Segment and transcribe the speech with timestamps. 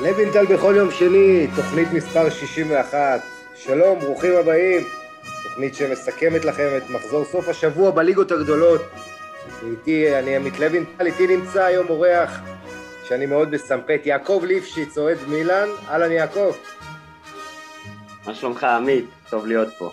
[0.00, 3.20] לוינטל בכל יום שני, תוכנית מספר 61.
[3.54, 4.86] שלום, ברוכים הבאים.
[5.42, 8.80] תוכנית שמסכמת לכם את מחזור סוף השבוע בליגות הגדולות.
[9.70, 12.40] איתי, אני עמית לוינטל, איתי נמצא היום אורח
[13.04, 15.68] שאני מאוד מסמפת, יעקב ליפשיץ, אוהד מילאן.
[15.88, 16.52] אהלן יעקב.
[18.26, 19.04] מה שלומך עמית?
[19.30, 19.92] טוב להיות פה.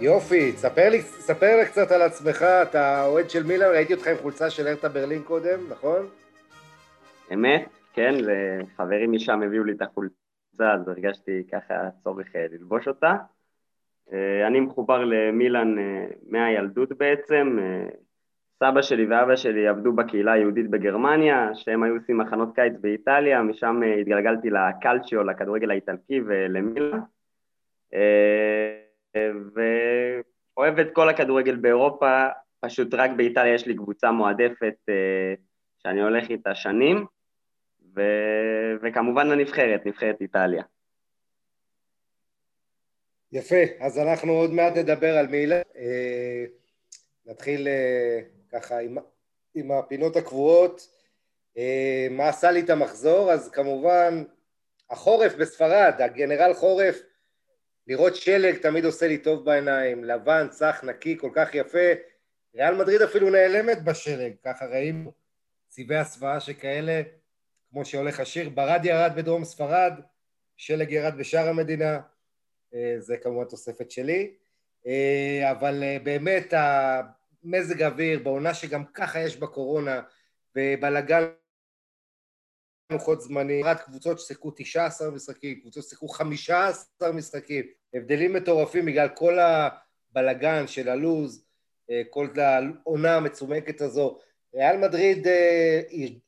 [0.00, 4.16] יופי, ספר לי, ספר לי קצת על עצמך, אתה אוהד של מילאן, ראיתי אותך עם
[4.22, 6.06] חולצה של ארטה ברלין קודם, נכון?
[7.32, 13.16] אמת, כן, וחברים משם הביאו לי את החולצה, אז הרגשתי ככה צורך אה, ללבוש אותה.
[14.12, 17.58] אה, אני מחובר למילאן אה, מהילדות בעצם,
[18.58, 23.80] סבא שלי ואבא שלי עבדו בקהילה היהודית בגרמניה, שהם היו עושים מחנות קיץ באיטליה, משם
[24.00, 27.00] התגלגלתי לקלצ'יו, לכדורגל האיטלקי ולמילאן.
[29.54, 32.26] ואוהב את כל הכדורגל באירופה,
[32.60, 34.74] פשוט רק באיטליה יש לי קבוצה מועדפת
[35.82, 37.04] שאני הולך איתה שנים.
[37.96, 38.00] ו...
[38.82, 40.62] וכמובן לנבחרת, נבחרת איטליה.
[43.32, 45.62] יפה, אז אנחנו עוד מעט נדבר על מילה.
[45.76, 46.44] אה,
[47.26, 48.20] נתחיל אה,
[48.52, 48.98] ככה עם,
[49.54, 50.88] עם הפינות הקבועות.
[51.58, 53.32] אה, מה עשה לי את המחזור?
[53.32, 54.24] אז כמובן,
[54.90, 57.00] החורף בספרד, הגנרל חורף,
[57.86, 61.88] לראות שלג תמיד עושה לי טוב בעיניים, לבן, צח, נקי, כל כך יפה.
[62.54, 65.12] ריאל מדריד אפילו נעלמת בשלג, ככה ראינו
[65.68, 67.02] צבעי הסוואה שכאלה.
[67.70, 69.92] כמו שהולך השיר, ברד ירד בדרום ספרד,
[70.56, 72.00] שלג ירד בשאר המדינה,
[72.74, 74.34] אה, זה כמובן תוספת שלי,
[74.86, 80.02] אה, אבל אה, באמת המזג האוויר בעונה שגם ככה יש בקורונה
[80.56, 81.24] ובלאגן
[82.92, 89.38] לוחות זמנים, רק קבוצות ששיחקו 19 משחקים, קבוצות ששיחקו 15 משחקים, הבדלים מטורפים בגלל כל
[89.38, 91.44] הבלאגן של הלוז,
[92.10, 94.18] כל העונה המצומקת הזו,
[94.54, 95.80] ריאל מדריד אה,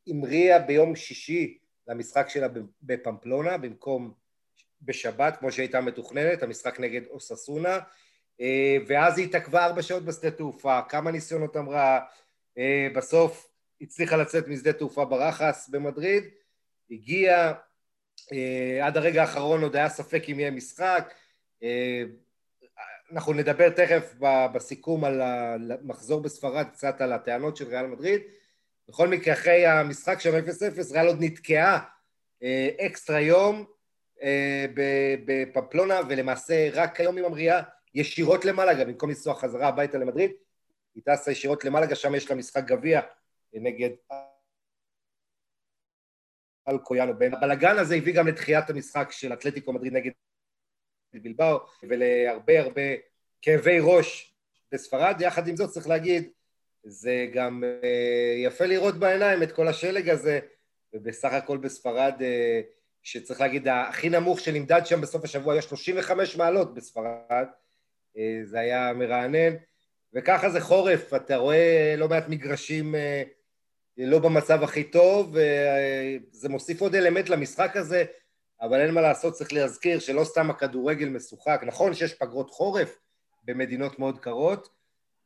[0.06, 1.58] המריאה ביום שישי
[1.88, 2.46] למשחק שלה
[2.82, 4.12] בפמפלונה במקום
[4.82, 7.78] בשבת כמו שהייתה מתוכננת, המשחק נגד אוססונה.
[8.40, 12.00] אה, ואז היא התעכבה ארבע שעות בשדה תעופה, כמה ניסיונות אמרה,
[12.58, 16.24] אה, בסוף הצליחה לצאת משדה תעופה ברחס במדריד,
[16.90, 17.52] הגיעה,
[18.82, 21.14] עד הרגע האחרון עוד היה ספק אם יהיה משחק,
[23.12, 24.14] אנחנו נדבר תכף
[24.54, 28.20] בסיכום על המחזור בספרד קצת על הטענות של ריאל מדריד.
[28.88, 31.84] בכל מקרה, אחרי המשחק שם 0-0, ריאל עוד נתקעה
[32.42, 33.64] אה, אקסטרה יום
[34.22, 34.66] אה,
[35.24, 37.62] בפמפלונה, ולמעשה רק היום היא ממריאה
[37.94, 40.30] ישירות למלאגה, במקום לנסוע חזרה הביתה למדריד,
[40.94, 43.00] היא טסה ישירות למלאגה, שם יש לה משחק גביע
[43.52, 43.90] נגד
[46.68, 47.12] אלקויאנו.
[47.12, 50.10] הבלאגן הזה הביא גם לתחיית המשחק של אתלטיקו מדריד נגד
[51.14, 52.82] בלבאו ולהרבה הרבה
[53.42, 54.34] כאבי ראש
[54.72, 56.30] בספרד, יחד עם זאת צריך להגיד,
[56.84, 60.40] זה גם אה, יפה לראות בעיניים את כל השלג הזה,
[60.94, 62.60] ובסך הכל בספרד, אה,
[63.02, 67.46] שצריך להגיד, הכי נמוך שנמדד שם בסוף השבוע היה 35 מעלות בספרד,
[68.16, 69.54] אה, זה היה מרענן,
[70.14, 72.94] וככה זה חורף, אתה רואה לא מעט מגרשים
[73.98, 78.04] לא במצב הכי טוב, וזה מוסיף עוד אלמנט למשחק הזה,
[78.62, 81.60] אבל אין מה לעשות, צריך להזכיר שלא סתם הכדורגל משוחק.
[81.66, 82.98] נכון שיש פגרות חורף
[83.44, 84.68] במדינות מאוד קרות,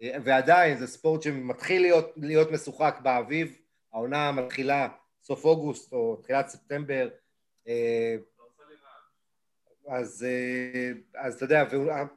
[0.01, 3.59] ועדיין זה ספורט שמתחיל להיות, להיות משוחק באביב,
[3.93, 4.89] העונה מתחילה
[5.23, 7.09] סוף אוגוסט או תחילת ספטמבר,
[9.89, 10.27] אז,
[11.15, 11.65] אז אתה יודע,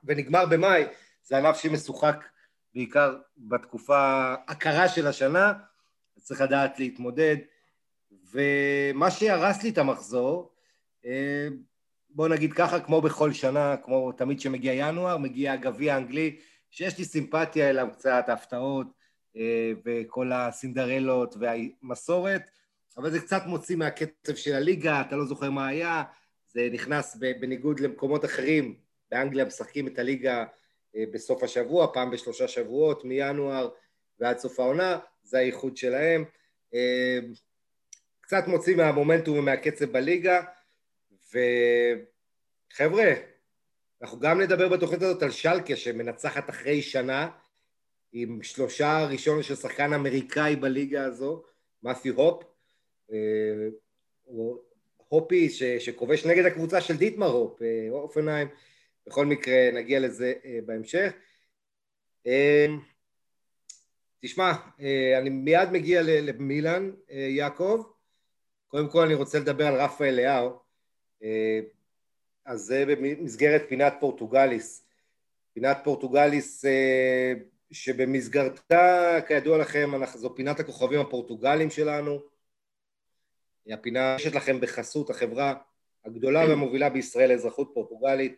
[0.03, 0.84] ונגמר במאי,
[1.24, 2.25] זה ענף שמשוחק
[2.74, 5.53] בעיקר בתקופה הקרה של השנה,
[6.19, 7.38] צריך לדעת להתמודד.
[8.31, 10.59] ומה שהרס לי את המחזור, אה,
[12.09, 16.40] בוא נגיד ככה, כמו בכל שנה, כמו תמיד שמגיע ינואר, מגיע הגביע האנגלי,
[16.72, 18.88] שיש לי סימפתיה אליו קצת, ההפתעות
[19.38, 22.42] אה, וכל הסינדרלות והמסורת,
[22.98, 26.03] אבל זה קצת מוציא מהקצב של הליגה, אתה לא זוכר מה היה,
[26.48, 28.75] זה נכנס בניגוד למקומות אחרים,
[29.12, 30.46] באנגליה משחקים את הליגה
[30.96, 33.69] אה, בסוף השבוע, פעם בשלושה שבועות, מינואר
[34.19, 36.24] ועד סוף העונה, זה הייחוד שלהם.
[38.22, 40.42] קצת מוציא מהמומנטום ומהקצב בליגה,
[41.30, 43.14] וחבר'ה,
[44.02, 47.30] אנחנו גם נדבר בתוכנית הזאת על שלקה שמנצחת אחרי שנה
[48.14, 51.44] עם שלושה ראשון של שחקן אמריקאי בליגה הזו,
[51.84, 52.44] מת'יו הופ,
[53.12, 53.18] אה,
[54.98, 58.48] הופי ש, שכובש נגד הקבוצה של דיטמר הופ, אה, אופנהיים,
[59.08, 61.14] בכל מקרה נגיע לזה אה, בהמשך.
[64.22, 64.54] תשמע,
[65.18, 67.84] אני מיד מגיע למילאן, יעקב.
[68.68, 70.69] קודם כל אני רוצה לדבר על רפאל לאהו.
[71.24, 71.60] אה,
[72.45, 74.86] אז זה במסגרת פינת פורטוגליס.
[75.54, 77.33] פינת פורטוגליס אה,
[77.71, 82.19] שבמסגרתה, כידוע לכם, זו פינת הכוכבים הפורטוגלים שלנו.
[83.71, 85.54] הפינה יש לכם בחסות החברה
[86.06, 88.36] הגדולה והמובילה בישראל לאזרחות פורטוגלית,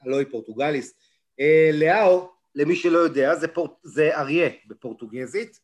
[0.00, 0.94] הלא היא פורטוגליס.
[1.40, 5.60] אה, לאו, למי שלא יודע, זה, פורט, זה אריה בפורטוגזית,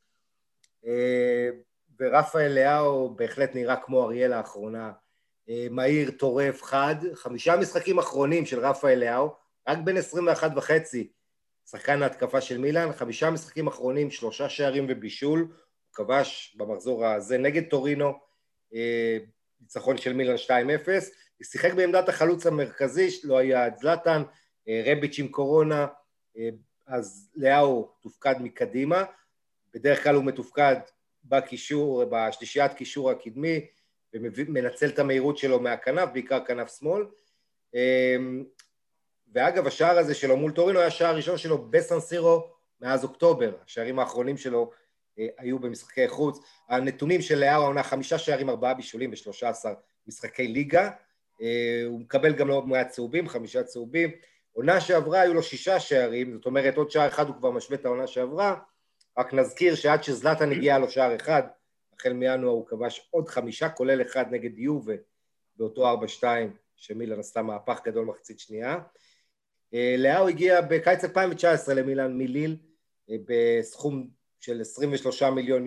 [2.00, 4.92] ורפאל לאו בהחלט נראה כמו אריה לאחרונה,
[5.70, 9.34] מהיר, טורף, חד, חמישה משחקים אחרונים של רפאל לאו,
[9.68, 11.08] רק בין 21 וחצי,
[11.70, 15.48] שחקן ההתקפה של מילאן, חמישה משחקים אחרונים, שלושה שערים ובישול, הוא
[15.94, 18.12] כבש במחזור הזה נגד טורינו,
[19.60, 24.22] ניצחון של מילאן 2-0, הוא שיחק בעמדת החלוץ המרכזי, לא היה את זלאטן,
[24.86, 25.86] רביץ' עם קורונה,
[26.86, 29.04] אז לאהו תופקד מקדימה,
[29.74, 30.76] בדרך כלל הוא מתופקד
[31.24, 33.66] בקישור, בשלישיית קישור הקדמי,
[34.22, 37.06] ומנצל את המהירות שלו מהכנף, בעיקר כנף שמאל.
[37.74, 38.44] אמ,
[39.32, 43.52] ואגב, השער הזה שלו מול טורינו היה השער הראשון שלו בסנסירו מאז אוקטובר.
[43.64, 44.70] השערים האחרונים שלו
[45.18, 46.38] אה, היו במשחקי חוץ.
[46.68, 49.74] הנתונים של לאהו העונה חמישה שערים, ארבעה בישולים ושלושה עשר
[50.06, 50.90] משחקי ליגה.
[51.42, 54.10] אה, הוא מקבל גם לא מעט צהובים, חמישה צהובים.
[54.52, 57.84] עונה שעברה היו לו שישה שערים, זאת אומרת עוד שער אחד הוא כבר משווה את
[57.84, 58.56] העונה שעברה,
[59.18, 61.42] רק נזכיר שעד שזלטן הגיע לו שער אחד,
[61.96, 64.94] החל מינואר הוא כבש עוד חמישה, כולל אחד נגד יובה
[65.56, 68.78] באותו ארבע שתיים, שמילן עשתה מהפך גדול מחצית שנייה.
[69.74, 72.56] אה, לאהו הגיע בקיץ 2019 למילן מליל
[73.10, 74.08] אה, בסכום
[74.40, 75.64] של 23 מיליון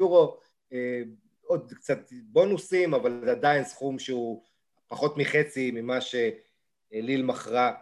[0.00, 0.40] יורו,
[0.72, 1.02] אה,
[1.42, 4.42] עוד קצת בונוסים, אבל עדיין סכום שהוא
[4.88, 7.72] פחות מחצי ממה שליל מכרה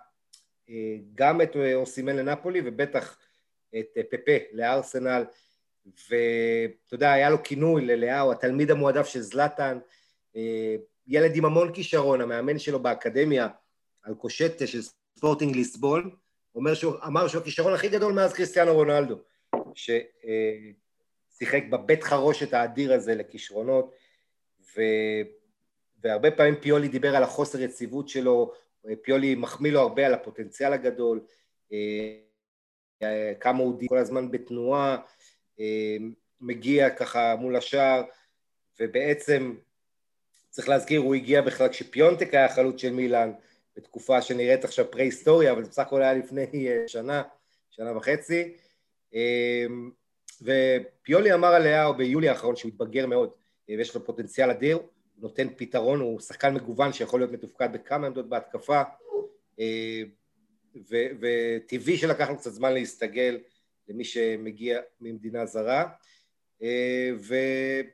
[1.15, 3.19] גם את אוסימן לנפולי ובטח
[3.79, 5.25] את פפה לארסנל
[5.87, 9.79] ואתה יודע, היה לו כינוי ללאהו, התלמיד המועדף של זלאטן,
[11.07, 13.49] ילד עם המון כישרון, המאמן שלו באקדמיה,
[14.03, 14.81] על קושטה של
[15.17, 16.11] ספורטינג ליסבון,
[16.55, 19.17] אומר שהוא, אמר שהוא הכישרון הכי גדול מאז קריסטיאנו רונלדו,
[19.75, 23.95] ששיחק בבית חרושת האדיר הזה לכישרונות,
[24.77, 24.81] ו...
[26.03, 28.53] והרבה פעמים פיולי דיבר על החוסר יציבות שלו,
[29.03, 31.21] פיולי מחמיא לו הרבה על הפוטנציאל הגדול,
[31.73, 35.03] אה, כמה הוא כל הזמן בתנועה, אה,
[36.41, 38.03] מגיע ככה מול השער,
[38.81, 39.55] ובעצם
[40.51, 43.33] צריך להזכיר, הוא הגיע בכלל כשפיונטק היה חלוץ של מילאן,
[43.77, 47.23] בתקופה שנראית עכשיו פרה-היסטוריה, אבל בסך הכל היה לפני אה, שנה,
[47.71, 48.55] שנה וחצי.
[50.43, 53.31] ופיולי אמר עליה ביולי האחרון שהוא התבגר מאוד,
[53.69, 54.79] ויש לו פוטנציאל אדיר,
[55.19, 58.83] נותן פתרון, הוא שחקן מגוון שיכול להיות מתופקד בכמה עמדות בהתקפה,
[59.61, 60.03] אה,
[61.21, 63.39] וטבעי שלקח לו קצת זמן להסתגל
[63.91, 65.85] למי שמגיע ממדינה זרה.
[66.63, 67.91] אה, ואתה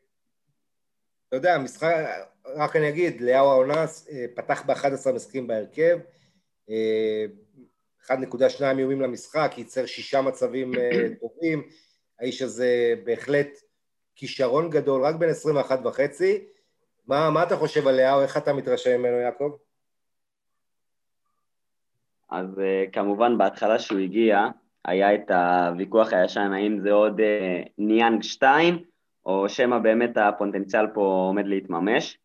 [1.36, 1.94] יודע, המשחק,
[2.56, 5.98] רק אני אגיד, לאהו העונה אה, פתח ב-11 משחקים בהרכב,
[6.68, 6.72] 1.2
[8.78, 10.72] איומים למשחק, ייצר שישה מצבים
[11.20, 11.68] טובים,
[12.20, 13.48] האיש הזה בהחלט
[14.16, 16.44] כישרון גדול, רק בן 21 וחצי,
[17.06, 19.56] מה, מה אתה חושב עליה, או איך אתה מתרשם ממנו, יעקב?
[22.30, 22.46] אז
[22.92, 24.46] כמובן, בהתחלה שהוא הגיע,
[24.86, 28.78] היה את הוויכוח הישן, האם זה עוד uh, ניאנג 2,
[29.26, 32.18] או שמא באמת הפוטנציאל פה עומד להתממש.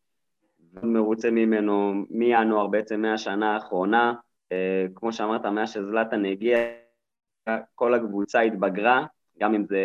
[0.84, 4.14] מרוצה ממנו מינואר בעצם מהשנה האחרונה,
[4.50, 4.56] uh,
[4.96, 6.58] כמו שאמרת, מאז שזלטן הגיע,
[7.76, 9.06] כל הקבוצה התבגרה,
[9.40, 9.80] גם אם זה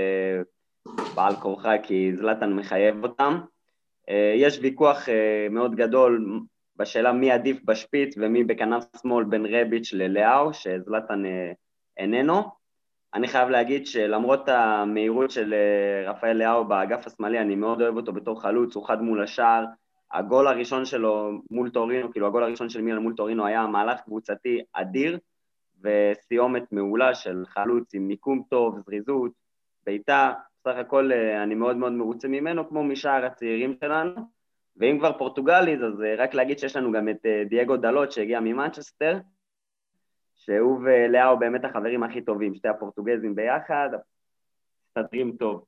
[1.15, 3.41] בעל כורחה, כי זלטן מחייב אותם.
[4.09, 6.41] אה, יש ויכוח אה, מאוד גדול
[6.77, 11.53] בשאלה מי עדיף בשפיץ ומי בכנף שמאל בין רביץ' ללאו, שזלטן אה,
[11.97, 12.43] איננו.
[13.17, 15.55] אני חייב להגיד שלמרות המהירות של
[16.07, 19.65] רפאל לאו באגף השמאלי, אני מאוד אוהב אותו בתור חלוץ, הוא חד מול השער.
[20.13, 24.63] הגול הראשון שלו מול טורינו, כאילו הגול הראשון של מילן מול טורינו היה מהלך קבוצתי
[24.73, 25.19] אדיר
[25.83, 29.33] וסיומת מעולה של חלוץ עם מיקום טוב, זריזות,
[29.87, 30.33] בעיטה,
[30.65, 34.15] סך הכל אה, אני מאוד מאוד מרוצה ממנו, כמו משאר הצעירים שלנו.
[34.77, 38.41] ואם כבר פורטוגליז, אז אה, רק להגיד שיש לנו גם את אה, דייגו דלות שהגיע
[38.41, 39.19] ממנצ'סטר,
[40.47, 43.89] שהוא ולאו באמת החברים הכי טובים, שתי הפורטוגזים ביחד,
[44.99, 45.65] מסתדרים טוב.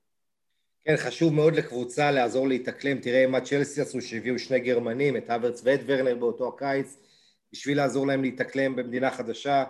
[0.84, 2.98] כן, חשוב מאוד לקבוצה לעזור להתאקלם.
[2.98, 6.98] תראה מה צ'לסי עשו, שהביאו שני גרמנים, את אברץ ואת ורנר באותו הקיץ,
[7.52, 9.64] בשביל לעזור להם להתאקלם במדינה חדשה,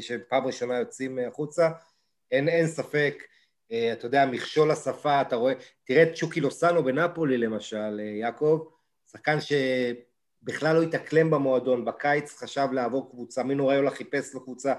[0.00, 1.70] שפעם ראשונה יוצאים החוצה.
[2.30, 3.22] אין, אין ספק
[3.72, 5.52] אה, אתה יודע, מכשול השפה, אתה רואה,
[5.84, 8.68] תראה את צ'וקי לוסאנו בנפולי למשל, אה, יעקב,
[9.12, 9.40] שחקן
[10.42, 14.74] שבכלל לא התאקלם במועדון, בקיץ חשב לעבור קבוצה, מינו ריולה חיפש לו קבוצה,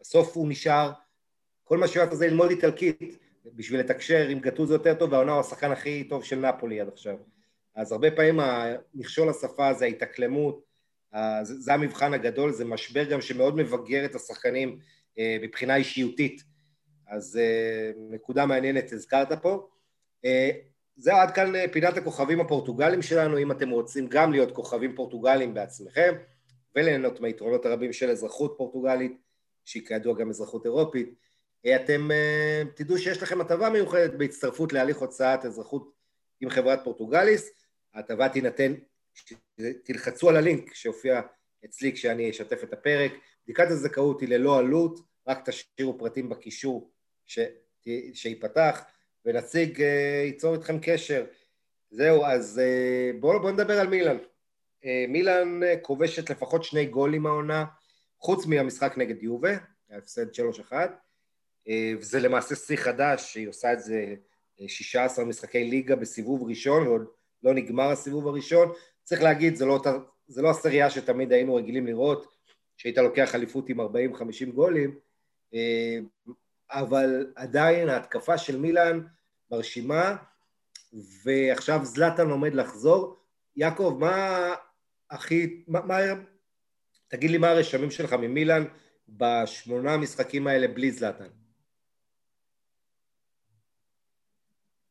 [0.00, 0.92] בסוף הוא נשאר,
[1.64, 3.18] כל מה שהוא עשה זה ללמוד איטלקית,
[3.54, 7.16] בשביל לתקשר עם גטוזו יותר טוב, והעונה הוא השחקן הכי טוב של נפולי עד עכשיו.
[7.74, 10.64] אז הרבה פעמים המכשול השפה זה ההתאקלמות,
[11.42, 14.78] זה המבחן הגדול, זה משבר גם שמאוד מבגר את השחקנים
[15.18, 16.42] אה, מבחינה אישיותית.
[17.08, 19.68] אז uh, נקודה מעניינת הזכרת פה.
[21.00, 26.14] זהו עד כאן פינת הכוכבים הפורטוגליים שלנו, אם אתם רוצים גם להיות כוכבים פורטוגליים בעצמכם
[26.76, 29.12] וליהנות מהיתרונות הרבים של אזרחות פורטוגלית,
[29.64, 31.14] שהיא כידוע גם אזרחות אירופית,
[31.76, 32.08] אתם
[32.74, 35.92] תדעו שיש לכם הטבה מיוחדת בהצטרפות להליך הוצאת אזרחות
[36.40, 37.50] עם חברת פורטוגליס,
[37.94, 38.74] ההטבה תינתן,
[39.84, 41.20] תלחצו על הלינק שהופיע
[41.64, 43.12] אצלי כשאני אשתף את הפרק,
[43.44, 46.90] בדיקת הזכאות היא ללא עלות, רק תשאירו פרטים בקישור
[47.26, 47.38] ש...
[48.14, 48.84] שיפתח,
[49.28, 51.24] ונציג אה, ייצור איתכם קשר.
[51.90, 54.16] זהו, אז אה, בואו בוא נדבר על מילאן.
[54.84, 57.64] אה, מילאן כובשת לפחות שני גולים העונה,
[58.18, 59.52] חוץ מהמשחק נגד יובה,
[59.90, 60.26] ההפסד
[60.70, 60.72] 3-1,
[61.98, 64.14] וזה למעשה שיא חדש, שהיא עושה את זה
[64.66, 67.06] 16 משחקי ליגה בסיבוב ראשון, ועוד
[67.42, 68.72] לא נגמר הסיבוב הראשון.
[69.04, 69.80] צריך להגיד, זה לא,
[70.26, 72.26] זה לא הסריה שתמיד היינו רגילים לראות,
[72.76, 73.84] שהיית לוקח אליפות עם 40-50
[74.54, 74.98] גולים,
[76.70, 79.00] אבל עדיין ההתקפה של מילאן
[79.50, 80.16] מרשימה,
[81.24, 83.16] ועכשיו זלטן עומד לחזור.
[83.56, 84.54] יעקב, מה
[85.10, 85.64] הכי...
[85.68, 85.96] מה, מה,
[87.08, 88.64] תגיד לי מה הרשמים שלך ממילאן
[89.08, 91.28] בשמונה המשחקים האלה בלי זלטן.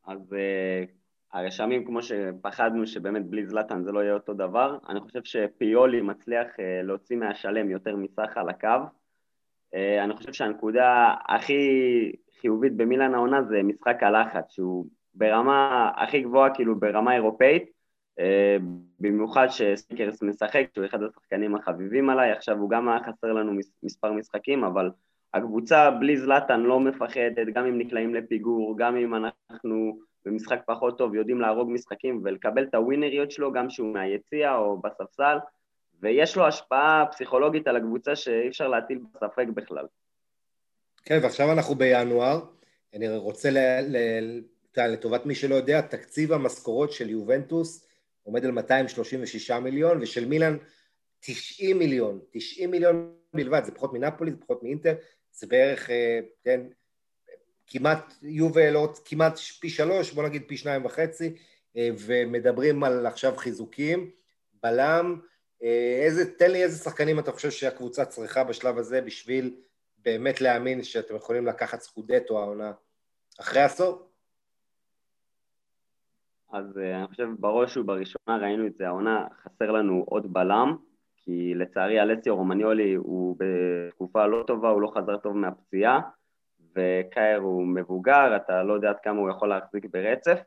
[0.07, 0.89] אז uh,
[1.33, 6.47] הרשמים, כמו שפחדנו שבאמת בלי זלטן זה לא יהיה אותו דבר, אני חושב שפיולי מצליח
[6.47, 8.67] uh, להוציא מהשלם יותר מסך על הקו.
[9.75, 11.61] Uh, אני חושב שהנקודה הכי
[12.41, 17.63] חיובית במילאן העונה זה משחק הלחץ, שהוא ברמה הכי גבוהה, כאילו ברמה אירופאית,
[18.19, 18.57] אה,
[18.99, 23.53] במיוחד שסיקרס משחק, שהוא אחד השחקנים החביבים עליי, עכשיו הוא גם היה חסר לנו
[23.83, 24.89] מספר משחקים, אבל
[25.33, 31.15] הקבוצה בלי זלאטן לא מפחדת, גם אם נקלעים לפיגור, גם אם אנחנו במשחק פחות טוב
[31.15, 35.37] יודעים להרוג משחקים ולקבל את הווינריות שלו, גם שהוא מהיציע או בספסל,
[36.01, 39.85] ויש לו השפעה פסיכולוגית על הקבוצה שאי אפשר להטיל בספק בכלל.
[41.05, 42.45] כן, ועכשיו אנחנו בינואר,
[42.93, 43.57] אני רוצה ל...
[43.81, 43.97] ל...
[44.77, 47.87] לטובת מי שלא יודע, תקציב המשכורות של יובנטוס
[48.23, 50.57] עומד על 236 מיליון, ושל מילאן
[51.19, 54.95] 90 מיליון, 90 מיליון בלבד, זה פחות מנפולי, זה פחות מאינטר,
[55.31, 56.61] זה בערך, אה, כן,
[57.67, 61.35] כמעט יובל, עוד כמעט פי שלוש, בוא נגיד פי שניים וחצי,
[61.77, 64.11] אה, ומדברים על עכשיו חיזוקים,
[64.63, 65.19] בלם,
[65.63, 69.55] אה, איזה, תן לי איזה שחקנים אתה חושב שהקבוצה צריכה בשלב הזה בשביל
[70.07, 72.71] באמת להאמין שאתם יכולים לקחת סקודטו העונה
[73.39, 74.09] אחרי עשור?
[76.51, 80.77] אז אה, אני חושב בראש ובראשונה ראינו את זה העונה, חסר לנו עוד בלם,
[81.17, 86.01] כי לצערי אלסיו רומניולי הוא בתקופה לא טובה, הוא לא חזר טוב מהפציעה,
[86.75, 90.39] וקייר הוא מבוגר, אתה לא יודע עד כמה הוא יכול להחזיק ברצף.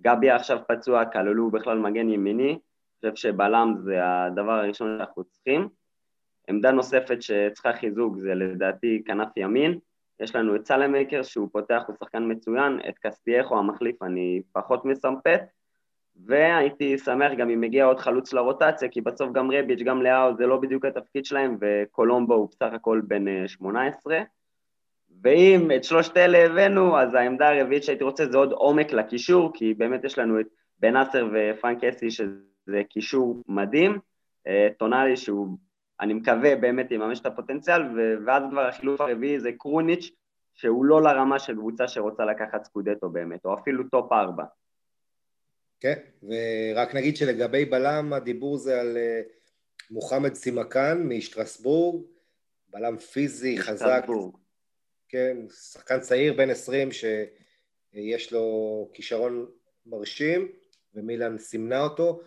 [0.00, 5.68] גבי עכשיו פצוע, כללו בכלל מגן ימיני, אני חושב שבלם זה הדבר הראשון שאנחנו צריכים.
[6.48, 9.78] עמדה נוספת שצריכה חיזוק זה לדעתי כנף ימין,
[10.20, 15.40] יש לנו את סלמקר שהוא פותח, הוא שחקן מצוין, את קסטייחו המחליף אני פחות מסמפת,
[16.26, 20.46] והייתי שמח גם אם מגיע עוד חלוץ לרוטציה, כי בסוף גם רביץ', גם לאהו זה
[20.46, 24.18] לא בדיוק התפקיד שלהם, וקולומבו הוא בסך הכל בן 18.
[25.22, 29.74] ואם את שלושת אלה הבאנו, אז העמדה הרביעית שהייתי רוצה זה עוד עומק לקישור, כי
[29.74, 30.46] באמת יש לנו את
[30.80, 33.98] בן נאסר ופרנק אסי, שזה קישור מדהים,
[34.46, 35.48] אה, טונאלי שהוא
[36.00, 37.82] אני מקווה באמת יממש את הפוטנציאל,
[38.26, 40.10] ואז כבר החילוף הרביעי זה קרוניץ',
[40.54, 44.44] שהוא לא לרמה של קבוצה שרוצה לקחת סקודטו באמת, או אפילו טופ ארבע.
[45.80, 49.20] כן, ורק נגיד שלגבי בלם הדיבור זה על אה,
[49.90, 52.02] מוחמד סימקאן משטרסבורג,
[52.68, 54.06] בלם פיזי, חזק.
[55.08, 55.36] כן,
[55.72, 59.46] שחקן צעיר בן 20 שיש לו כישרון
[59.86, 60.48] מרשים,
[60.94, 62.20] ומילן סימנה אותו.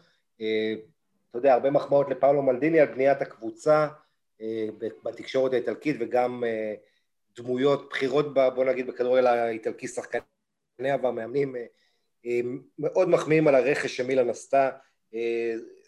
[1.30, 3.88] אתה יודע, הרבה מחמאות לפאולו מלדיני על בניית הקבוצה
[4.42, 4.68] אה,
[5.04, 6.74] בתקשורת האיטלקית וגם אה,
[7.36, 10.24] דמויות בכירות, בוא נגיד, בכדורגל האיטלקי, שחקניה
[10.80, 11.56] והמאמנים
[12.26, 12.40] אה,
[12.80, 14.70] מאוד מחמיאים על הרכש שמילן עשתה.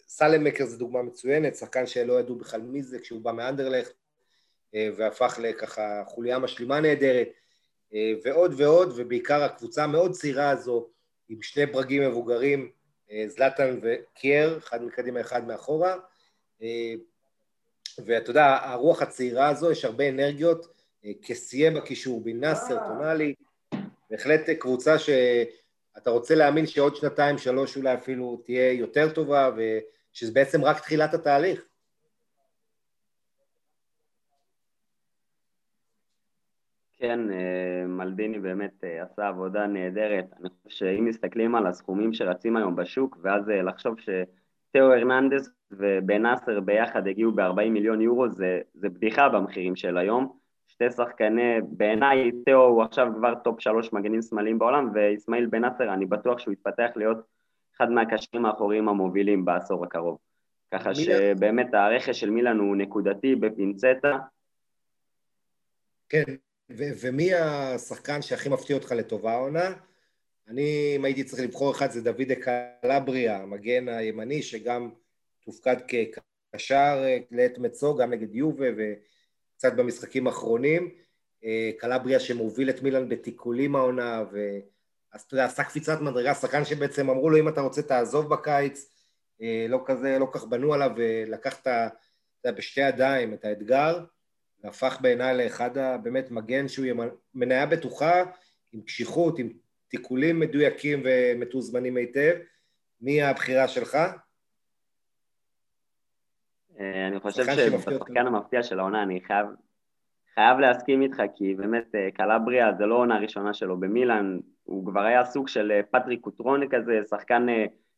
[0.06, 3.94] סלם מקר זה דוגמה מצוינת, שחקן שלא ידעו בכלל מי זה כשהוא בא מאנדרלכט
[4.74, 7.28] והפך לככה חוליה משלימה נהדרת
[8.24, 10.88] ועוד ועוד, ובעיקר הקבוצה המאוד צעירה הזו
[11.28, 12.70] עם שני ברגים מבוגרים
[13.12, 15.96] אה, זלטן וקייר, אחד מקדימה, אחד מאחורה.
[16.62, 16.94] אה,
[18.06, 20.66] ואתה יודע, הרוח הצעירה הזו, יש הרבה אנרגיות,
[21.04, 23.34] אה, כסיה בקישור, בין נאסר, טונאלי,
[24.10, 30.64] בהחלט קבוצה שאתה רוצה להאמין שעוד שנתיים, שלוש אולי אפילו תהיה יותר טובה, ושזה בעצם
[30.64, 31.64] רק תחילת התהליך.
[37.02, 40.24] כן, אה, מלדיני באמת אה, עשה עבודה נהדרת.
[40.40, 46.22] אני חושב שאם מסתכלים על הסכומים שרצים היום בשוק, ואז אה, לחשוב שתאו הרננדס ובן
[46.22, 50.36] נאצר ביחד הגיעו ב-40 מיליון יורו, זה, זה בדיחה במחירים של היום.
[50.68, 55.94] שתי שחקני, בעיניי תאו הוא עכשיו כבר טופ שלוש מגנים שמאליים בעולם, ואיסמעיל בן נאצר,
[55.94, 57.18] אני בטוח שהוא יתפתח להיות
[57.76, 60.18] אחד מהקשרים האחוריים המובילים בעשור הקרוב.
[60.74, 61.18] ככה מילה...
[61.18, 64.18] שבאמת הרכש של מילאן הוא נקודתי בפינצטה.
[66.08, 66.24] כן,
[66.76, 69.72] ומי השחקן שהכי מפתיע אותך לטובה העונה?
[70.48, 72.32] אני, אם הייתי צריך לבחור אחד, זה דוד
[72.82, 74.90] קלבריה, המגן הימני, שגם
[75.44, 80.94] תופקד כקשר אה, לעת מצו, גם נגד יובה וקצת במשחקים האחרונים.
[81.44, 84.58] אה, קלבריה שמוביל את מילאן בתיקולים העונה, ו...
[85.32, 88.90] יודע, עשה קפיצת מדרגה, שחקן שבעצם אמרו לו, אם אתה רוצה תעזוב בקיץ,
[89.42, 91.88] אה, לא כזה, לא כך בנו עליו, ולקח את ה...
[92.50, 94.04] בשתי ידיים את האתגר,
[94.64, 96.86] והפך בעיניי לאחד הבאמת מגן שהוא
[97.34, 98.22] מניה בטוחה,
[98.72, 99.48] עם קשיחות, עם
[99.88, 102.34] תיקולים מדויקים ומתוזמנים היטב.
[103.00, 103.96] מי הבחירה שלך?
[106.80, 109.46] אה, אני חושב שבשחקן המפתיע של העונה אני חייב,
[110.34, 115.00] חייב להסכים איתך, כי באמת אה, קלבריה זה לא עונה ראשונה שלו במילאן, הוא כבר
[115.00, 117.46] היה סוג של אה, פטריק קוטרוני כזה, שחקן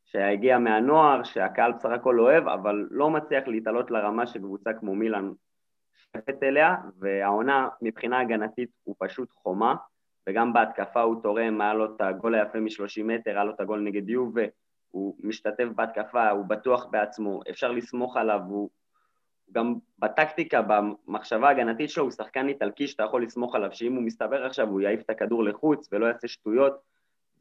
[0.05, 5.33] שהגיע מהנוער, שהקהל בסך הכל אוהב, אבל לא מצליח להתעלות לרמה של קבוצה כמו מילאן
[6.15, 9.75] שייכת אליה, והעונה מבחינה הגנתית הוא פשוט חומה,
[10.29, 13.81] וגם בהתקפה הוא תורם, היה לו את הגול היפה מ-30 מטר, היה לו את הגול
[13.81, 14.43] נגד יובה,
[14.91, 18.71] הוא משתתף בהתקפה, הוא בטוח בעצמו, אפשר לסמוך עליו, הוא
[19.53, 24.47] גם בטקטיקה, במחשבה ההגנתית שלו, הוא שחקן איטלקי שאתה יכול לסמוך עליו, שאם הוא מסתבר
[24.47, 26.73] עכשיו הוא יעיף את הכדור לחוץ ולא יעשה שטויות,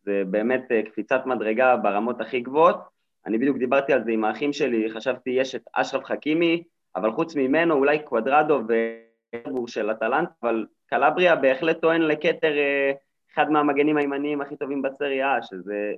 [0.03, 2.77] זה באמת אה, קפיצת מדרגה ברמות הכי גבוהות.
[3.25, 6.63] אני בדיוק דיברתי על זה עם האחים שלי, חשבתי יש את אשרף חכימי,
[6.96, 12.92] אבל חוץ ממנו אולי קוודרדו וגור של אטלנט, אבל קלבריה בהחלט טוען לכתר אה,
[13.34, 15.94] אחד מהמגנים הימניים הכי טובים בסריה, שזה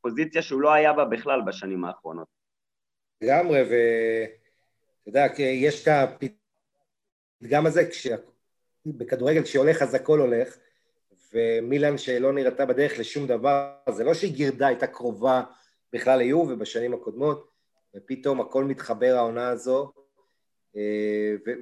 [0.00, 2.28] פוזיציה שהוא לא היה בה בכלל בשנים האחרונות.
[3.22, 8.06] לגמרי, ואתה יודע, יש את הפתגם הזה, כש...
[8.86, 10.56] בכדורגל כשהולך אז הכל הולך,
[11.32, 15.42] ומילאן שלא נראתה בדרך לשום דבר, זה לא שהיא גירדה, הייתה קרובה
[15.92, 17.50] בכלל ליוב ובשנים הקודמות,
[17.96, 19.92] ופתאום הכל מתחבר העונה הזו,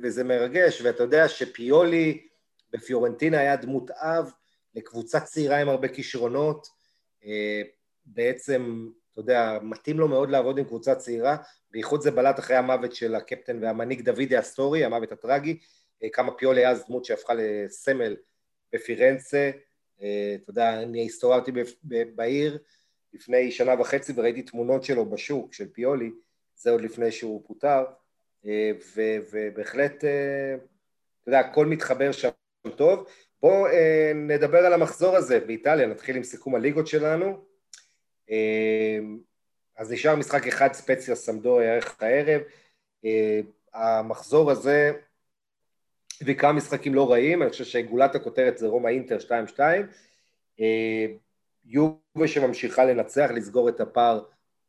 [0.03, 2.27] וזה מרגש, ואתה יודע שפיולי
[2.73, 4.31] בפיורנטינה היה דמות אב
[4.75, 6.69] לקבוצה צעירה עם הרבה כישרונות,
[7.25, 7.63] אה,
[8.07, 11.37] בעצם, אתה יודע, מתאים לו מאוד לעבוד עם קבוצה צעירה,
[11.71, 15.59] בייחוד זה בלט אחרי המוות של הקפטן והמנהיג דוידי אסטורי, המוות הטרגי,
[16.03, 18.17] אה, כמה פיולי אז דמות שהפכה לסמל
[18.73, 19.51] בפירנצה,
[19.97, 21.53] אתה יודע, אני הסתובבתי
[22.15, 22.59] בעיר
[23.13, 26.11] לפני שנה וחצי וראיתי תמונות שלו בשוק, של פיולי,
[26.57, 27.85] זה עוד לפני שהוא פוטר,
[28.97, 32.29] ובהחלט, אתה יודע, הכל מתחבר שם
[32.77, 33.07] טוב.
[33.43, 37.45] בואו אה, נדבר על המחזור הזה באיטליה, נתחיל עם סיכום הליגות שלנו.
[38.31, 38.99] אה,
[39.77, 42.41] אז נשאר משחק אחד ספציה סמדוריה ערך הערב.
[43.05, 43.41] אה,
[43.75, 44.93] המחזור הזה
[46.21, 49.19] הביא כמה משחקים לא רעים, אני חושב שגולת הכותרת זה רומא אינטר
[49.57, 49.61] 2-2.
[50.61, 51.07] אה,
[51.65, 54.25] יובה שממשיכה לנצח, לסגור את הפער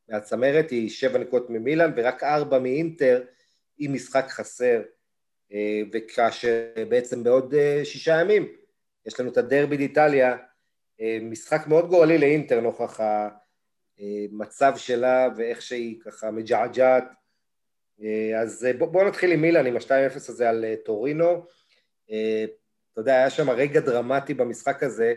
[0.09, 3.23] מהצמרת, היא שבע נקודות ממילאן ורק ארבע מאינטר
[3.77, 4.81] עם משחק חסר
[5.53, 8.47] אה, וכאשר בעצם בעוד אה, שישה ימים
[9.05, 10.37] יש לנו את הדרבי באיטליה,
[11.01, 12.99] אה, משחק מאוד גורלי לאינטר נוכח
[13.99, 17.03] המצב שלה ואיך שהיא ככה מג'עג'עת.
[18.41, 21.45] אז בואו בוא נתחיל עם מילאן, עם ה-2-0 הזה על טורינו.
[22.05, 25.13] אתה יודע, היה שם רגע דרמטי במשחק הזה,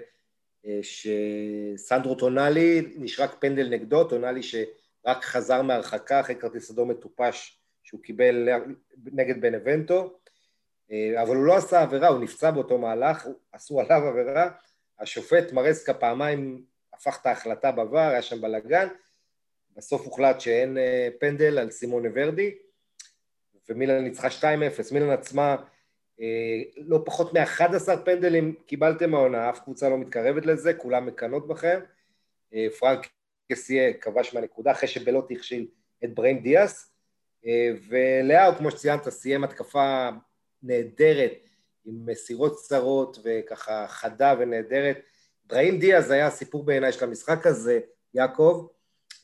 [0.82, 7.57] שסנדרו טונאלי נשרק פנדל נגדו, טונאלי שרק חזר מהרחקה אחרי כרטיס אדום מטופש
[7.88, 8.48] שהוא קיבל
[9.04, 10.18] נגד בנבנטו,
[10.90, 14.50] אה, אבל הוא לא עשה עבירה, הוא נפצע באותו מהלך, עשו עליו עבירה,
[15.00, 18.88] השופט מרסקה פעמיים הפך את ההחלטה בVAR, היה שם בלאגן,
[19.76, 22.54] בסוף הוחלט שאין אה, פנדל על סימון ורדי,
[23.68, 25.56] ומילן ניצחה 2-0, מילן עצמה
[26.20, 31.80] אה, לא פחות מ-11 פנדלים קיבלתם מהעונה, אף קבוצה לא מתקרבת לזה, כולם מקנות בכם.
[32.78, 33.06] פרנק
[33.52, 35.68] קסיה כבש מהנקודה אחרי שבלוטי הכשיל
[36.04, 36.97] את בריין דיאס,
[37.88, 40.08] ולאו, כמו שציינת, סיים התקפה
[40.62, 41.48] נהדרת,
[41.84, 44.98] עם מסירות קצרות וככה חדה ונהדרת.
[45.44, 47.80] בראים דיאז היה הסיפור בעיניי של המשחק הזה,
[48.14, 48.66] יעקב,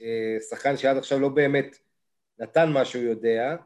[0.03, 1.79] אה, שחקן שעד עכשיו לא באמת
[2.39, 3.57] נתן מה שהוא יודע,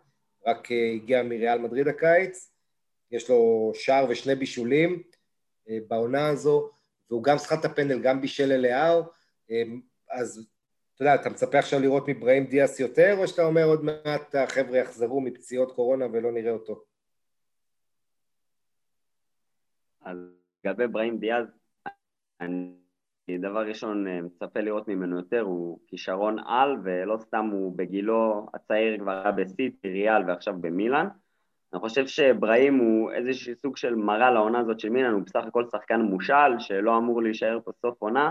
[0.47, 2.53] רק אה, הגיע מריאל מדריד הקיץ,
[3.11, 5.03] יש לו שער ושני בישולים
[5.69, 6.71] אה, בעונה הזו,
[7.11, 9.03] והוא גם שחט הפנדל, גם בישל אליהו,
[10.11, 10.47] אז
[10.99, 14.79] אתה יודע, אתה מצפה עכשיו לראות מבראים דיאס יותר, או שאתה אומר עוד מעט החבר'ה
[14.79, 16.85] יחזרו מפציעות קורונה ולא נראה אותו?
[20.03, 20.19] אז
[20.65, 21.47] לגבי בראים דיאז,
[22.41, 22.73] אני
[23.29, 28.99] דבר ראשון אה, מצפה לראות ממנו יותר, הוא כישרון על, ולא סתם הוא בגילו הצעיר
[28.99, 31.09] כבר היה בסיטי, ריאל ועכשיו במילאן.
[31.73, 35.65] אני חושב שאברהים הוא איזשהו סוג של מראה לעונה הזאת של מילן, הוא בסך הכל
[35.73, 38.31] שחקן מושל, שלא אמור להישאר פה סוף עונה,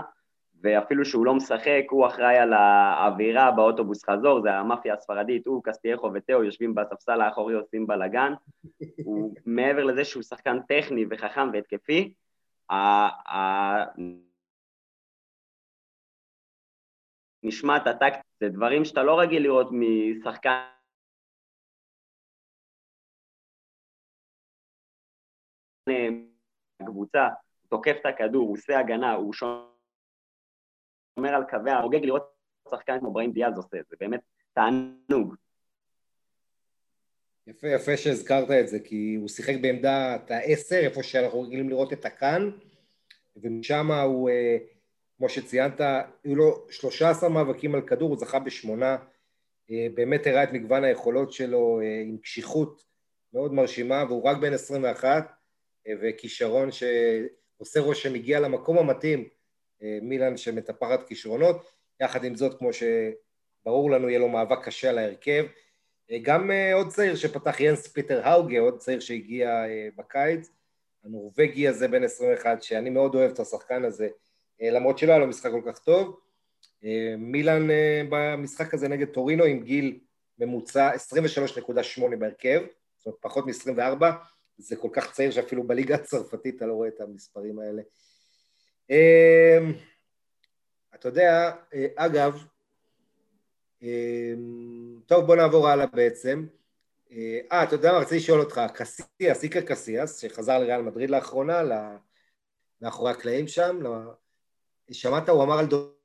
[0.62, 6.10] ואפילו שהוא לא משחק, הוא אחראי על האווירה באוטובוס חזור, זה המאפיה הספרדית, הוא, קסטייחו
[6.14, 8.32] ותאו יושבים בספסל האחורי עושים בלאגן.
[9.06, 12.14] הוא, מעבר לזה שהוא שחקן טכני וחכם והתקפי,
[17.42, 20.60] נשמעת הטקט, זה דברים שאתה לא רגיל לראות משחקן
[26.80, 27.28] הקבוצה,
[27.68, 29.34] תוקף את הכדור, הוא עושה הגנה, הוא
[31.18, 32.32] שומר על קווי הרוגג לראות
[32.70, 34.20] שחקן כמו בראים דיאז עושה, זה באמת
[34.54, 35.34] תענוג.
[37.46, 42.04] יפה, יפה שהזכרת את זה, כי הוא שיחק בעמדת העשר, איפה שאנחנו רגילים לראות את
[42.04, 42.50] הקאן,
[43.36, 44.56] ומשם הוא, אה,
[45.18, 45.80] כמו שציינת,
[46.24, 48.96] היו לו 13 מאבקים על כדור, הוא זכה בשמונה,
[49.70, 52.84] אה, באמת הראה את מגוון היכולות שלו אה, עם קשיחות
[53.32, 55.32] מאוד מרשימה, והוא רק בן 21,
[56.02, 59.28] וכישרון שעושה רושם הגיע למקום המתאים,
[59.82, 65.46] מילן שמטפחת כישרונות, יחד עם זאת, כמו שברור לנו, יהיה לו מאבק קשה על ההרכב.
[66.22, 69.64] גם עוד צעיר שפתח ינס פיטר האוגה, עוד צעיר שהגיע
[69.96, 70.50] בקיץ,
[71.04, 74.08] הנורבגי הזה בן 21, שאני מאוד אוהב את השחקן הזה,
[74.60, 76.20] למרות שלא היה לו משחק כל כך טוב.
[77.18, 77.68] מילן
[78.10, 79.98] במשחק הזה נגד טורינו עם גיל
[80.38, 82.62] ממוצע 23.8 בהרכב,
[82.96, 84.04] זאת אומרת פחות מ-24,
[84.58, 87.82] זה כל כך צעיר שאפילו בליגה הצרפתית אתה לא רואה את המספרים האלה.
[88.90, 89.72] אמ,
[90.94, 92.44] אתה יודע, אה, אגב,
[93.82, 96.46] אמ, טוב בוא נעבור הלאה בעצם.
[97.12, 101.62] אה, אה אתה יודע מה, רציתי לשאול אותך, קסיאס, איקר קסיאס, שחזר לריאל מדריד לאחרונה,
[102.82, 103.80] מאחורי הקלעים שם,
[104.92, 105.98] שמעת, הוא אמר על דו...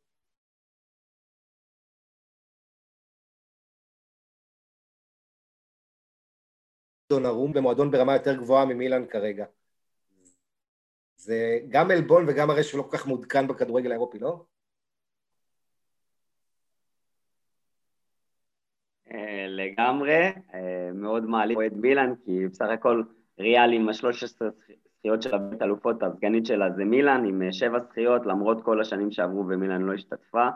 [7.10, 9.46] דונרום במועדון ברמה יותר גבוהה ממילן כרגע.
[11.24, 14.46] זה גם עלבון וגם הרי שהוא לא כל כך מעודכן בכדורגל האירופי, לא?
[19.12, 23.04] אה, לגמרי, אה, מאוד מעלים אוהד מילאן, כי בסך הכל
[23.40, 24.46] ריאל עם ה-13
[25.00, 29.12] זכיות של הבית אלופות, הסגנית שלה זה מילאן, עם אה, שבע זכיות, למרות כל השנים
[29.12, 30.48] שעברו ומילאן לא השתתפה.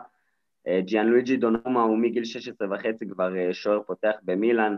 [0.80, 4.76] ג'יאן לואיג'י דונומה הוא מגיל 16 וחצי כבר שוער פותח במילאן,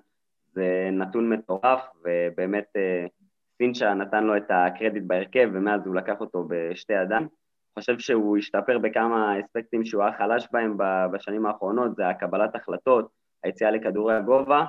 [0.53, 2.67] זה נתון מטורף, ובאמת
[3.63, 7.29] סינצ'ה נתן לו את הקרדיט בהרכב, ומאז הוא לקח אותו בשתי ידיים.
[7.81, 10.77] חושב שהוא השתפר בכמה אספקטים שהוא היה חלש בהם
[11.13, 13.09] בשנים האחרונות, זה הקבלת החלטות,
[13.45, 14.65] היציאה לכדורי הגובה,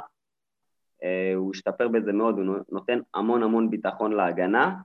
[1.03, 4.75] אה, הוא השתפר בזה מאוד, הוא נותן המון המון ביטחון להגנה,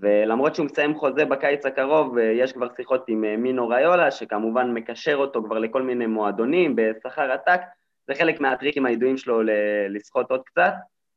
[0.00, 4.70] ולמרות שהוא מסיים חוזה בקיץ הקרוב, אה, יש כבר שיחות עם אה, מינו ריולה, שכמובן
[4.72, 7.60] מקשר אותו כבר לכל מיני מועדונים בשכר עתק,
[8.08, 9.42] זה חלק מהטריקים הידועים שלו
[9.88, 10.72] לסחוט עוד קצת.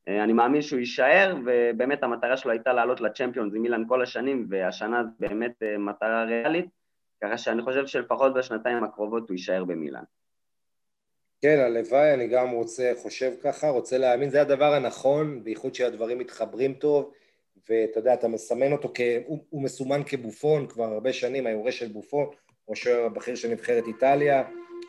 [0.07, 5.03] אני מאמין שהוא יישאר, ובאמת המטרה שלו הייתה לעלות לצ'מפיונס עם אילן כל השנים, והשנה
[5.03, 6.65] זו באמת מטרה ריאלית,
[7.23, 10.03] ככה שאני חושב שלפחות בשנתיים הקרובות הוא יישאר במילן.
[11.41, 16.73] כן, הלוואי, אני גם רוצה, חושב ככה, רוצה להאמין, זה הדבר הנכון, בייחוד שהדברים מתחברים
[16.73, 17.11] טוב,
[17.69, 19.01] ואתה יודע, אתה מסמן אותו, כ...
[19.25, 22.25] הוא, הוא מסומן כבופון כבר הרבה שנים, היורש של בופון,
[22.73, 24.43] שוער הבכיר של נבחרת איטליה,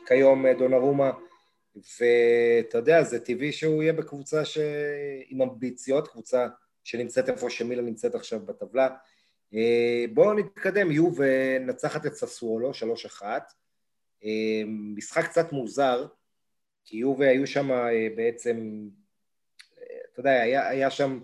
[0.06, 1.10] כיום אה, דונרומה,
[1.76, 4.58] ואתה יודע, זה טבעי שהוא יהיה בקבוצה ש...
[5.28, 6.46] עם אמביציות, קבוצה
[6.84, 8.88] שנמצאת איפה שמילה נמצאת עכשיו בטבלה.
[9.54, 12.70] אה, בואו נתקדם, יו ונצחת את ססוולו,
[13.20, 13.22] 3-1.
[14.24, 16.06] אה, משחק קצת מוזר,
[16.84, 18.88] כי יובה היו שם אה, בעצם,
[20.12, 21.20] אתה יודע, היה, היה שם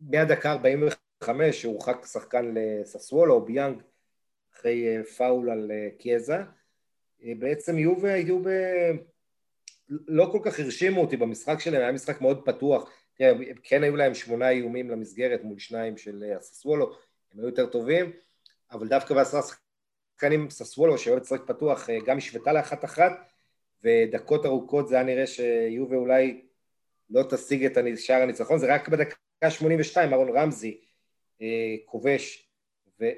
[0.00, 3.82] מהדקה 45 שהורחק שחקן לססוולו או ביאנג
[4.54, 6.38] אחרי פאול על קיאזה.
[7.38, 8.48] בעצם יובה היו ב...
[9.88, 12.90] לא כל כך הרשימו אותי במשחק שלהם, היה משחק מאוד פתוח.
[13.62, 16.96] כן היו להם שמונה איומים למסגרת מול שניים של ססוולו,
[17.32, 18.12] הם היו יותר טובים,
[18.70, 23.12] אבל דווקא בעשרה שחקנים ססוולו, שאוהב לשחק פתוח, גם השוותה לאחת אחת,
[23.84, 26.40] ודקות ארוכות זה היה נראה שיובה אולי
[27.10, 30.80] לא תשיג את שער הניצחון, זה רק בדקה 82 אהרון רמזי
[31.42, 32.48] אה, כובש
[33.02, 33.10] אה,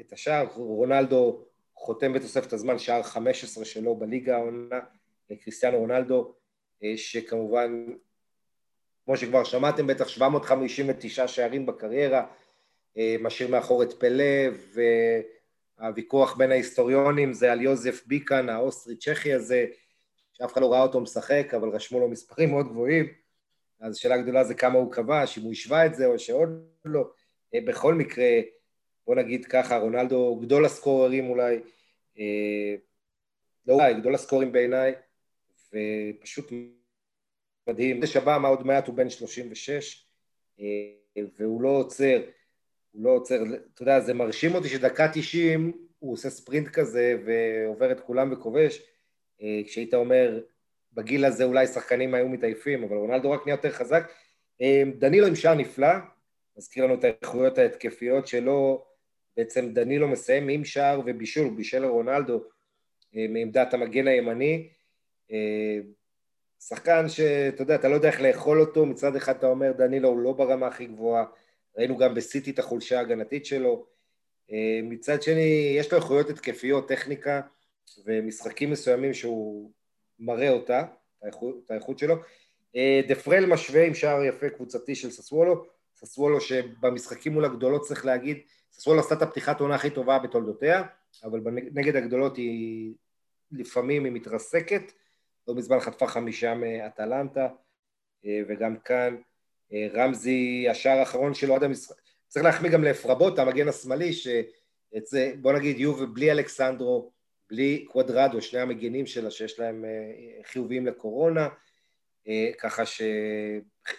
[0.00, 4.80] את השער, רונלדו חותם בתוספת הזמן שער 15 שלו בליגה העונה,
[5.34, 6.34] קריסטיאנו רונלדו,
[6.82, 7.86] אה, שכמובן,
[9.04, 12.26] כמו שכבר שמעתם בטח, 759 שערים בקריירה,
[12.98, 14.80] אה, משאיר מאחור את פלא ו...
[15.78, 19.66] הוויכוח בין ההיסטוריונים זה על יוזף ביקן, האוסטרי-צ'כי הזה,
[20.32, 23.06] שאף אחד לא ראה אותו משחק, אבל רשמו לו מספרים מאוד גבוהים,
[23.80, 26.48] אז שאלה גדולה זה כמה הוא כבש, אם הוא השווה את זה או שעוד
[26.84, 27.10] לא.
[27.54, 28.40] אה, בכל מקרה,
[29.06, 31.60] בוא נגיד ככה, רונלדו גדול הסקוררים אולי,
[33.66, 34.94] לא אולי, גדול הסקורים בעיניי,
[35.72, 36.52] ופשוט
[37.68, 38.00] מדהים.
[38.00, 40.06] זה שבא, מה עוד מעט הוא בן 36,
[41.38, 42.22] והוא לא עוצר,
[42.92, 43.42] הוא לא עוצר,
[43.74, 48.82] אתה יודע, זה מרשים אותי שדקה 90 הוא עושה ספרינט כזה ועובר את כולם וכובש,
[49.64, 50.40] כשהיית אומר,
[50.92, 54.12] בגיל הזה אולי שחקנים היו מתעייפים, אבל רונלדו רק נהיה יותר חזק.
[54.98, 55.88] דנילו עם שער נפלא,
[56.56, 58.84] מזכיר לנו את האיכויות ההתקפיות שלו,
[59.36, 62.44] בעצם דנילו מסיים עם שער ובישול, בישל לרונלדו
[63.12, 64.68] מעמדת המגן הימני.
[66.60, 70.20] שחקן שאתה יודע, אתה לא יודע איך לאכול אותו, מצד אחד אתה אומר דנילו הוא
[70.20, 71.24] לא ברמה הכי גבוהה,
[71.78, 73.86] ראינו גם בסיטי את החולשה ההגנתית שלו,
[74.82, 77.40] מצד שני יש לו איכויות התקפיות, טכניקה
[78.04, 79.70] ומשחקים מסוימים שהוא
[80.18, 80.84] מראה אותה,
[81.28, 82.14] את האיכות שלו.
[83.08, 85.64] דפרל משווה עם שער יפה קבוצתי של ססוולו,
[85.96, 88.38] ססוולו שבמשחקים מול הגדולות צריך להגיד,
[88.72, 90.82] ססוולו עשתה את הפתיחת עונה הכי טובה בתולדותיה,
[91.24, 91.40] אבל
[91.72, 92.94] נגד הגדולות היא
[93.52, 94.92] לפעמים היא מתרסקת,
[95.48, 97.48] לא מזמן חטפה חמישה מאטלנטה,
[98.48, 99.16] וגם כאן
[99.94, 101.96] רמזי, השער האחרון שלו עד המשחק,
[102.28, 107.12] צריך להחמיא גם לאפרבוט, המגן השמאלי, שבוא נגיד יובל בלי אלכסנדרו,
[107.50, 109.84] בלי קוודרדו, שני המגנים שלה שיש להם
[110.42, 111.48] חיוביים לקורונה,
[112.58, 113.02] ככה ש...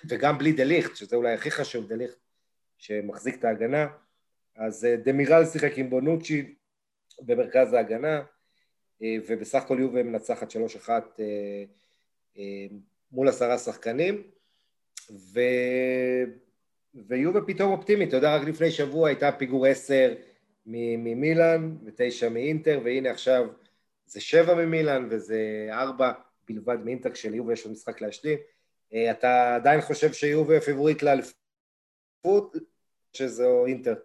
[0.09, 2.17] וגם בלי דליכט, שזה אולי הכי חשוב, דליכט
[2.77, 3.87] שמחזיק את ההגנה,
[4.55, 6.55] אז דמירל שיחק עם בונוצ'י
[7.21, 8.21] במרכז ההגנה,
[9.01, 10.51] ובסך הכל יובה מנצחת
[10.85, 10.89] 3-1
[13.11, 14.23] מול עשרה שחקנים,
[15.11, 15.39] ו...
[17.07, 20.13] ויובה פתאום אופטימית, אתה יודע, רק לפני שבוע הייתה פיגור 10
[20.65, 23.47] ממילאן ותשע מאינטר, והנה עכשיו
[24.05, 26.11] זה שבע ממילאן וזה ארבע
[26.49, 28.37] בלבד מאינטר, כשליובה יש לו משחק להשלים.
[29.11, 32.55] אתה עדיין חושב שיובה פיבורית לאליפות,
[33.13, 33.95] שזו אינטר?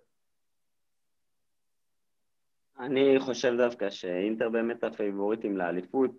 [2.83, 6.11] אני חושב דווקא שאינטר באמת הפייבוריטים לאליפות,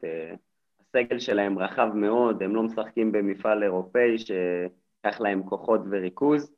[0.80, 6.56] הסגל שלהם רחב מאוד, הם לא משחקים במפעל אירופאי שיקח להם כוחות וריכוז.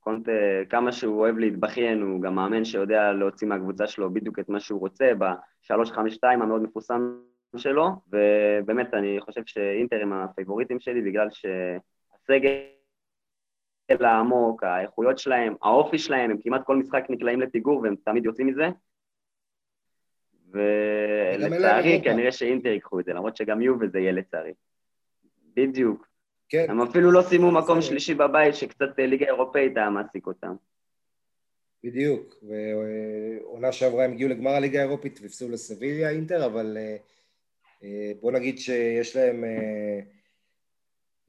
[0.00, 0.32] קונטה,
[0.68, 4.80] כמה שהוא אוהב להתבכיין, הוא גם מאמן שיודע להוציא מהקבוצה שלו בדיוק את מה שהוא
[4.80, 7.20] רוצה ב-352 המאוד מפורסם
[7.56, 12.79] שלו, ובאמת אני חושב שאינטר הם הפייבוריטים שלי בגלל שהסגל
[14.00, 18.68] העמוק, האיכויות שלהם, האופי שלהם, הם כמעט כל משחק נקלעים לפיגור והם תמיד יוצאים מזה.
[20.50, 24.52] ולצערי כנראה שאינטר ייקחו את זה, למרות שגם יובל זה יהיה לצערי.
[25.56, 26.06] בדיוק.
[26.48, 26.66] כן.
[26.68, 30.54] הם אפילו לא סיימו מקום שלישי בבית, שקצת ליגה אירופאית היה מעסיק אותם.
[31.84, 36.76] בדיוק, ועונה שעברה הם הגיעו לגמר הליגה האירופית והפסיעו לסביליה אינטר, אבל
[38.20, 39.44] בוא נגיד שיש להם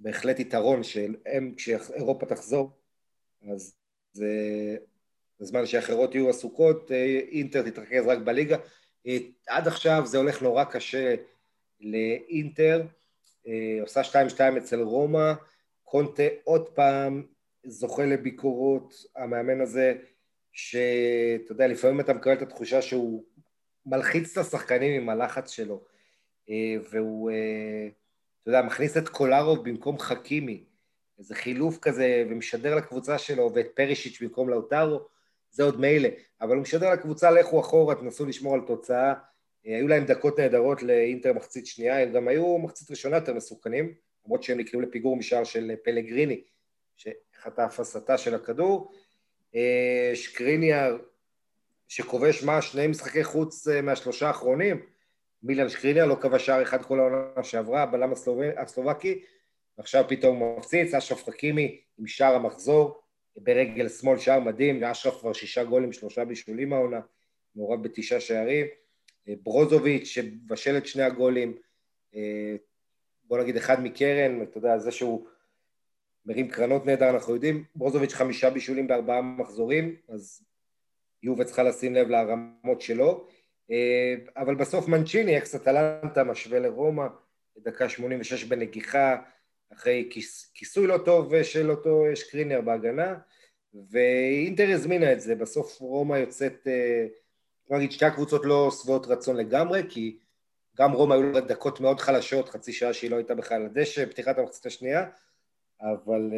[0.03, 2.71] בהחלט יתרון שהם, כשאירופה תחזור,
[3.51, 3.75] אז
[4.13, 4.27] זה
[5.39, 6.91] בזמן שאחרות יהיו עסוקות,
[7.31, 8.57] אינטר תתרכז רק בליגה.
[9.47, 11.15] עד עכשיו זה הולך נורא קשה
[11.79, 12.81] לאינטר,
[13.81, 15.33] עושה 2-2 אצל רומא,
[15.83, 17.23] קונטה עוד פעם
[17.65, 19.93] זוכה לביקורות, המאמן הזה,
[20.51, 23.23] שאתה יודע, לפעמים אתה מקבל את התחושה שהוא
[23.85, 25.83] מלחיץ את השחקנים עם הלחץ שלו,
[26.91, 27.31] והוא,
[28.41, 30.63] אתה יודע, מכניס את קולרוב במקום חכימי,
[31.19, 35.07] איזה חילוף כזה, ומשדר לקבוצה שלו, ואת פרישיץ' במקום לאוטרו,
[35.51, 36.09] זה עוד מילא,
[36.41, 39.13] אבל הוא משדר לקבוצה, לכו אחורה, תנסו לשמור על תוצאה,
[39.63, 43.93] היו להם דקות נהדרות לאינטר מחצית שנייה, הם גם היו מחצית ראשונה יותר מסוכנים,
[44.25, 46.43] למרות שהם נקראו לפיגור משער של פלגריני,
[46.95, 48.91] שחטף הסתה של הכדור.
[50.13, 50.97] שקריניאר,
[51.87, 54.85] שכובש מה, שני משחקי חוץ מהשלושה האחרונים,
[55.43, 58.13] מילן שקריניאר לא כבש שער אחד כל העונה שעברה, הבלם
[58.57, 59.21] הסלובקי,
[59.77, 63.01] ועכשיו פתאום הוא מפציץ, אשרף חכימי עם שער המחזור,
[63.37, 66.99] ברגל שמאל שער מדהים, ואשרף כבר שישה גולים, שלושה בישולים העונה,
[67.55, 68.65] מעורב בתשעה שערים.
[69.43, 71.57] ברוזוביץ' שבשל את שני הגולים,
[73.23, 75.27] בוא נגיד אחד מקרן, אתה יודע, זה שהוא
[76.25, 80.43] מרים קרנות נהדר, אנחנו יודעים, ברוזוביץ' חמישה בישולים בארבעה מחזורים, אז
[81.23, 83.27] יובה צריכה לשים לב לרמות שלו,
[84.37, 87.07] אבל בסוף מנצ'יני, אקס אטלנטה, משווה לרומא,
[87.57, 89.21] דקה 86 בנגיחה,
[89.73, 93.15] אחרי כיס, כיסוי לא טוב של אותו שקרינר בהגנה,
[93.89, 96.67] ואינטר הזמינה את זה, בסוף רומא יוצאת
[97.69, 100.17] בוא נגיד שתי הקבוצות לא שבעות רצון לגמרי, כי
[100.77, 104.05] גם רומא היו לה דקות מאוד חלשות, חצי שעה שהיא לא הייתה בכלל על הדשא,
[104.05, 105.05] פתיחת המחצית השנייה,
[105.81, 106.31] אבל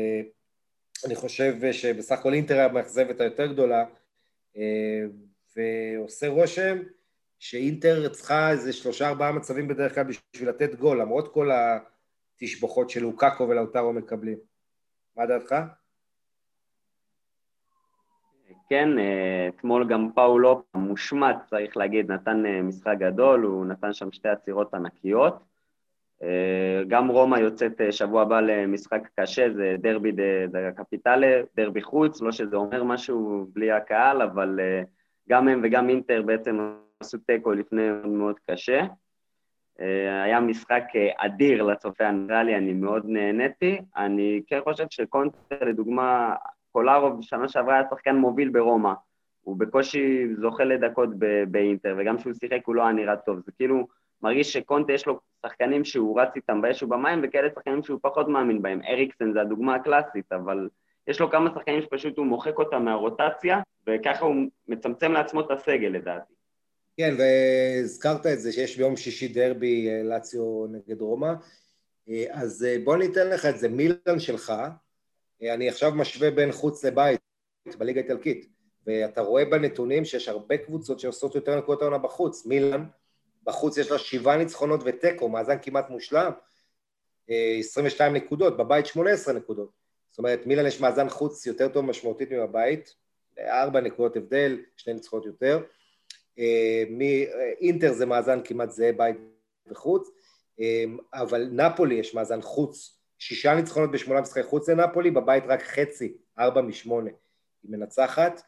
[1.06, 3.86] אני חושב שבסך הכל אינטר המאכזבת היותר גדולה,
[5.56, 6.78] ועושה רושם
[7.44, 13.02] שאינטר צריכה איזה שלושה ארבעה מצבים בדרך כלל בשביל לתת גול, למרות כל התשבוכות של
[13.02, 14.38] לוקאקו ולאוטרו מקבלים.
[15.18, 15.56] מה דעתך?
[18.70, 24.12] כן, אה, אתמול גם פאולו מושמט, צריך להגיד, נתן אה, משחק גדול, הוא נתן שם
[24.12, 25.44] שתי עצירות ענקיות.
[26.88, 30.12] גם רומא יוצאת שבוע הבא למשחק קשה, זה דרבי
[30.52, 34.60] דה קפיטלה, דרבי חוץ, לא שזה אומר משהו בלי הקהל, אבל
[35.30, 36.60] גם הם וגם אינטר בעצם
[37.04, 38.82] עשו תיקו לפני מאוד קשה.
[40.24, 40.84] היה משחק
[41.18, 43.82] אדיר לצופה הנראה אני מאוד נהניתי.
[43.98, 46.36] אני כן חושב שקונטר, לדוגמה,
[46.72, 48.94] קולארוב בשנה שעברה היה שחקן מוביל ברומא.
[49.42, 51.10] הוא בקושי זוכה לדקות
[51.48, 53.40] באינטר, וגם כשהוא שיחק הוא לא היה נראה טוב.
[53.46, 53.88] זה כאילו
[54.22, 58.62] מרגיש שקונטה יש לו שחקנים שהוא רץ איתם באש ובמים, וכאלה שחקנים שהוא פחות מאמין
[58.62, 58.82] בהם.
[58.88, 60.70] אריקסן זה הדוגמה הקלאסית, אבל
[61.08, 64.36] יש לו כמה שחקנים שפשוט הוא מוחק אותם מהרוטציה, וככה הוא
[64.68, 66.34] מצמצם לעצמו את הסגל לדעתי.
[66.98, 71.34] כן, והזכרת את זה שיש ביום שישי דרבי אה, לאציו נגד רומא,
[72.10, 74.54] אה, אז אה, בוא ניתן לך את זה, מילן שלך,
[75.42, 77.20] אני עכשיו משווה בין חוץ לבית
[77.78, 78.50] בליגה האיטלקית,
[78.88, 82.86] ואתה רואה בנתונים שיש הרבה קבוצות שעושות יותר נקודות העונה בחוץ, מילן,
[83.44, 86.32] בחוץ יש לה שבעה ניצחונות ותיקו, מאזן כמעט מושלם,
[87.28, 89.70] 22 נקודות, בבית 18 נקודות.
[90.10, 92.96] זאת אומרת, מילן יש מאזן חוץ יותר טוב משמעותית מבבית,
[93.40, 95.64] ארבע נקודות הבדל, שני ניצחונות יותר.
[96.40, 96.84] אה,
[97.62, 99.16] אינטר זה מאזן כמעט זהה בית
[99.68, 100.10] וחוץ,
[100.60, 106.18] אה, אבל נפולי יש מאזן חוץ, שישה ניצחונות בשמונה משחקי חוץ לנפולי, בבית רק חצי,
[106.40, 107.10] ארבע משמונה,
[107.64, 108.42] היא מנצחת.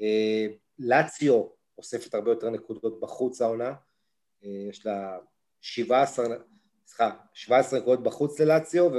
[0.00, 0.46] אה,
[0.78, 1.44] לאציו
[1.78, 3.74] אוספת הרבה יותר נקודות בחוץ העונה,
[4.42, 5.18] יש לה
[5.60, 6.26] 17,
[6.86, 8.90] סליחה, 17 נקודות בחוץ ללאציו,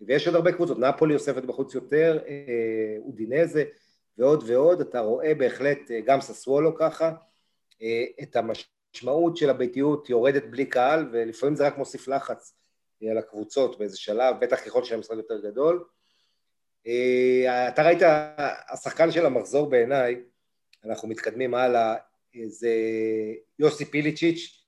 [0.00, 2.18] ויש עוד הרבה קבוצות, נפולי אוספת בחוץ יותר,
[2.98, 3.64] אודינזה,
[4.18, 7.12] ועוד ועוד, אתה רואה בהחלט, אה, גם ססוולו ככה,
[7.82, 12.54] אה, את המשמעות של הביתיות יורדת בלי קהל, ולפעמים זה רק מוסיף לחץ
[13.02, 15.84] אה, על הקבוצות באיזה שלב, בטח ככל שהמשחק יותר גדול.
[17.68, 17.98] אתה ראית,
[18.68, 20.22] השחקן של המחזור בעיניי,
[20.84, 21.94] אנחנו מתקדמים הלאה,
[22.46, 22.70] זה
[23.58, 24.64] יוסי פיליצ'יץ',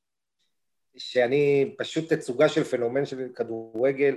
[0.96, 4.16] שאני פשוט תצוגה של פנומן של כדורגל.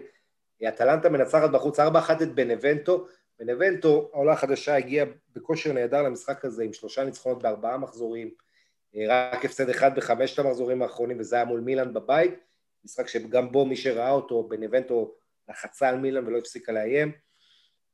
[0.68, 1.84] אטלנטה מנצחת בחוץ 4-1
[2.24, 3.08] את בנבנטו,
[3.40, 8.32] בנבנטו, העולה החדשה הגיעה בכושר נהדר למשחק הזה עם שלושה ניצחונות בארבעה מחזורים,
[8.96, 12.34] אה, רק הפסד אחד בחמשת המחזורים האחרונים וזה היה מול מילאן בבית,
[12.86, 15.16] משחק שגם בו מי שראה אותו בנבנטו
[15.50, 17.12] לחצה על מילאן ולא הפסיקה לאיים,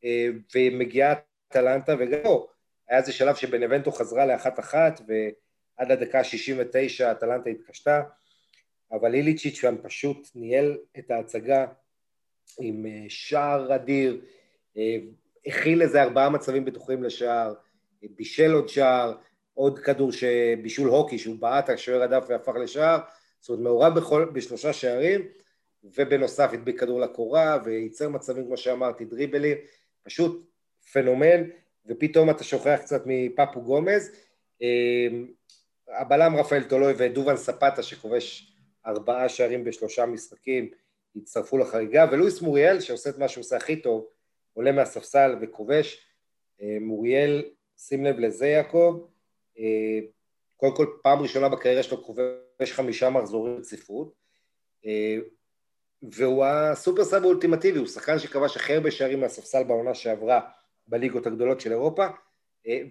[0.04, 1.14] אה, ומגיעה
[1.48, 2.48] טלנטה וגם פה,
[2.90, 8.02] היה איזה שלב שבנבנטו חזרה לאחת אחת ועד לדקה ה-69 אטלנטה התקשתה,
[8.92, 11.66] אבל איליצ'יץ' שם פשוט ניהל את ההצגה
[12.60, 14.22] עם אה, שער אדיר,
[15.46, 17.54] הכיל איזה ארבעה מצבים בטוחים לשער,
[18.16, 19.14] בישל עוד שער,
[19.54, 23.00] עוד כדור שבישול הוקי שהוא בעט, השוער הדף והפך לשער,
[23.40, 25.22] זאת אומרת מעורב בכל, בשלושה שערים,
[25.84, 29.58] ובנוסף הדביק כדור לקורה וייצר מצבים כמו שאמרתי, דריבלים,
[30.04, 30.50] פשוט
[30.94, 31.44] פנומן,
[31.86, 34.12] ופתאום אתה שוכח קצת מפפו גומז.
[34.62, 35.28] אמ,
[35.88, 40.70] הבלם רפאל טולוי ודובן ספטה שכובש ארבעה שערים בשלושה משחקים
[41.16, 44.08] הצטרפו לחריגה, ולואיס מוריאל שעושה את מה שהוא עושה הכי טוב,
[44.54, 46.08] עולה מהספסל וכובש.
[46.62, 47.44] אה, מוריאל,
[47.78, 49.08] שים לב לזה יעקב,
[49.60, 50.00] אה,
[50.58, 54.14] קודם כל פעם ראשונה בקריירה שלו כובש חמישה מחזורים רציפות,
[54.86, 55.18] אה,
[56.12, 60.40] והוא הסופר סאב האולטימטיבי, הוא שחקן שכבש הכי הרבה שערים מהספסל בעונה שעברה
[60.88, 62.08] בליגות הגדולות של אירופה,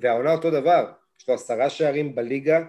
[0.00, 2.64] והעונה אותו דבר, יש לו עשרה שערים בליגה,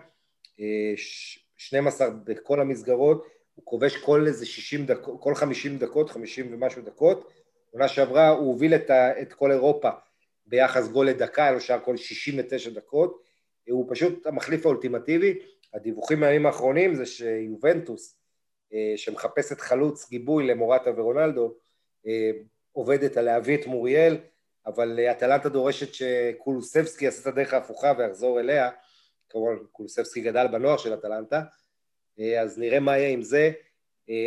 [1.57, 7.31] 12 בכל המסגרות, הוא כובש כל איזה 60 דקות, כל 50 דקות, 50 ומשהו דקות,
[7.73, 9.89] עונה שעברה הוא הוביל את, ה, את כל אירופה
[10.45, 13.23] ביחס גול לדקה, היה לו שער כל 69 דקות,
[13.69, 15.39] הוא פשוט המחליף האולטימטיבי.
[15.73, 18.17] הדיווחים מהימים האחרונים זה שיובנטוס,
[18.73, 21.55] אה, שמחפשת חלוץ גיבוי למורטה ורונלדו,
[22.07, 22.31] אה,
[22.71, 24.17] עובדת על להביא את מוריאל,
[24.65, 28.69] אבל אטלנטה דורשת שקולוסבסקי יעשה את הדרך ההפוכה ויחזור אליה,
[29.29, 31.41] כמובן קולוסבסקי גדל בנוער של אטלנטה,
[32.19, 33.51] אה, אז נראה מה יהיה עם זה,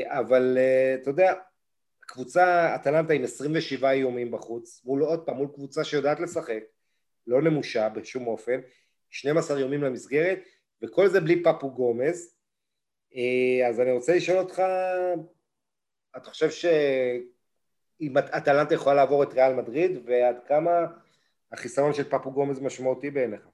[0.07, 0.59] אבל
[1.03, 1.35] אתה יודע,
[2.07, 6.62] קבוצה, אטלנטה עם 27 איומים בחוץ, מול עוד פעם, מול קבוצה שיודעת לשחק,
[7.27, 8.61] לא נמושה בשום אופן,
[9.11, 10.38] 12 איומים למסגרת,
[10.83, 12.37] וכל זה בלי פפו גומז.
[13.16, 14.62] אה, אז אני רוצה לשאול אותך,
[16.16, 20.87] אתה חושב שאם אטלנטה יכולה לעבור את ריאל מדריד, ועד כמה
[21.53, 23.49] החיסרון של פפו גומז משמעותי בעיניך?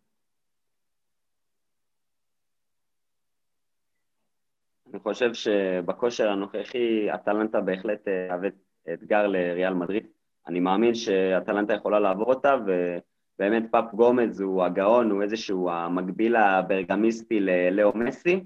[5.03, 8.49] חושב שבכושר הנוכחי אטלנטה בהחלט תהווה
[8.93, 10.07] אתגר לריאל מדריד.
[10.47, 17.41] אני מאמין שאטלנטה יכולה לעבור אותה, ובאמת פאפ גומז הוא הגאון, הוא איזשהו המקביל הברגמיסטי
[17.41, 18.45] ללאו מסי,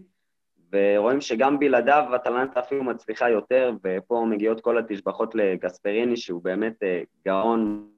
[0.73, 7.03] ורואים שגם בלעדיו אטלנטה אפילו מצליחה יותר, ופה מגיעות כל התשבחות לגספריני, שהוא באמת אה,
[7.25, 7.89] גאון,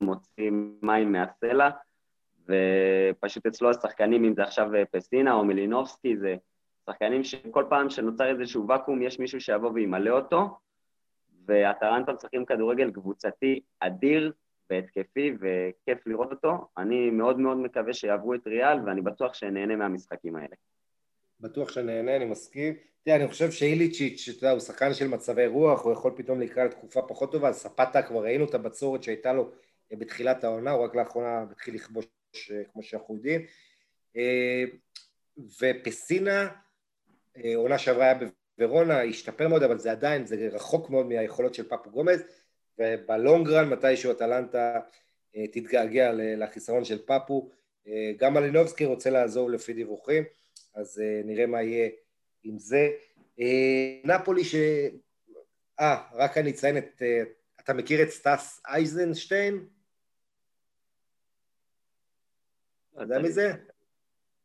[0.00, 0.50] מוציא
[0.82, 1.70] מים מהסלע,
[2.48, 6.36] ופשוט אצלו השחקנים, אם זה עכשיו פסינה או מלינובסקי, זה
[6.86, 10.58] שחקנים שכל פעם שנוצר איזשהו ואקום, יש מישהו שיבוא וימלא אותו,
[11.46, 14.32] והטרנטה משחקים כדורגל קבוצתי אדיר
[14.70, 16.68] והתקפי, וכיף לראות אותו.
[16.78, 20.54] אני מאוד מאוד מקווה שיעברו את ריאל, ואני בטוח שנהנה מהמשחקים האלה.
[21.40, 22.74] בטוח שנהנה, אני מסכים.
[23.04, 26.64] תראה, אני חושב שאיליצ'יץ', אתה יודע, הוא שחקן של מצבי רוח, הוא יכול פתאום לקרוא
[26.64, 29.50] לתקופה פחות טובה, ספטה כבר ראינו את הבצורת שהייתה לו
[29.92, 32.06] בתחילת העונה, הוא רק לאחרונה התחיל לכבוש
[32.50, 33.40] אה, כמו שאנחנו יודעים.
[34.16, 34.64] אה,
[35.60, 36.48] ופסינה, אה,
[37.54, 38.18] עונה שעברה היה
[38.58, 42.22] בוורונה, השתפר מאוד, אבל זה עדיין, זה רחוק מאוד מהיכולות של פפו גומז,
[42.78, 44.80] ובלונגרן, מתישהו אטלנטה
[45.52, 47.50] תתגעגע לחיסרון של פפו.
[48.16, 50.24] גם מלינובסקי רוצה לעזור לפי דיווחים,
[50.74, 51.88] אז נראה מה יהיה
[52.42, 52.90] עם זה.
[54.04, 54.54] נפולי ש...
[55.80, 57.02] אה, רק אני אציין את...
[57.60, 59.66] אתה מכיר את סטאס אייזנשטיין?
[62.94, 63.52] אתה יודע מי זה?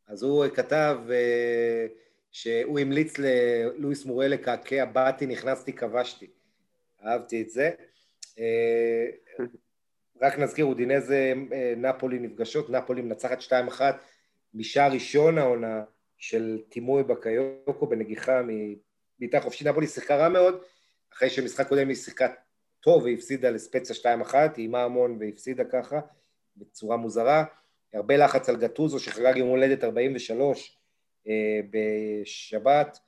[0.06, 1.86] אז הוא כתב אה,
[2.32, 6.26] שהוא המליץ ללואיס מורל לקעקע, באתי, נכנסתי, כבשתי.
[7.06, 7.70] אהבתי את זה.
[8.38, 9.06] אה,
[10.22, 11.32] רק נזכיר, אודינזה
[11.76, 13.52] נפולי נפגשות, נפולי מנצחת 2-1
[14.54, 15.82] משער ראשון העונה
[16.18, 19.66] של טימוי בקיוקו בנגיחה מבעיטה חופשית.
[19.66, 20.62] נפולי שיחקה רע מאוד,
[21.12, 22.28] אחרי שמשחק קודם היא שיחקה
[22.80, 26.00] טוב והפסידה לספציה 2-1, היא איימה המון והפסידה ככה,
[26.56, 27.44] בצורה מוזרה.
[27.94, 30.79] הרבה לחץ על גטוזו שחגג יום הולדת 43 אה,
[31.70, 32.98] בשבת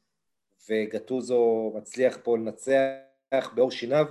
[0.68, 4.06] וגטוזו מצליח פה לנצח באור שיניו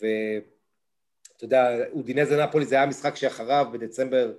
[0.00, 4.32] ואתה יודע, אודינזה נפולי זה היה משחק שאחריו בדצמבר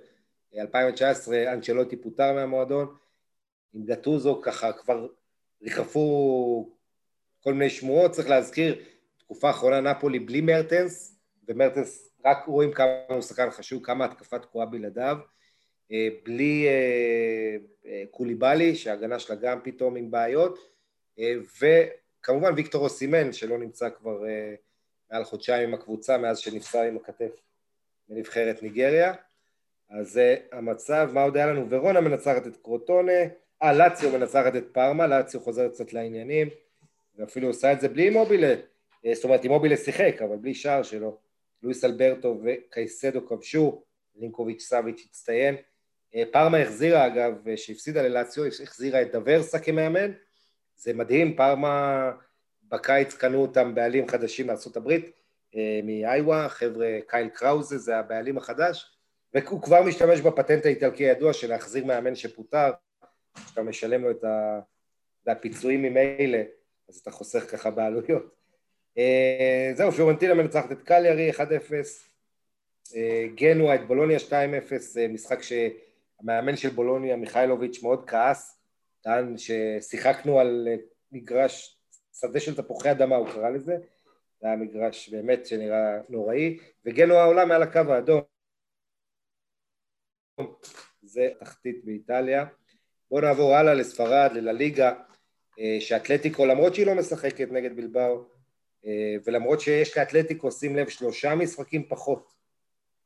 [0.58, 2.96] 2019 אנצ'לוטי פוטר מהמועדון.
[3.74, 5.06] עם גטוזו ככה כבר
[5.62, 6.72] ריחפו
[7.40, 8.84] כל מיני שמועות, צריך להזכיר,
[9.18, 11.18] תקופה האחרונה נפולי בלי מרטנס
[11.48, 15.16] ומרטנס רק רואים כמה הוא שחקן חשוב, כמה התקפה תקועה בלעדיו.
[15.16, 15.37] אה,
[16.24, 20.58] בלי אה, אה, קוליבאלי, שההגנה שלה גם פתאום עם בעיות,
[21.60, 24.22] וכמובן ויקטור אוסימן, שלא נמצא כבר
[25.10, 27.40] מעל חודשיים עם הקבוצה, מאז שנפסר עם הכתף
[28.08, 29.14] בנבחרת ניגריה.
[29.90, 31.70] אז זה המצב, מה עוד היה לנו?
[31.70, 33.12] ורונה מנצחת את קרוטונה,
[33.62, 36.48] אה, לאציו מנצחת את פארמה, לאציו חוזרת קצת לעניינים,
[37.16, 38.54] ואפילו עושה את זה בלי מובילה,
[39.12, 41.18] זאת אומרת, עם מובילה שיחק, אבל בלי שער שלו.
[41.62, 43.82] לואיס אלברטו וקייסדו כבשו,
[44.16, 45.60] לינקוביץ' סאביץ' הצטיין, אה,
[46.32, 50.12] פארמה החזירה אגב, שהפסידה ללאציו, החזירה את דוורסה כמאמן,
[50.76, 52.10] זה מדהים, פארמה
[52.68, 54.90] בקיץ קנו אותם בעלים חדשים מארה"ב,
[55.56, 58.96] אה, מאיווה, חבר'ה קייל קראוזה זה הבעלים החדש,
[59.34, 62.70] והוא כבר משתמש בפטנט האיטלקי הידוע של להחזיר מאמן שפוטר,
[63.48, 64.24] שאתה משלם לו את
[65.26, 66.38] הפיצויים ממילא,
[66.88, 68.34] אז אתה חוסך ככה בעלויות.
[68.98, 71.38] אה, זהו, פיורנטינה מנצחת את קליארי 1-0,
[73.34, 74.32] גנואה את בולוניה 2-0,
[75.08, 75.52] משחק ש...
[76.20, 78.60] המאמן של בולוניה, מיכאילוביץ', מאוד כעס,
[79.00, 80.68] טען ששיחקנו על
[81.12, 81.78] מגרש,
[82.20, 83.76] שדה של תפוחי אדמה, הוא קרא לזה,
[84.40, 88.20] זה היה מגרש באמת שנראה נוראי, וגנו העולם מעל הקו האדום,
[91.02, 92.46] זה תחתית באיטליה.
[93.10, 94.92] בואו נעבור הלאה לספרד, ללליגה,
[95.58, 98.24] אה, שאתלטיקו, למרות שהיא לא משחקת נגד בלבאו,
[98.86, 102.34] אה, ולמרות שיש לאתלטיקו, שים לב, שלושה משחקים פחות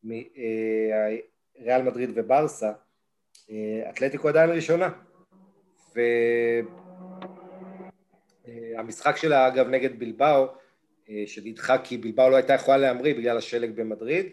[0.05, 1.21] מריאל
[1.69, 2.75] אה, מדריד וברסה, אה,
[3.91, 4.91] אתלטיקו עדיין ראשונה.
[8.77, 10.47] והמשחק שלה אגב נגד בלבאו,
[11.27, 14.27] שנדחה כי בלבאו לא הייתה יכולה להמריא בגלל השלג במדריד,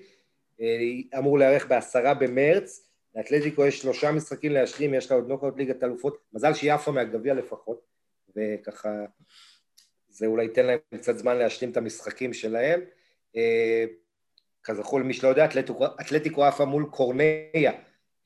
[1.17, 6.17] אמור להיערך בעשרה במרץ, לאתלטיקו יש שלושה משחקים להשלים, יש לה עוד נוקאוט ליגת אלופות,
[6.34, 7.82] מזל שהיא עפה מהגביע לפחות,
[8.36, 8.89] וככה
[10.09, 12.82] זה אולי ייתן להם קצת זמן להשלים את המשחקים שלהם.
[14.63, 15.47] כזכור למי שלא יודע,
[16.01, 17.72] אתלטיקו עפה מול קורניה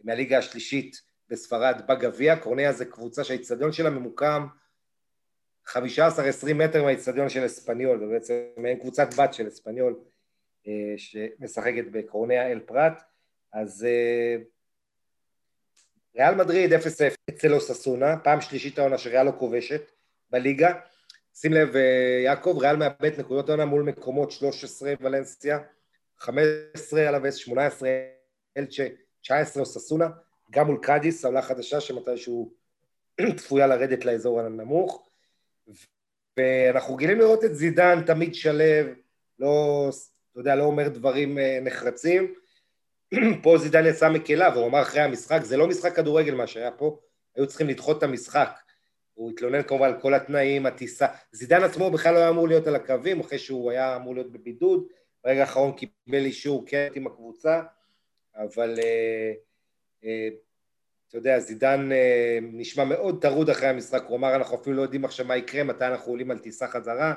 [0.04, 4.48] מהליגה השלישית בספרד בגביע, קורניה זה קבוצה שהאיצטדיון שלה ממוקם
[5.68, 5.76] 15-20
[6.56, 10.00] מטר מהאיצטדיון של אספניול, זה בעצם מעין קבוצת בת של אספניול
[10.68, 13.02] אה, שמשחקת בקורניה אל פרט,
[13.54, 14.36] אז אה,
[16.16, 16.78] ריאל מדריד 0-0
[17.30, 19.92] אצל אוססונה, פעם שלישית העונה שריאל לא כובשת
[20.30, 20.74] בליגה,
[21.34, 25.60] שים לב אה, יעקב, ריאל מאבד נקודות העונה מול מקומות 13 ולנסיה,
[26.18, 27.90] 15 על הווס, 18
[28.58, 28.88] אלצ'ה
[29.24, 30.10] 19 אוססונה,
[30.52, 32.54] גם מול קאדיס, עולה חדשה שמתישהו
[33.38, 35.10] צפויה לרדת לאזור הנמוך.
[36.38, 38.64] ואנחנו רגילים לראות את זידן תמיד שלו,
[39.40, 39.90] לא,
[40.32, 42.34] אתה יודע, לא אומר דברים אה, נחרצים.
[43.44, 47.00] פה זידן יצא מקלה, והוא אמר אחרי המשחק, זה לא משחק כדורגל מה שהיה פה,
[47.36, 48.50] היו צריכים לדחות את המשחק.
[49.14, 51.08] הוא התלונן כמובן על כל התנאים, הטיסה.
[51.32, 54.88] זידן עצמו בכלל לא היה אמור להיות על הקווים, אחרי שהוא היה אמור להיות בבידוד.
[55.24, 57.62] ברגע האחרון קיבל אישור כן עם הקבוצה.
[58.36, 59.34] אבל אה,
[60.04, 60.30] אה,
[61.08, 65.06] אתה יודע, זידן אה, נשמע מאוד טרוד אחרי המשחק, הוא אמר, אנחנו אפילו לא יודעים
[65.06, 67.14] עכשיו מה יקרה, מתי אנחנו עולים על טיסה חזרה.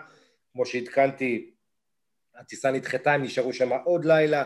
[0.53, 1.51] כמו שעדכנתי,
[2.35, 4.45] הטיסה נדחתה, הם נשארו שם עוד לילה,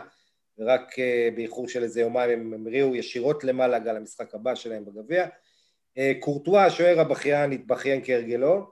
[0.57, 5.27] ורק אה, באיחור של איזה יומיים הם המריאו ישירות למלאגה למשחק הבא שלהם בגביע.
[5.97, 8.71] אה, קורטואה, השוער הבכיין, התבכיין כהרגלו,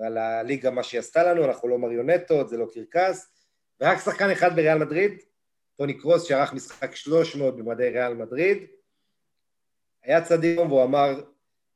[0.00, 3.28] על הליגה מה שהיא עשתה לנו, אנחנו לא מריונטות, זה לא קרקס,
[3.80, 5.12] ורק שחקן אחד בריאל מדריד,
[5.76, 8.58] טוני קרוס שערך משחק 300 במדי ריאל מדריד,
[10.02, 11.22] היה צדיק והוא אמר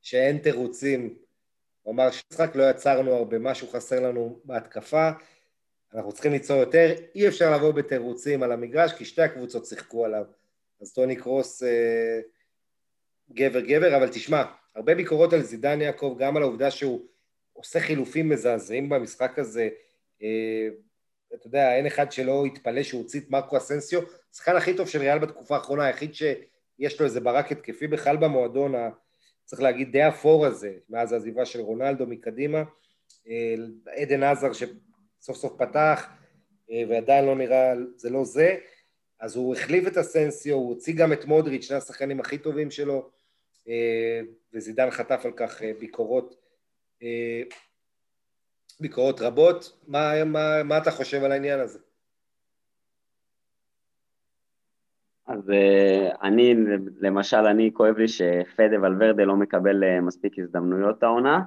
[0.03, 1.19] שאין תירוצים,
[1.83, 5.11] הוא אמר שמשחק לא יצרנו הרבה, משהו חסר לנו בהתקפה,
[5.95, 10.25] אנחנו צריכים ליצור יותר, אי אפשר לבוא בתירוצים על המגרש כי שתי הקבוצות שיחקו עליו,
[10.81, 12.21] אז טוני קרוס אה,
[13.31, 14.45] גבר גבר, אבל תשמע,
[14.75, 17.07] הרבה ביקורות על זידן יעקב, גם על העובדה שהוא
[17.53, 19.69] עושה חילופים מזעזעים במשחק הזה,
[20.23, 20.69] אה,
[21.35, 24.01] אתה יודע, אין אחד שלא יתפלא שהוא הוציא את מרקו אסנסיו,
[24.35, 28.75] השחקן הכי טוב של ריאל בתקופה האחרונה, היחיד שיש לו איזה ברק התקפי בכלל במועדון,
[29.45, 32.63] צריך להגיד די אפור הזה, מאז העזיבה של רונלדו מקדימה,
[33.29, 33.55] אה,
[33.97, 36.09] עדן עזר שסוף סוף פתח,
[36.71, 38.57] אה, ועדיין לא נראה, זה לא זה,
[39.21, 43.11] אז הוא החליף את אסנסיו, הוא הוציא גם את מודריץ', שני השחקנים הכי טובים שלו,
[43.69, 44.21] אה,
[44.53, 46.49] וזידן חטף על כך ביקורות,
[48.81, 49.79] ביקורות רבות.
[49.89, 51.79] מה, מה, מה אתה חושב על העניין הזה?
[55.27, 56.55] אז uh, אני,
[57.01, 61.41] למשל, אני כואב לי שפדה ולוורדה לא מקבל uh, מספיק הזדמנויות העונה,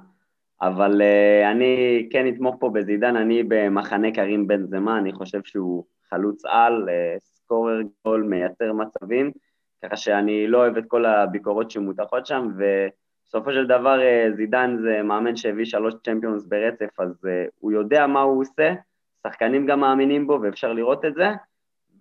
[0.62, 5.86] אבל uh, אני כן אתמוך פה בזידן, אני במחנה קרים בן זמה, אני חושב שהוא
[6.10, 9.32] חלוץ על, סקורר גול, מייצר מצבים,
[9.86, 12.50] ככה שאני לא אוהב את כל הביקורות שמותחות שם,
[13.34, 18.08] ובסופו של דבר uh, זידן זה מאמן שהביא שלוש צ'מפיונס ברצף, אז uh, הוא יודע
[18.08, 18.74] מה הוא עושה,
[19.28, 21.28] שחקנים גם מאמינים בו ואפשר לראות את זה,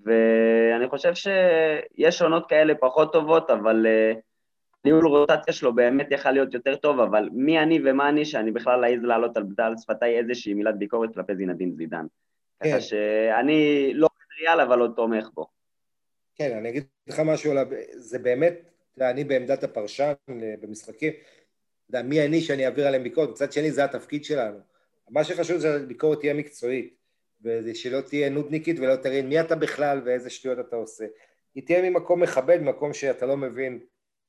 [0.04, 4.18] ואני חושב שיש עונות כאלה פחות טובות, אבל uh,
[4.84, 8.84] ניהול רוטציה שלו באמת יכל להיות יותר טוב, אבל מי אני ומה אני שאני בכלל
[8.84, 12.06] אעז לעלות על, על שפתיי איזושהי מילת ביקורת כלפי זינדין זידן.
[12.60, 12.70] כן.
[12.70, 14.08] ככה שאני לא
[14.40, 15.46] ריאל, אבל עוד תומך בו.
[16.34, 17.52] כן, אני אגיד לך משהו,
[17.96, 18.54] זה באמת,
[19.02, 23.72] אני בעמדת הפרשן אה, במשחקים, אתה יודע, מי אני שאני אעביר עליהם ביקורת, מצד שני
[23.72, 24.58] זה התפקיד שלנו.
[25.10, 27.00] מה שחשוב זה שהביקורת תהיה מקצועית.
[27.42, 31.04] ושלא תהיה נודניקית ולא תראה מי אתה בכלל ואיזה שטויות אתה עושה.
[31.54, 33.78] היא תהיה ממקום מכבד, מקום שאתה לא מבין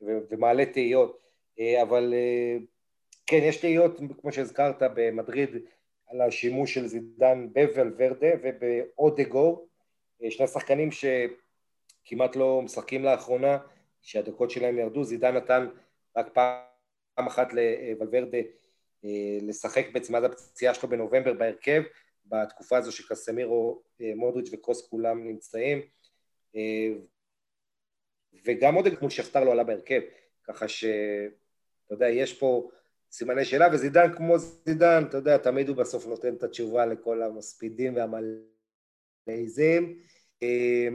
[0.02, 1.22] ומעלה תהיות.
[1.60, 2.58] אה, אבל אה,
[3.26, 5.50] כן, יש תהיות, כמו שהזכרת, במדריד,
[6.08, 9.68] על השימוש של זידן בוולברדה ובאודגור,
[10.24, 13.58] אה, שני שחקנים שכמעט לא משחקים לאחרונה,
[14.02, 15.68] שהדקות שלהם ירדו, זידן נתן
[16.18, 18.38] רק פעם אחת לוולברדה
[19.42, 21.84] לשחק בעצם עד הפציעה שלו בנובמבר בהרכב,
[22.26, 25.82] בתקופה הזו שקסמירו, אה, מודריץ' וקרוס כולם נמצאים.
[26.56, 26.90] אה,
[28.46, 30.02] וגם עוד מול שכתר לא עלה בהרכב
[30.44, 32.70] ככה שאתה יודע יש פה
[33.12, 37.96] סימני שאלה וזידן כמו זידן אתה יודע תמיד הוא בסוף נותן את התשובה לכל המספידים
[37.96, 40.00] והמלאיזים
[40.44, 40.88] אה,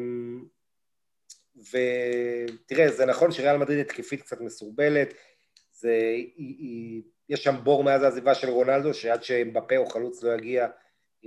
[1.56, 5.14] ותראה זה נכון שריאל מדריד התקפית קצת מסורבלת
[5.72, 6.16] זה,
[7.28, 10.66] יש שם בור מאז העזיבה של רונלדו שעד שבפה או חלוץ לא יגיע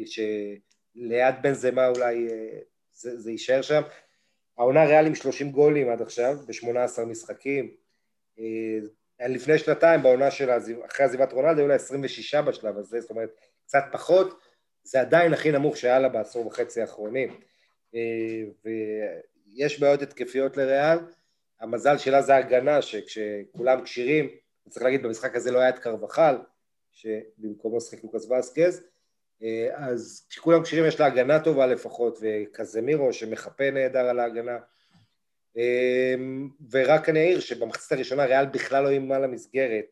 [0.06, 2.60] שליד בן זמה אולי אה,
[2.94, 3.82] זה, זה יישאר שם.
[4.58, 7.74] העונה ריאל עם 30 גולים עד עכשיו, ב-18 משחקים.
[8.40, 10.50] אה, לפני שנתיים, בעונה של
[10.86, 13.30] אחרי עזיבת רונלדו, היו לה 26 בשלב הזה, זאת אומרת,
[13.66, 14.40] קצת פחות,
[14.84, 17.40] זה עדיין הכי נמוך שהיה לה בעשור וחצי האחרונים.
[19.54, 20.98] ויש בעיות התקפיות לריאל,
[21.60, 24.30] המזל שלה זה הגנה, שכשכולם כשירים,
[24.70, 26.36] צריך להגיד, במשחק הזה לא היה את קרבחל,
[26.92, 28.84] שבמקומו שחק לוקאס ואסקז,
[29.44, 34.58] אה, אז כשכולם כשירים יש לה הגנה טובה לפחות, וקזמירו שמחפה נהדר על ההגנה.
[35.58, 36.16] אה,
[36.72, 39.86] ורק אני אעיר שבמחצית הראשונה ריאל בכלל לא אימה למסגרת,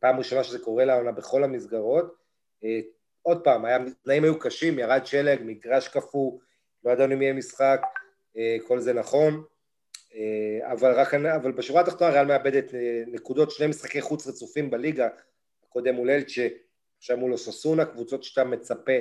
[0.00, 2.14] פעם ראשונה שזה קורה לעונה בכל המסגרות.
[2.64, 2.80] אה,
[3.22, 6.38] עוד פעם, התנאים היו קשים, ירד שלג, מגרש קפוא,
[6.84, 7.80] לא ידענו אם יהיה משחק,
[8.66, 9.44] כל זה נכון,
[10.62, 12.74] אבל, רק, אבל בשורה התחתונה ריאל מאבדת
[13.06, 15.08] נקודות, שני משחקי חוץ רצופים בליגה,
[15.68, 16.48] הקודם מול אלצ'ה
[17.04, 18.92] עכשיו מול אוססונה, קבוצות שאתה מצפה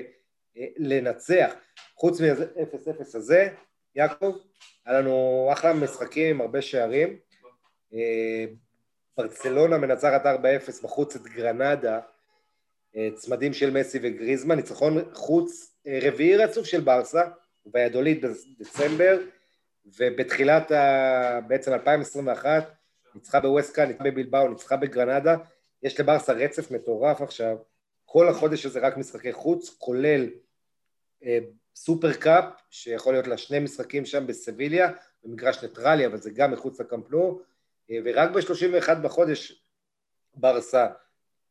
[0.57, 1.53] אה, לנצח.
[1.95, 3.49] חוץ מ-0-0 הזה,
[3.95, 4.37] יעקב,
[4.85, 7.17] היה לנו אחלה משחקים עם הרבה שערים.
[7.93, 8.45] אה,
[9.17, 11.99] ברצלונה מנצחת 4-0 בחוץ את גרנדה,
[12.95, 17.23] אה, צמדים של מסי וגריזמן, ניצחון חוץ רביעי רצוף של ברסה,
[17.65, 19.19] בידולית בדצמבר,
[19.85, 21.39] ובתחילת ה...
[21.47, 22.73] בעצם 2021,
[23.15, 25.35] ניצחה בווסקה, ניצחה בבלבאו, ניצחה בגרנדה,
[25.83, 27.57] יש לברסה רצף מטורף עכשיו,
[28.05, 30.29] כל החודש הזה רק משחקי חוץ, כולל
[31.23, 31.39] אה,
[31.75, 34.91] סופר קאפ, שיכול להיות לה שני משחקים שם בסביליה,
[35.23, 37.41] במגרש ניטרלי, אבל זה גם מחוץ לקמפנו,
[38.03, 39.63] ורק ב-31 בחודש
[40.35, 40.87] ברסה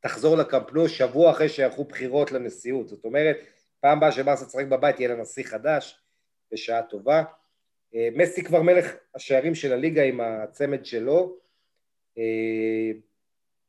[0.00, 2.88] תחזור לקמפנו שבוע אחרי שיערכו בחירות לנשיאות.
[2.88, 3.36] זאת אומרת,
[3.80, 6.01] פעם הבאה שברסה תשחק בבית יהיה לה נשיא חדש,
[6.52, 7.22] בשעה טובה.
[8.14, 11.36] מסי כבר מלך השערים של הליגה עם הצמד שלו.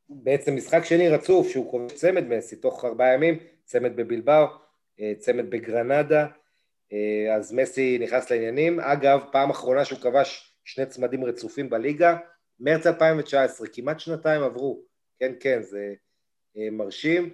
[0.09, 4.45] בעצם משחק שני רצוף שהוא כובש צמד מסי תוך ארבעה ימים, צמד בבלבאו,
[5.17, 6.27] צמד בגרנדה,
[7.35, 8.79] אז מסי נכנס לעניינים.
[8.79, 12.17] אגב, פעם אחרונה שהוא כבש שני צמדים רצופים בליגה,
[12.59, 14.81] מרץ 2019, כמעט שנתיים עברו,
[15.19, 15.93] כן כן, זה
[16.57, 17.33] אה, מרשים.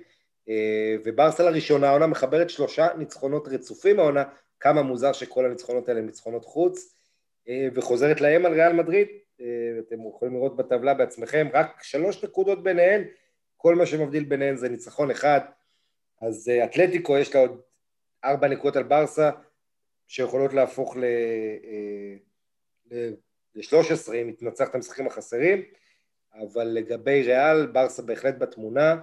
[0.50, 4.24] אה, וברסה לראשונה העונה מחברת שלושה ניצחונות רצופים העונה,
[4.60, 6.95] כמה מוזר שכל הניצחונות האלה הם ניצחונות חוץ,
[7.47, 9.07] אה, וחוזרת להם על ריאל מדריד,
[9.80, 13.03] אתם יכולים לראות בטבלה בעצמכם, רק שלוש נקודות ביניהן,
[13.57, 15.39] כל מה שמבדיל ביניהן זה ניצחון אחד,
[16.22, 17.62] אז אתלטיקו יש לה עוד
[18.24, 19.30] ארבע נקודות על ברסה,
[20.07, 21.03] שיכולות להפוך ל...
[22.91, 25.64] ל-13 אם היא תנצח את המשחקים החסרים,
[26.34, 28.95] אבל לגבי ריאל, ברסה בהחלט בתמונה.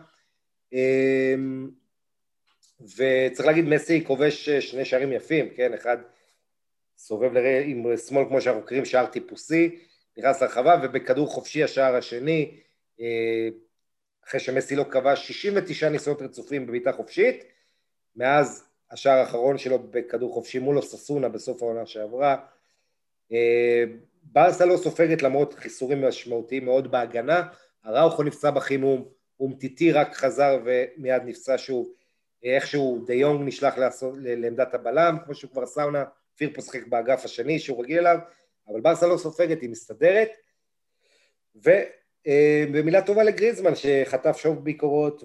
[2.81, 5.75] וצריך להגיד, מסי כובש שני שערים יפים, כן?
[5.75, 5.97] אחד
[6.99, 9.79] סובב לראה עם שמאל כמו שאנחנו קוראים שער טיפוסי,
[10.19, 12.61] נכנס לרחבה, ובכדור חופשי השער השני,
[13.01, 13.49] אה,
[14.25, 17.45] אחרי שמסי לא כבש 69 ניסיונות רצופים בבעיטה חופשית,
[18.17, 22.37] מאז השער האחרון שלו בכדור חופשי מול אוססונה בסוף העונה שעברה.
[23.33, 23.85] אה,
[24.23, 27.43] ברסה לא סופגת למרות חיסורים משמעותיים מאוד בהגנה,
[27.85, 29.09] הראוכו נפצע בחימום,
[29.41, 31.89] אומטיטי רק חזר ומיד נפצע שוב,
[32.55, 36.05] איכשהו דה יונג נשלח לעשות, לעמדת הבלם, כמו שהוא כבר סאונה,
[36.37, 38.19] פירפו שחק באגף השני שהוא רגיל אליו,
[38.69, 40.29] אבל ברסה לא סופגת, היא מסתדרת.
[41.55, 45.23] ובמילה טובה לגריזמן שחטף שוב ביקורות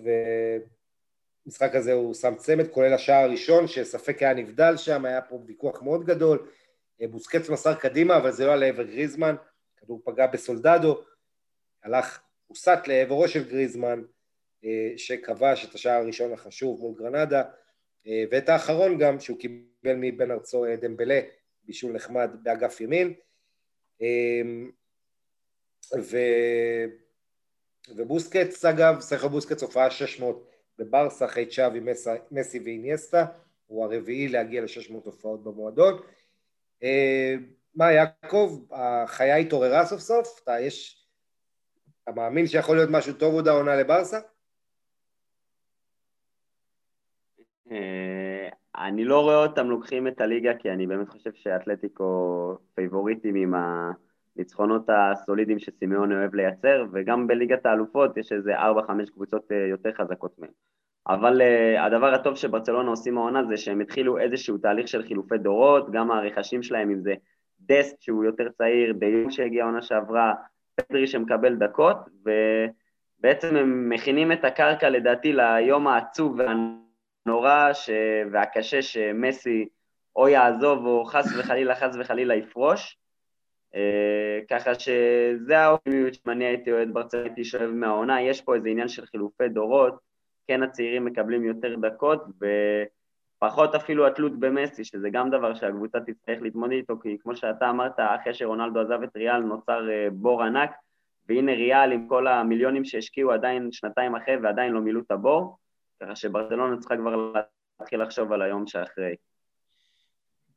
[1.45, 5.81] ומשחק הזה הוא שם צמד, כולל השער הראשון שספק היה נבדל שם, היה פה ויכוח
[5.81, 6.47] מאוד גדול,
[7.01, 9.35] אה, בוסקץ מסר קדימה, אבל זה לא היה לעבר גריזמן,
[9.77, 11.01] כדור פגע בסולדדו,
[11.83, 14.05] הלך, הוסט לעברו של גריזמן, אה,
[14.97, 17.43] שכבש את השער הראשון החשוב מול גרנדה,
[18.07, 21.19] אה, ואת האחרון גם, שהוא קיבל מבן ארצו דמבלה,
[21.63, 23.13] בישול נחמד באגף ימין.
[25.99, 26.17] ו...
[27.95, 30.47] ובוסקץ, אגב, סליחה בוסקץ הופעה 600
[30.77, 31.79] בברסה אחרי צ'אבי,
[32.31, 33.25] מסי ואיניאסטה,
[33.67, 36.01] הוא הרביעי להגיע ל-600 הופעות במועדון.
[36.83, 37.35] אה,
[37.75, 40.39] מה, יעקב, החיה התעוררה סוף סוף?
[40.43, 41.05] אתה יש...
[42.03, 44.19] אתה מאמין שיכול להיות משהו טוב עוד העונה לברסה?
[47.39, 47.43] אה,
[48.75, 53.53] אני לא רואה אותם לוקחים את הליגה, כי אני באמת חושב שאתלטיקו פייבוריטים עם
[54.35, 58.61] הניצחונות הסולידיים שסימיון אוהב לייצר, וגם בליגת האלופות יש איזה 4-5
[59.13, 60.51] קבוצות אה, יותר חזקות מהם.
[61.07, 65.91] אבל uh, הדבר הטוב שברצלונה עושים העונה זה שהם התחילו איזשהו תהליך של חילופי דורות,
[65.91, 67.13] גם הרכשים שלהם, אם זה
[67.61, 70.33] דסט שהוא יותר צעיר, דיון שהגיע העונה שעברה,
[70.75, 71.97] פדרי שמקבל דקות,
[73.19, 76.41] ובעצם הם מכינים את הקרקע לדעתי ליום העצוב
[77.25, 77.89] והנורא ש...
[78.31, 79.67] והקשה שמסי
[80.15, 82.97] או יעזוב או חס וחלילה, חס וחלילה יפרוש.
[83.73, 88.87] Uh, ככה שזה האופטימיות שאני הייתי אוהד ברצלונה, הייתי שואב מהעונה, יש פה איזה עניין
[88.87, 89.93] של חילופי דורות,
[90.47, 92.23] כן הצעירים מקבלים יותר דקות,
[93.37, 97.93] ופחות אפילו התלות במסי, שזה גם דבר שהקבוצה תצטרך להתמודד איתו, כי כמו שאתה אמרת,
[97.97, 100.71] אחרי שרונלדו עזב את ריאל נוצר אה, בור ענק,
[101.29, 105.57] והנה ריאל עם כל המיליונים שהשקיעו עדיין שנתיים אחרי ועדיין לא מילאו את הבור,
[106.01, 107.33] ככה שברצלונה צריכה כבר
[107.79, 109.15] להתחיל לחשוב על היום שאחרי.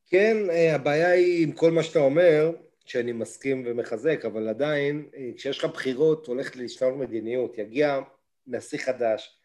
[0.07, 2.51] כן, אה, הבעיה היא עם כל מה שאתה אומר,
[2.85, 8.01] שאני מסכים ומחזק, אבל עדיין, אה, כשיש לך בחירות, הולכת להשתנות מדיניות, יגיע
[8.47, 9.41] נשיא חדש,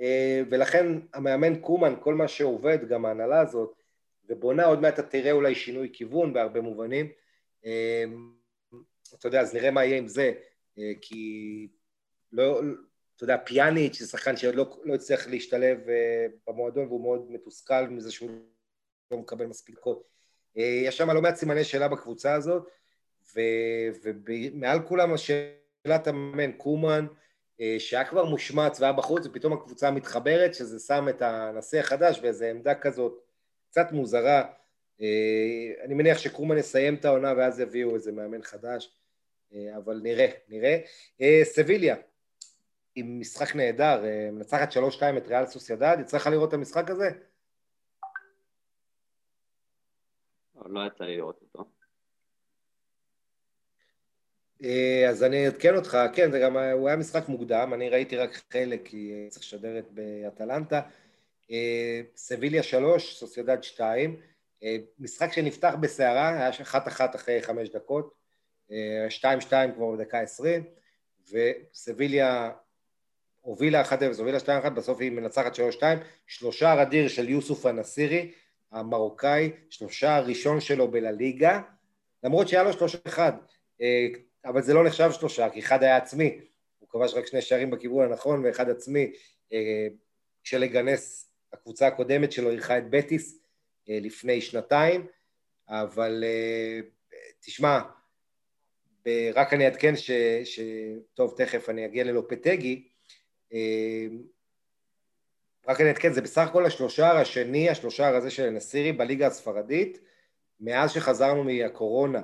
[0.00, 3.82] אה, ולכן המאמן קומן, כל מה שעובד, גם ההנהלה הזאת,
[4.28, 7.08] ובונה, עוד מעט אתה תראה אולי שינוי כיוון בהרבה מובנים.
[9.14, 10.32] אתה יודע, אז נראה מה יהיה עם זה,
[11.00, 11.68] כי
[12.32, 12.60] לא,
[13.18, 15.78] אתה יודע, פיאניץ' זה שחקן שעוד לא, לא הצליח להשתלב
[16.46, 18.30] במועדון והוא מאוד מתוסכל מזה שהוא
[19.10, 20.02] לא מקבל מספיק דקות.
[20.56, 22.68] יש שם לא מעט סימני שאלה בקבוצה הזאת,
[23.34, 27.06] ומעל כולם השאלת המאמן קומן,
[27.60, 32.44] אה, שהיה כבר מושמץ והיה בחוץ, ופתאום הקבוצה מתחברת, שזה שם את הנשיא החדש באיזו
[32.44, 33.12] עמדה כזאת
[33.70, 34.44] קצת מוזרה.
[35.00, 38.90] אה, אני מניח שקרומן יסיים את העונה ואז יביאו איזה מאמן חדש,
[39.52, 40.78] אה, אבל נראה, נראה.
[41.42, 41.96] סביליה,
[42.98, 44.76] עם משחק נהדר, מנצחת 3-2
[45.16, 47.10] את ריאל סוסיידד, יצא לך לראות את המשחק הזה?
[50.66, 51.70] לא יצא לי לראות אותו.
[54.64, 58.30] אה, אז אני אעדכן אותך, כן, זה גם, הוא היה משחק מוקדם, אני ראיתי רק
[58.52, 60.80] חלק כי צריך לשדר את באטלנטה.
[61.50, 64.20] אה, סביליה שלוש, סוסיידד שתיים,
[64.62, 68.18] אה, משחק שנפתח בסערה, היה אחת אחת אחרי חמש דקות,
[69.08, 70.64] 2-2 כבר בדקה 20,
[71.32, 72.50] וסביליה
[73.48, 75.82] הובילה 1-0, הובילה 2-1, בסוף היא מנצחת 3-2,
[76.26, 78.32] שלושה אדיר של יוסוף הנסירי,
[78.72, 81.60] המרוקאי, שלושה הראשון שלו בלליגה,
[82.24, 83.32] למרות שהיה לו שלושה אחד,
[83.80, 84.06] אה,
[84.44, 86.40] אבל זה לא נחשב שלושה, כי אחד היה עצמי,
[86.78, 89.12] הוא כבש רק שני שערים בכיוון הנכון ואחד עצמי,
[89.52, 89.86] אה,
[90.44, 93.38] כשלגנס הקבוצה הקודמת שלו אירחה את בטיס
[93.88, 95.06] אה, לפני שנתיים,
[95.68, 96.24] אבל
[97.40, 97.80] תשמע,
[99.34, 100.10] רק אני אעדכן ש...
[100.44, 100.60] ש...
[101.14, 102.88] טוב, תכף אני אגיע ללופטגי,
[105.68, 109.98] רק אני אעדכן, זה בסך הכל השלושה השני, השלושה הזה של נסירי בליגה הספרדית,
[110.60, 112.22] מאז שחזרנו מהקורונה.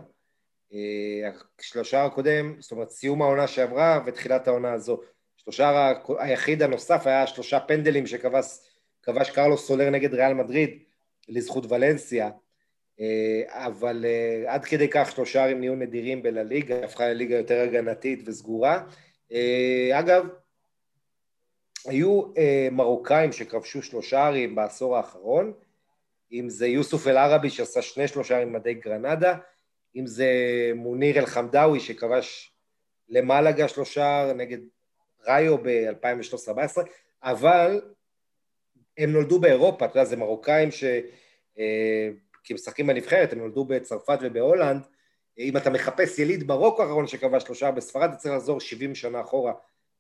[0.73, 5.01] אה, השלושה הקודם, זאת אומרת סיום העונה שעברה ותחילת העונה הזו.
[5.37, 10.79] שלושה היחיד הנוסף היה שלושה פנדלים שכבש קרלוס סולר נגד ריאל מדריד
[11.29, 12.31] לזכות ולנסיה,
[13.01, 18.23] אה, אבל אה, עד כדי כך שלושה ערים נהיו נדירים בלליגה, הפכה לליגה יותר הגנתית
[18.27, 18.83] וסגורה.
[19.93, 20.27] אגב,
[21.87, 22.23] היו
[22.73, 25.53] מרוקאים שכבשו שלושה ערים בעשור האחרון,
[26.33, 29.37] אם זה יוסוף אל-ערבי שעשה שני שלושה עם מדי גרנדה,
[29.97, 30.29] אם זה
[30.75, 32.53] מוניר אל-חמדאווי שכבש
[33.09, 34.59] למלגה שלושה נגד
[35.27, 36.81] ראיו ב-2013-2014,
[37.23, 37.81] אבל
[38.99, 40.85] הם נולדו באירופה, אתה יודע, זה מרוקאים ש...
[41.59, 42.09] אה,
[42.45, 44.87] כי משחקים בנבחרת, הם נולדו בצרפת ובהולנד,
[45.39, 49.53] אם אתה מחפש יליד ברוקו האחרון שכבש שלושה בספרד, אתה צריך לחזור 70 שנה אחורה,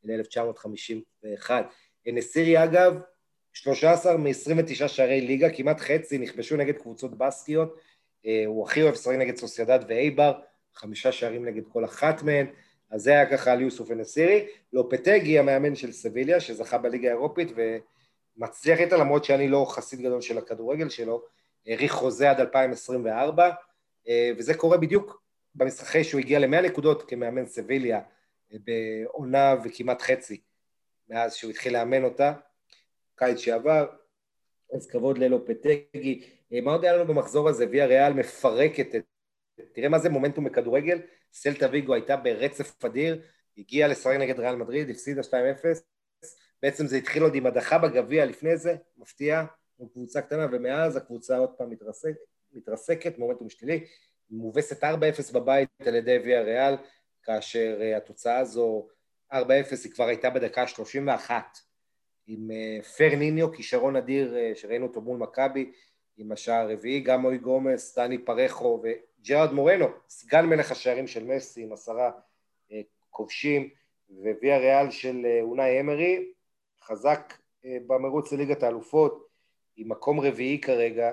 [0.04, 1.50] ל-1951.
[2.06, 2.98] נסירי אגב,
[3.52, 7.80] 13 מ-29 שערי ליגה, כמעט חצי נכבשו נגד קבוצות בסקיות,
[8.26, 10.32] אה, הוא הכי אוהב לשחק נגד סוסיידד ואייבר,
[10.74, 12.46] חמישה שערים נגד כל אחת מהן,
[12.90, 14.46] אז זה היה ככה על יוסוף ונסירי.
[14.72, 17.48] לופטגי, המאמן של סביליה, שזכה בליגה האירופית
[18.36, 21.22] ומצליח איתה, למרות שאני לא חסיד גדול של הכדורגל שלו,
[21.66, 23.50] האריך חוזה עד 2024,
[24.08, 25.22] אה, וזה קורה בדיוק
[25.54, 28.00] במשחקי שהוא הגיע ל-100 נקודות כמאמן סביליה
[28.58, 30.40] בעונה וכמעט חצי
[31.08, 32.32] מאז שהוא התחיל לאמן אותה,
[33.14, 33.86] קיץ שעבר,
[34.76, 36.30] אז כבוד ללופטגי.
[36.52, 37.66] אה, מה עוד היה לנו במחזור הזה?
[37.70, 39.04] ויה ריאל מפרקת את...
[39.72, 41.00] תראה מה זה מומנטום בכדורגל,
[41.32, 43.22] סלטה ויגו הייתה ברצף אדיר,
[43.58, 45.34] הגיעה לשחק נגד ריאל מדריד, הפסידה 2-0,
[46.62, 49.44] בעצם זה התחיל עוד עם הדחה בגביע לפני זה, מפתיע,
[49.78, 52.12] עם קבוצה קטנה, ומאז הקבוצה עוד פעם מתרסק,
[52.52, 53.86] מתרסקת, מומנטום שלילי,
[54.30, 54.86] מובסת 4-0
[55.34, 56.74] בבית על ידי ויה ריאל,
[57.24, 58.88] כאשר אה, התוצאה הזו
[59.32, 59.36] 4-0
[59.84, 61.58] היא כבר הייתה בדקה 31
[62.26, 65.72] עם אה, פר ניניו, כישרון אדיר אה, שראינו אותו מול מכבי,
[66.16, 71.62] עם השער הרביעי, גם מוי גומס, דני פרחו וג'רארד מורנו, סגן מלך השערים של מסי
[71.62, 72.10] עם עשרה
[73.10, 73.68] כובשים,
[74.10, 76.32] וויה ריאל של אונאי אמרי,
[76.82, 79.28] חזק במרוץ לליגת האלופות,
[79.76, 81.12] עם מקום רביעי כרגע,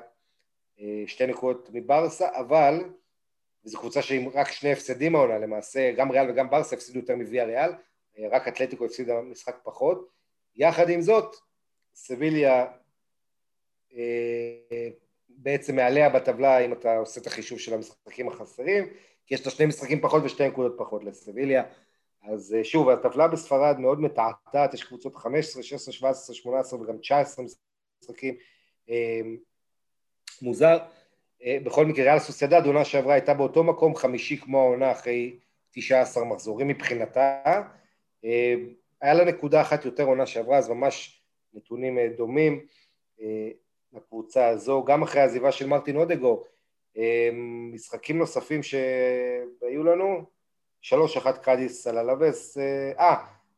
[1.07, 2.83] שתי נקודות מברסה, אבל,
[3.65, 7.45] וזו קבוצה שעם רק שני הפסדים העונה למעשה, גם ריאל וגם ברסה הפסידו יותר מוויה
[7.45, 7.71] ריאל,
[8.31, 10.09] רק אתלטיקו הפסידה משחק פחות,
[10.55, 11.35] יחד עם זאת,
[11.95, 12.65] סביליה
[13.95, 14.89] אה,
[15.29, 18.87] בעצם מעליה בטבלה אם אתה עושה את החישוב של המשחקים החסרים,
[19.25, 21.63] כי יש לה שני משחקים פחות ושתי נקודות פחות לסביליה.
[22.23, 27.45] אז אה, שוב, הטבלה בספרד מאוד מתעתעת, יש קבוצות 15, 16, 17, 18 וגם 19
[28.01, 28.35] משחקים.
[28.89, 29.21] אה,
[30.41, 30.77] מוזר.
[31.45, 35.35] בכל מקרה, ריאל סוסיידד, עונה שעברה הייתה באותו מקום חמישי כמו העונה אחרי
[35.71, 37.61] 19 מחזורים מבחינתה.
[39.01, 41.21] היה לה נקודה אחת יותר עונה שעברה, אז ממש
[41.53, 42.65] נתונים אה, דומים
[43.21, 43.49] אה,
[43.93, 46.43] לקבוצה הזו, גם אחרי העזיבה של מרטין אודגו,
[46.97, 47.29] אה,
[47.73, 50.25] משחקים נוספים שהיו לנו,
[50.81, 53.15] שלוש אחת קאדיס על הלווס, אה,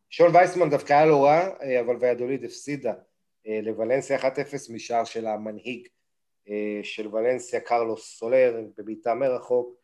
[0.10, 1.48] שון וייסמן דווקא היה לא רע,
[1.80, 2.94] אבל ויאדוליד הפסידה
[3.46, 4.26] לוולנסיה 1-0
[4.74, 5.88] משער של המנהיג
[6.84, 9.76] של ולנסיה, קרלוס סולר, בבעיטה מרחוק,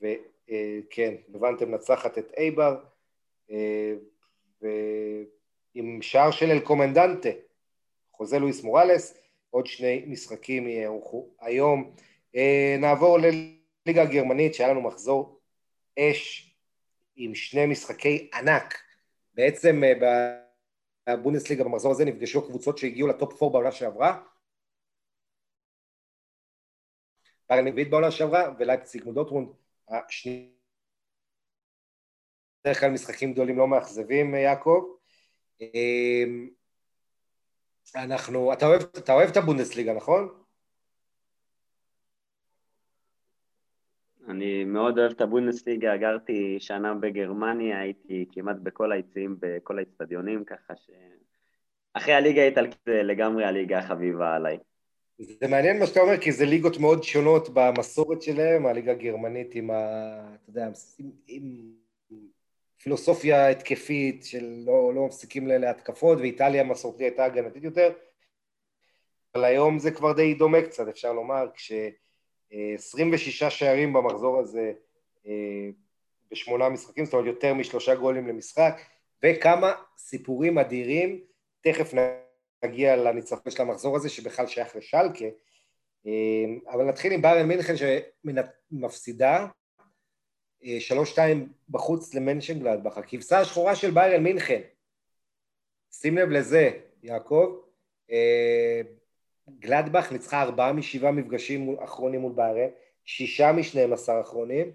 [0.00, 2.76] וכן, הבנתם, נצחת את אייבר,
[4.62, 7.28] ועם שער של אל קומנדנטה,
[8.12, 9.18] חוזה לואיס מוראלס,
[9.50, 11.94] עוד שני משחקים יערכו היום.
[12.36, 15.40] אה, נעבור לליגה הגרמנית, שהיה לנו מחזור
[15.98, 16.54] אש
[17.16, 18.78] עם שני משחקי ענק.
[19.34, 19.92] בעצם אה,
[21.08, 24.22] בבונדסליגה במחזור הזה נפגשו קבוצות שהגיעו לטופ 4 בעונה שעברה.
[27.46, 29.48] רביעית בעונה שעברה ולייפציג מול דורטמונד
[29.88, 30.56] השני
[32.66, 34.84] בדרך כלל משחקים גדולים לא מאכזבים, יעקב.
[35.60, 36.48] אמ,
[37.96, 40.28] אנחנו, אתה אוהב, אתה אוהב את הבונדסליגה, נכון?
[44.28, 50.76] אני מאוד אוהב את הבונדסליגה, גרתי שנה בגרמניה, הייתי כמעט בכל היציעים, בכל האצטדיונים, ככה
[50.76, 50.90] ש...
[51.92, 54.58] אחרי הליגה האיטלקית זה לגמרי הליגה החביבה עליי.
[55.18, 59.70] זה מעניין מה שאתה אומר, כי זה ליגות מאוד שונות במסורת שלהם, הליגה הגרמנית עם
[59.70, 59.76] ה...
[60.34, 60.66] אתה יודע,
[60.98, 61.72] עם, עם
[62.82, 67.92] פילוסופיה התקפית של לא, לא מפסיקים להתקפות, ואיטליה המסורתי הייתה הגנתית יותר,
[69.34, 74.72] אבל היום זה כבר די דומה קצת, אפשר לומר, כש-26 שערים במחזור הזה
[75.26, 75.68] אה,
[76.30, 78.80] בשמונה משחקים, זאת אומרת יותר משלושה גולים למשחק,
[79.22, 81.20] וכמה סיפורים אדירים,
[81.60, 81.94] תכף
[82.66, 85.24] נגיע לניצחון של המחזור הזה, שבכלל שייך לשלקה,
[86.06, 89.46] אה, אבל נתחיל עם בארן מינכן שמפסידה,
[90.64, 94.60] אה, שלוש שתיים בחוץ למנשנגלדבך, הכבשה השחורה של ביירן מינכן.
[95.92, 96.70] שים לב לזה,
[97.02, 97.60] יעקב.
[99.50, 102.70] גלדבך ניצחה ארבעה משבעה מפגשים אחרונים מול ביירן,
[103.04, 104.70] שישה משניהם עשר אחרונים,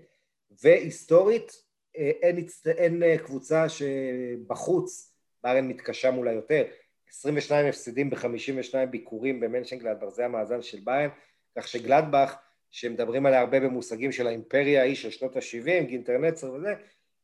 [0.62, 1.64] והיסטורית
[1.98, 2.46] אה, אין,
[2.78, 5.14] אין אה, קבוצה שבחוץ
[5.44, 6.64] ביירן מתקשה מולה יותר.
[7.12, 11.10] 22 הפסדים ב-52 ביקורים במנשנגלדבך, זה המאזן של ביירן,
[11.58, 12.36] כך שגלדבך,
[12.72, 16.74] שמדברים עליה הרבה במושגים של האימפריה ההיא של שנות ה-70, גינטרנצר וזה,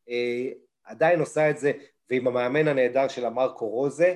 [0.10, 0.50] אה,
[0.84, 1.72] עדיין עושה את זה,
[2.10, 4.16] ועם המאמן הנהדר שלה מרקו רוזה,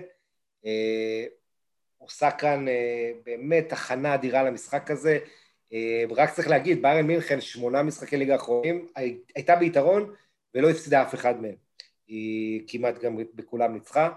[1.98, 5.20] עושה כאן אה, באמת הכנה אדירה למשחק הזה.
[5.74, 8.88] אה, רק צריך להגיד, ביירן מינכן, שמונה משחקי ליגה אחרונים,
[9.36, 10.14] הייתה ביתרון
[10.56, 11.56] ולא הפסידה אף אחד מהם.
[12.08, 14.10] היא כמעט גם בכולם ניצחה.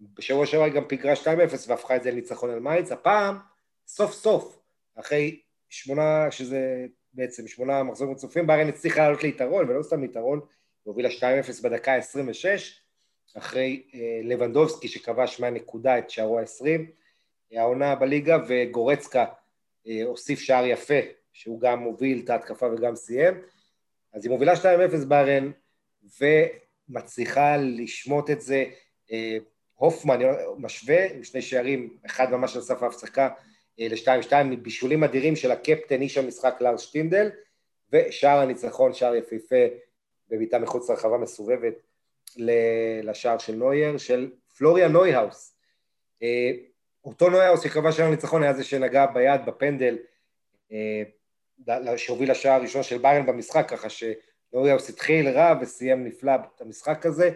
[0.00, 1.26] בשבוע שעבר היא גם פיגרה 2-0
[1.68, 2.92] והפכה את זה לניצחון על מייץ.
[2.92, 3.38] הפעם,
[3.86, 4.58] סוף סוף,
[4.94, 10.40] אחרי שמונה, שזה בעצם שמונה מחזורים רצופים, ביירן הצליחה לעלות ליתרון, ולא סתם ליתרון,
[10.82, 16.80] הובילה 2-0 בדקה ה-26, אחרי אה, לבנדובסקי שכבש מהנקודה את שערו ה-20.
[17.52, 19.24] העונה בליגה, וגורצקה
[19.88, 21.00] אה, הוסיף שער יפה,
[21.32, 23.34] שהוא גם מוביל את ההתקפה וגם סיים.
[24.12, 24.56] אז היא מובילה 2-0
[25.08, 25.50] ברן,
[26.20, 28.64] ומצליחה לשמוט את זה.
[29.12, 29.38] אה,
[29.76, 30.20] הופמן
[30.58, 33.28] משווה עם שני שערים, אחד ממש על סף ההפסקה
[33.80, 37.30] אה, ל-2-2, בישולים אדירים של הקפטן, איש המשחק לארס שטינדל,
[37.92, 39.64] ושער הניצחון, שער יפהפה
[40.28, 41.74] בביתה מחוץ לרחבה מסובבת
[43.02, 45.56] לשער של נוייר, של פלוריה נויהאוס.
[47.04, 49.98] אותו נויאוס שקבע שער ניצחון היה זה שנגע ביד בפנדל
[50.72, 51.02] אה,
[51.96, 57.30] שהוביל לשער הראשון של ביירן במשחק, ככה שנויאוס התחיל רע וסיים נפלא את המשחק הזה.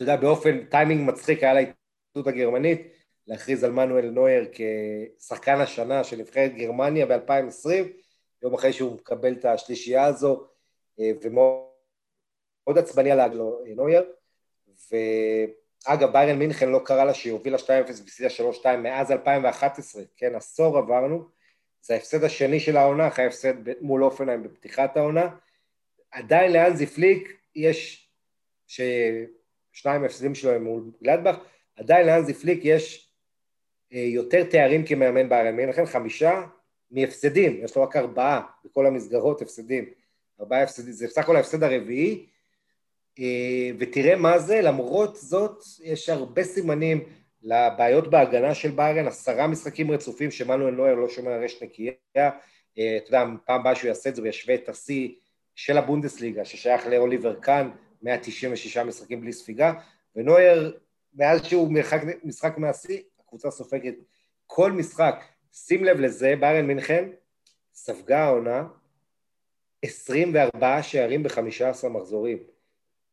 [0.00, 2.92] אה, אתה יודע, באופן טיימינג מצחיק היה להתאחדות הגרמנית
[3.26, 7.70] להכריז על מנואל נויר כשחקן השנה של נבחרת גרמניה ב-2020,
[8.42, 10.46] יום אחרי שהוא מקבל את השלישייה הזו,
[11.00, 14.02] אה, ומאוד עצבני עלה לו נויר,
[14.92, 14.96] ו...
[15.86, 18.28] אגב, ביירן מינכן לא קרה לה שהיא הובילה 2-0 והפסידה
[18.62, 21.28] 3-2 מאז 2011, כן, עשור עברנו,
[21.82, 25.28] זה ההפסד השני של העונה, אחרי ההפסד מול אופנהיים בפתיחת העונה.
[26.10, 28.10] עדיין לאנזי פליק יש,
[29.78, 31.36] ששניים ההפסדים שלו הם מול גלדבך,
[31.76, 33.12] עדיין לאנזי פליק יש
[33.92, 36.42] אה, יותר תארים כמאמן ביירן מינכן, חמישה
[36.90, 39.84] מהפסדים, יש לו רק ארבעה בכל המסגרות הפסדים,
[40.40, 42.26] ארבעה הפסדים, זה בסך הכל ההפסד הרביעי,
[43.18, 47.04] אה, ותראה מה זה, למרות זאת יש הרבה סימנים
[47.42, 52.96] לבעיות בהגנה של ביירן, עשרה משחקים רצופים שמנואל נויר לא שומר על רשת נקייה, אה,
[52.96, 55.08] אתה יודע, פעם הבאה שהוא יעשה את זה הוא ישווה את השיא
[55.54, 57.70] של הבונדסליגה ששייך לאוליבר קאן,
[58.02, 59.72] 196 משחקים בלי ספיגה,
[60.16, 60.78] ונויר,
[61.14, 63.94] מאז שהוא משחק, משחק מהשיא, הקבוצה סופגת
[64.46, 65.24] כל משחק.
[65.52, 67.08] שים לב לזה, ביירן מינכן
[67.74, 68.64] ספגה העונה
[69.82, 72.38] 24 שערים ב-15 מחזורים.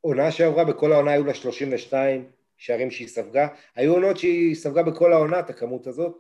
[0.02, 3.48] עונה שעברה, בכל העונה היו לה 32 שערים שהיא ספגה.
[3.76, 6.20] היו עונות שהיא ספגה בכל העונה את הכמות הזאת.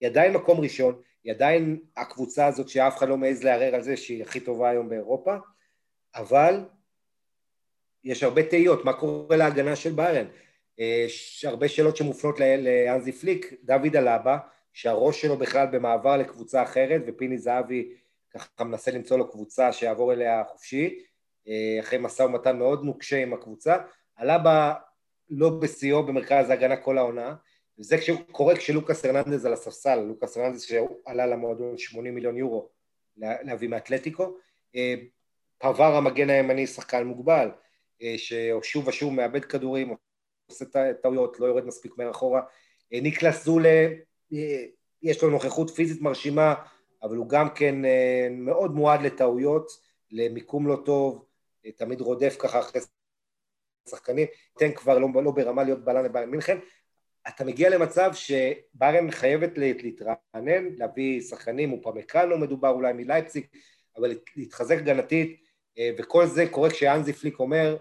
[0.00, 3.96] היא עדיין מקום ראשון, היא עדיין הקבוצה הזאת שאף אחד לא מעז לערער על זה
[3.96, 5.36] שהיא הכי טובה היום באירופה,
[6.14, 6.64] אבל
[8.06, 10.26] יש הרבה תהיות, מה קורה להגנה של ביירן?
[10.78, 14.38] יש הרבה שאלות שמופנות לאנזי פליק, דוד אלאבה,
[14.72, 17.92] שהראש שלו בכלל במעבר לקבוצה אחרת, ופיני זהבי
[18.30, 20.98] ככה מנסה למצוא לו קבוצה שיעבור אליה חופשי,
[21.48, 23.76] אה, אחרי משא ומתן מאוד נוקשה עם הקבוצה,
[24.16, 24.74] עלה בה
[25.30, 27.34] לא בשיאו במרכז ההגנה כל העונה,
[27.78, 27.96] וזה
[28.32, 32.68] קורה כשלוקאס הרננדז על הספסל, לוקאס הרננדז שעלה למועדון 80 מיליון יורו
[33.16, 34.36] להביא מאתלטיקו,
[34.76, 34.94] אה,
[35.58, 37.65] פרבר המגן הימני שחקן מוגבל, אה,
[38.16, 39.94] ששוב ושוב מאבד כדורים,
[40.50, 40.64] עושה
[41.02, 42.40] טעויות, לא יורד מספיק מהר אחורה,
[42.92, 43.88] ניקלס זולה,
[45.02, 46.54] יש לו נוכחות פיזית מרשימה,
[47.02, 47.74] אבל הוא גם כן
[48.30, 49.70] מאוד מועד לטעויות,
[50.10, 51.24] למיקום לא טוב,
[51.76, 52.80] תמיד רודף ככה אחרי
[53.88, 54.26] שחקנים,
[54.58, 56.58] תן כבר לא, לא ברמה להיות בלם לביירן מינכן,
[57.28, 63.46] אתה מגיע למצב שביירן חייבת להתרענן, להביא שחקנים, אופמקאנו מדובר אולי מלייפציג,
[63.96, 65.45] אבל להתחזק גנתית, אה,
[65.98, 67.76] וכל זה קורה כשאנזי פליק אומר,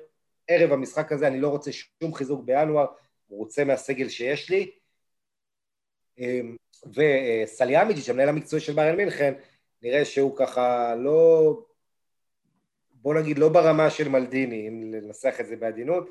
[0.47, 2.85] ערב המשחק הזה אני לא רוצה שום חיזוק בינואר,
[3.27, 4.71] הוא רוצה מהסגל שיש לי,
[6.95, 9.33] וסליאמיג'יץ', המנהל המקצועי של ביירן מינכן,
[9.81, 11.59] נראה שהוא ככה לא,
[12.91, 16.09] בוא נגיד, לא ברמה של מלדיני, אם לנסח את זה בעדינות.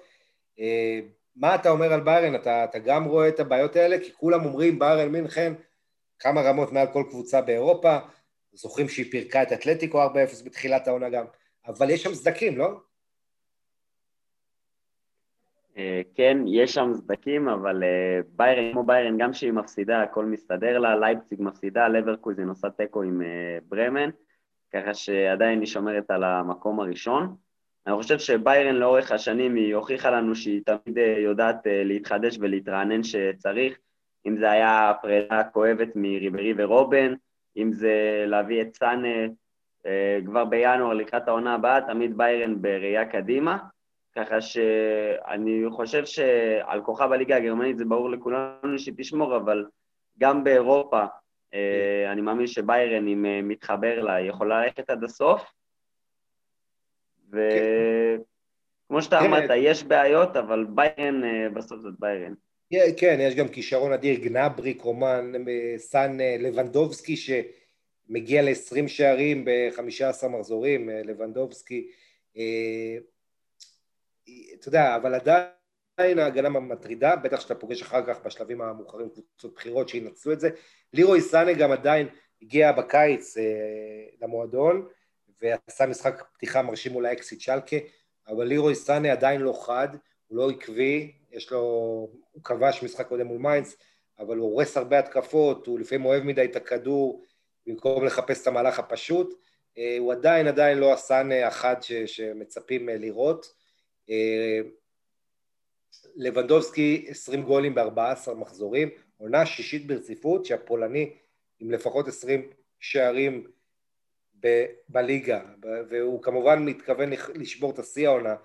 [1.37, 2.35] מה אתה אומר על ביירן?
[2.35, 3.99] אתה, אתה גם רואה את הבעיות האלה?
[3.99, 5.53] כי כולם אומרים ביירן מינכן
[6.19, 7.99] כמה רמות מעל כל קבוצה באירופה,
[8.53, 10.09] זוכרים שהיא פירקה את אתלטיקו 4-0
[10.45, 11.25] בתחילת העונה גם,
[11.67, 12.81] אבל יש שם סדקים, לא?
[15.77, 20.79] אה, כן, יש שם סדקים, אבל אה, ביירן, כמו ביירן, גם כשהיא מפסידה, הכל מסתדר
[20.79, 24.11] לה, לייפציג מפסידה, לברקוזין עושה תיקו עם אה, ברמן,
[24.73, 27.37] ככה שעדיין היא שומרת על המקום הראשון.
[27.87, 33.79] אני חושב שביירן לאורך השנים היא הוכיחה לנו שהיא תמיד יודעת להתחדש ולהתרענן שצריך,
[34.27, 37.15] אם זה היה פרידה כואבת מריברי ורובן,
[37.57, 39.09] אם זה להביא את סאנה
[40.27, 43.59] כבר בינואר לקראת העונה הבאה, תמיד ביירן בראייה קדימה.
[44.17, 49.67] ככה שאני חושב שעל כוכב הליגה הגרמנית זה ברור לכולנו שהיא תשמור, אבל
[50.19, 51.05] גם באירופה
[51.55, 55.43] אה, אני מאמין שביירן, אם אה, מתחבר לה, יכולה ללכת עד הסוף.
[57.29, 59.27] וכמו שאתה כן.
[59.27, 62.35] אמרת, יש בעיות, אבל ביירן, אה, בסוף זאת ביירן.
[62.97, 65.33] כן, יש גם כישרון אדיר, גנברי, קרומן,
[65.77, 67.17] סאן לבנדובסקי,
[68.09, 71.91] שמגיע ל-20 שערים ב-15 מחזורים, לבנדובסקי.
[74.55, 79.89] אתה יודע, אבל עדיין ההגנה מטרידה, בטח שאתה פוגש אחר כך בשלבים המאוחרים קבוצות בחירות
[79.89, 80.51] שינצלו את זה.
[80.93, 82.09] לירוי סאנה גם עדיין
[82.43, 83.45] הגיע בקיץ אה,
[84.23, 84.89] למועדון,
[85.43, 87.77] ועשה משחק פתיחה מרשים מול האקסית שלקה,
[88.29, 89.89] אבל לירוי סאנה עדיין לא חד,
[90.27, 91.59] הוא לא עקבי, יש לו,
[92.33, 93.77] הוא כבש משחק קודם מול מיינץ,
[94.19, 97.23] אבל הוא הורס הרבה התקפות, הוא לפעמים אוהב מדי את הכדור,
[97.67, 99.41] במקום לחפש את המהלך הפשוט.
[99.79, 103.55] אה, הוא עדיין עדיין לא הסאנה החד ש, שמצפים אה, לראות.
[104.11, 104.61] אה,
[106.17, 111.13] לבנדובסקי 20 גולים ב-14 מחזורים, עונה שישית ברציפות שהפולני
[111.61, 112.51] עם לפחות 20
[112.81, 113.47] שערים
[114.41, 115.43] ב- בליגה,
[115.89, 118.37] והוא כמובן מתכוון לשבור את השיא העונה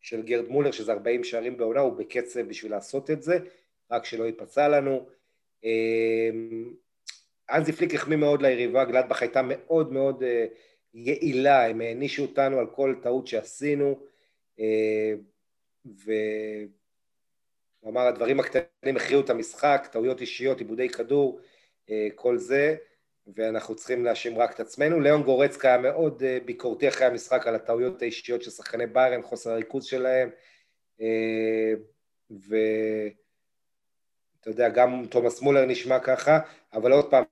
[0.00, 3.38] של גרד מולר שזה 40 שערים בעונה, הוא בקצב בשביל לעשות את זה,
[3.90, 5.06] רק שלא ייפצע לנו.
[7.50, 10.46] אנזי פליק החמיא מאוד ליריבה, גלדבך הייתה מאוד מאוד אה,
[10.94, 13.98] יעילה, הם הענישו אותנו על כל טעות שעשינו,
[14.60, 15.14] אה,
[17.84, 21.40] ואמר הדברים הקטנים הכריעו את המשחק, טעויות אישיות, עיבודי כדור,
[21.90, 22.76] אה, כל זה,
[23.36, 25.00] ואנחנו צריכים להאשים רק את עצמנו.
[25.00, 29.84] ליאון גורצקה היה מאוד ביקורתי אחרי המשחק על הטעויות האישיות של שחקני ביירן, חוסר הריכוז
[29.84, 30.30] שלהם,
[32.30, 32.50] ואתה
[34.46, 36.38] יודע, גם תומאס מולר נשמע ככה,
[36.72, 37.24] אבל עוד פעם,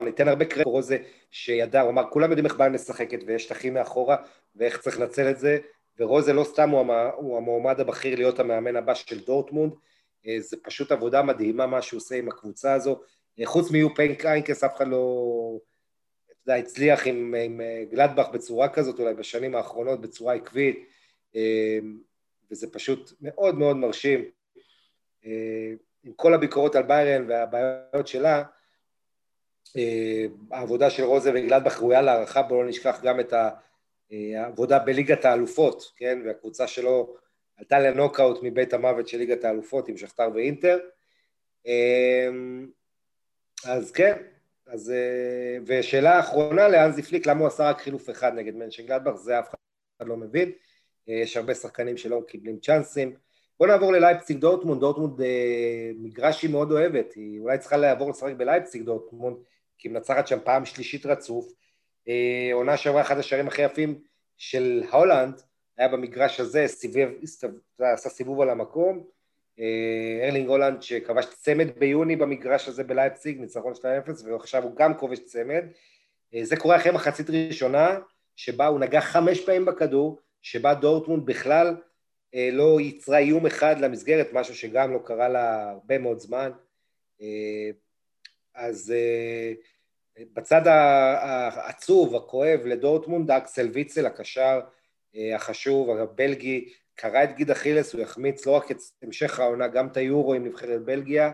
[0.00, 0.98] ניתן הרבה קרדיט רוזה
[1.30, 4.16] שידע, הוא אמר, כולם יודעים איך ביירן משחקת ויש שטחים מאחורה
[4.56, 5.58] ואיך צריך לנצל את זה,
[5.98, 9.72] ורוזה לא סתם הוא, הוא המועמד הבכיר להיות המאמן הבא של דורטמונד,
[10.26, 13.00] אה, זה פשוט עבודה מדהימה מה שהוא עושה עם הקבוצה הזו,
[13.40, 15.58] אה, חוץ מיופנק איינקס אף אחד לא,
[16.26, 20.90] אתה יודע, הצליח עם, עם אה, גלדבך בצורה כזאת, אולי בשנים האחרונות בצורה עקבית,
[22.50, 24.24] וזה פשוט מאוד מאוד מרשים.
[26.04, 28.42] עם כל הביקורות על ביירן והבעיות שלה,
[30.50, 33.50] העבודה של רוזה וגלדבך ראויה להערכה, בואו לא נשכח גם את ה...
[34.36, 37.16] העבודה בליגת האלופות, כן, והקבוצה שלו
[37.56, 40.78] עלתה לנוקאוט מבית המוות של ליגת האלופות עם שכתר ואינטר.
[41.66, 42.68] אמ,
[43.64, 44.16] אז כן,
[44.66, 49.38] אז, אה, ושאלה אחרונה להנזי פליק, למה הוא עשה רק חילוף אחד נגד מנשנגלדבך, זה
[49.38, 50.52] אף אחד לא מבין,
[51.08, 53.16] אה, יש הרבה שחקנים שלא מקבלים צ'אנסים.
[53.58, 58.32] בואו נעבור ללייפציג דורטמונד, דורטמונד אה, מגרש שהיא מאוד אוהבת, היא אולי צריכה לעבור לשחק
[58.36, 59.36] בלייפציג דורטמונד,
[59.80, 61.52] כי היא מנצחת שם פעם שלישית רצוף,
[62.08, 63.98] אה, עונה שעברה אחד השערים הכי יפים
[64.36, 65.42] של הולנד,
[65.78, 67.08] היה במגרש הזה, סיבב,
[67.78, 69.04] עשה סיבוב על המקום,
[69.60, 75.18] אה, ארלינג הולנד שכבש צמד ביוני במגרש הזה בלייפציג, ניצחון 2-0, ועכשיו הוא גם כובש
[75.18, 75.64] צמד.
[76.34, 77.98] אה, זה קורה אחרי מחצית ראשונה,
[78.36, 81.76] שבה הוא נגע חמש פעמים בכדור, שבה דורטמונד בכלל
[82.52, 86.50] לא ייצרה איום אחד למסגרת, משהו שגם לא קרה לה הרבה מאוד זמן.
[88.60, 88.94] אז
[90.32, 94.60] בצד העצוב, הכואב לדורטמונד, אקסל ויצל, הקשר
[95.16, 99.86] אה, החשוב, הבלגי, קרע את גיד אכילס, הוא יחמיץ לא רק את המשך העונה, גם
[99.86, 101.32] את היורו עם נבחרת בלגיה.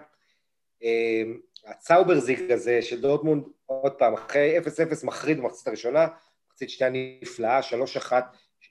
[0.83, 1.23] אה,
[1.67, 6.07] ה Zaubersieg הזה של דורטמונד, עוד פעם, אחרי 0-0 מחריד במחצית הראשונה,
[6.49, 8.13] מחצית שנייה נפלאה, 3-1,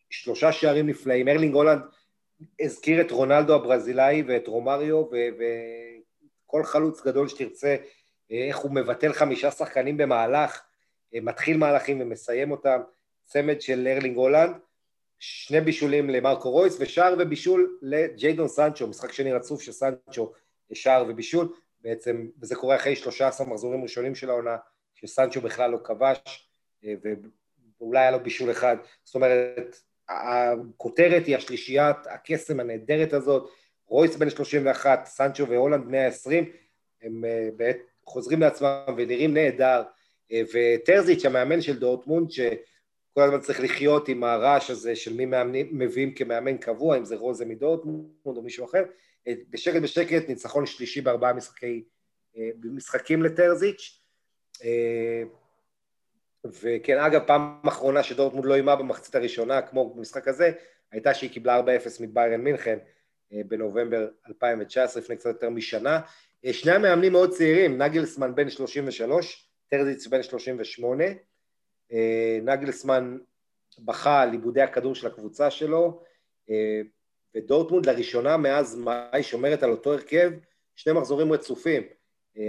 [0.09, 1.27] שלושה שערים נפלאים.
[1.27, 1.81] ארלינג הולנד
[2.59, 5.03] הזכיר את רונלדו הברזילאי ואת רומריו,
[6.45, 7.75] וכל חלוץ גדול שתרצה
[8.29, 10.63] איך הוא מבטל חמישה שחקנים במהלך,
[11.13, 12.81] אה, מתחיל מהלכים ומסיים אותם,
[13.25, 14.55] צמד של ארלינג הולנד,
[15.19, 20.33] שני בישולים למרקו רויס ושער ובישול לג'יידון סנצ'ו, משחק שני רצוף של סנצ'ו,
[20.73, 21.47] שער ובישול.
[21.85, 24.57] בעצם, וזה קורה אחרי 13 מחזורים ראשונים של העונה,
[24.93, 26.49] שסנצ'ו בכלל לא כבש,
[27.79, 29.75] ואולי היה לו בישול אחד, זאת אומרת,
[30.09, 33.49] הכותרת היא השלישיית הקסם הנהדרת הזאת,
[33.87, 36.45] רויס בן 31, סנצ'ו והולנד בני ה-20,
[37.01, 37.49] הם אה,
[38.07, 39.83] חוזרים לעצמם ונראים נהדר,
[40.31, 45.69] אה, וטרזיץ' המאמן של דורטמונד, שכל הזמן צריך לחיות עם הרעש הזה של מי מאמנים,
[45.71, 48.83] מביאים כמאמן קבוע, אם זה רוזה מדורטמונד או מישהו אחר,
[49.27, 51.83] אה, בשקט בשקט ניצחון שלישי בארבעה משחקי,
[52.63, 54.01] משחקים לטרזיץ',
[56.45, 60.51] וכן, אגב, פעם אחרונה שדורטמונד לא אימה במחצית הראשונה, כמו במשחק הזה,
[60.91, 61.61] הייתה שהיא קיבלה 4-0
[61.99, 62.77] מביירן מינכן
[63.31, 65.99] בנובמבר 2019, לפני קצת יותר משנה.
[66.51, 71.03] שני המאמנים מאוד צעירים, נגלסמן בן 33, טרזיץ בן 38.
[72.41, 73.17] נגלסמן
[73.79, 76.03] בכה על עיבודי הכדור של הקבוצה שלו,
[77.35, 80.31] ודורטמונד לראשונה מאז מאי שומרת על אותו הרכב
[80.75, 81.83] שני מחזורים רצופים.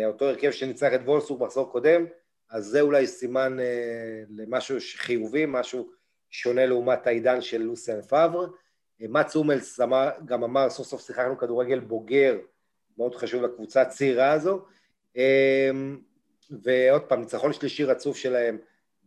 [0.07, 2.07] אותו הרכב שניצח את וולסבורג מחזור קודם,
[2.51, 5.90] אז זה אולי סימן אה, למשהו חיובי, משהו
[6.30, 8.47] שונה לעומת העידן של לוסיאן פאבר.
[9.03, 9.80] אה, מאץ הומלס
[10.24, 12.38] גם אמר, סוף סוף שיחקנו כדורגל בוגר,
[12.99, 14.64] מאוד חשוב לקבוצה הצעירה הזו.
[15.16, 15.70] אה,
[16.51, 18.59] ועוד פעם, ניצחון שלישי רצוף שלהם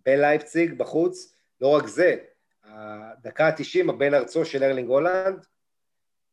[0.06, 1.36] בלייפציג, בחוץ.
[1.62, 2.16] לא רק זה,
[2.64, 5.46] הדקה ה-90, הבן ארצו של ארלינג הולנד,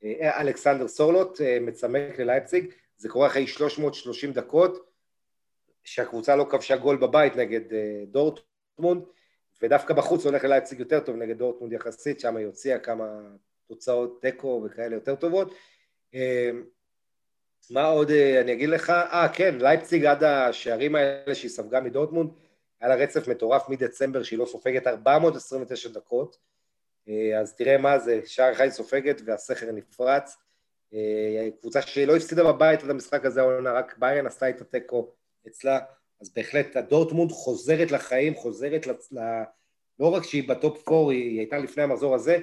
[0.04, 4.90] אה, אלכסנדר סורלוט, מצמק ללייפציג, זה קורה אחרי 330 דקות,
[5.84, 9.02] שהקבוצה לא כבשה גול בבית נגד אה, דורטמונד,
[9.62, 13.04] ודווקא בחוץ הולך להציג יותר טוב נגד דורטמונד יחסית, שם היא הוציאה כמה
[13.68, 15.54] תוצאות תיקו וכאלה יותר טובות.
[17.70, 18.90] אה, מה עוד אה, אני אגיד לך?
[18.90, 22.30] אה, כן, לייפציג עד השערים האלה שהיא ספגה מדורטמונד,
[22.80, 26.36] היה לה רצף מטורף מדצמבר שהיא לא סופגת 429 דקות,
[27.40, 30.36] אז תראה מה זה, שער אחד היא סופגת והסכר נפרץ.
[31.60, 35.12] קבוצה שהיא לא הפסידה בבית עד המשחק הזה העונה, רק ביירן עשתה את התיקו
[35.46, 35.78] אצלה,
[36.20, 38.92] אז בהחלט הדורטמונד חוזרת לחיים, חוזרת ל...
[40.00, 42.38] לא רק שהיא ב top four, היא הייתה לפני המחזור הזה,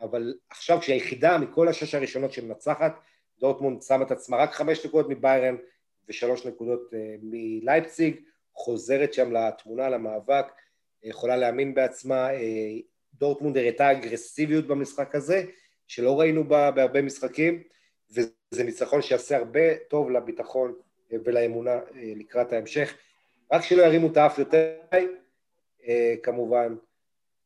[0.00, 2.92] אבל עכשיו כשהיא היחידה מכל השש הראשונות שמנצחת,
[3.40, 5.56] דורטמונד שמה את עצמה רק חמש נקודות מביירן
[6.08, 8.16] ושלוש נקודות אה, מלייפציג,
[8.54, 10.46] חוזרת שם לתמונה, למאבק,
[11.02, 12.34] יכולה להאמין בעצמה, uh,
[13.18, 15.44] דורטמונד הראתה אגרסיביות במשחק הזה,
[15.86, 17.62] שלא ראינו בה בהרבה משחקים,
[18.10, 20.74] וזה ניצחון שיעשה הרבה טוב לביטחון
[21.10, 22.96] ולאמונה אה, לקראת ההמשך.
[23.52, 24.76] רק שלא ירימו את האף יותר,
[25.88, 26.74] אה, כמובן.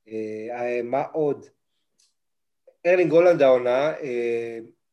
[0.09, 1.47] אה, מה עוד?
[2.87, 3.95] ארלינג הולנד העונה,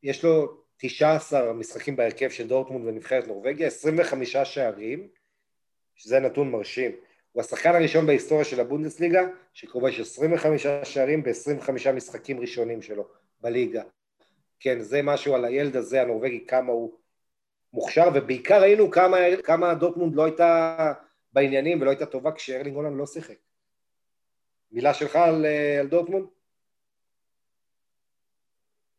[0.04, 0.58] יש לו
[0.88, 5.08] 19 משחקים בהרכב של דורטמונד ונבחרת נורבגיה, 25 שערים,
[5.96, 6.92] שזה נתון מרשים.
[7.32, 9.22] הוא השחקן הראשון בהיסטוריה של הבונדסליגה
[9.54, 13.08] שכובש 25 שערים ב-25 משחקים ראשונים שלו
[13.42, 13.84] בליגה.
[14.60, 16.94] כן, זה משהו על הילד הזה הנורבגי, כמה הוא
[17.74, 20.94] מוכשר, ובעיקר ראינו כמה, כמה דורטמונד לא הייתה
[21.34, 23.36] בעניינים ולא הייתה טובה כשארלינג הולנד לא שיחק.
[24.72, 26.26] מילה שלך על, אה, על דורטמונד?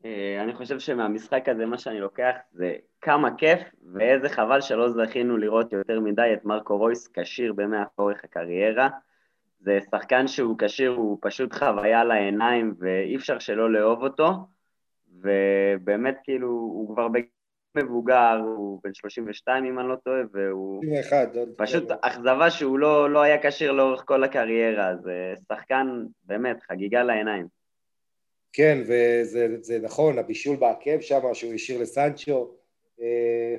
[0.04, 3.60] אה, אני חושב שמהמשחק הזה מה שאני לוקח זה כמה כיף
[3.94, 8.88] ואיזה חבל שלא זכינו לראות יותר מדי את מרקו רויס כשיר במאה אורך הקריירה.
[9.60, 14.30] זה שחקן שהוא כשיר, הוא פשוט חוויה לעיניים ואי אפשר שלא לאהוב אותו,
[15.22, 17.08] ובאמת כאילו הוא כבר
[17.76, 20.84] מבוגר, הוא בן 32 אם אני לא טועה, והוא...
[20.84, 27.02] 31, פשוט אכזבה שהוא לא, לא היה כשיר לאורך כל הקריירה, זה שחקן באמת חגיגה
[27.02, 27.46] לעיניים.
[28.56, 32.54] כן, וזה נכון, הבישול בעקב שם שהוא השאיר לסנצ'ו.
[33.00, 33.56] אה,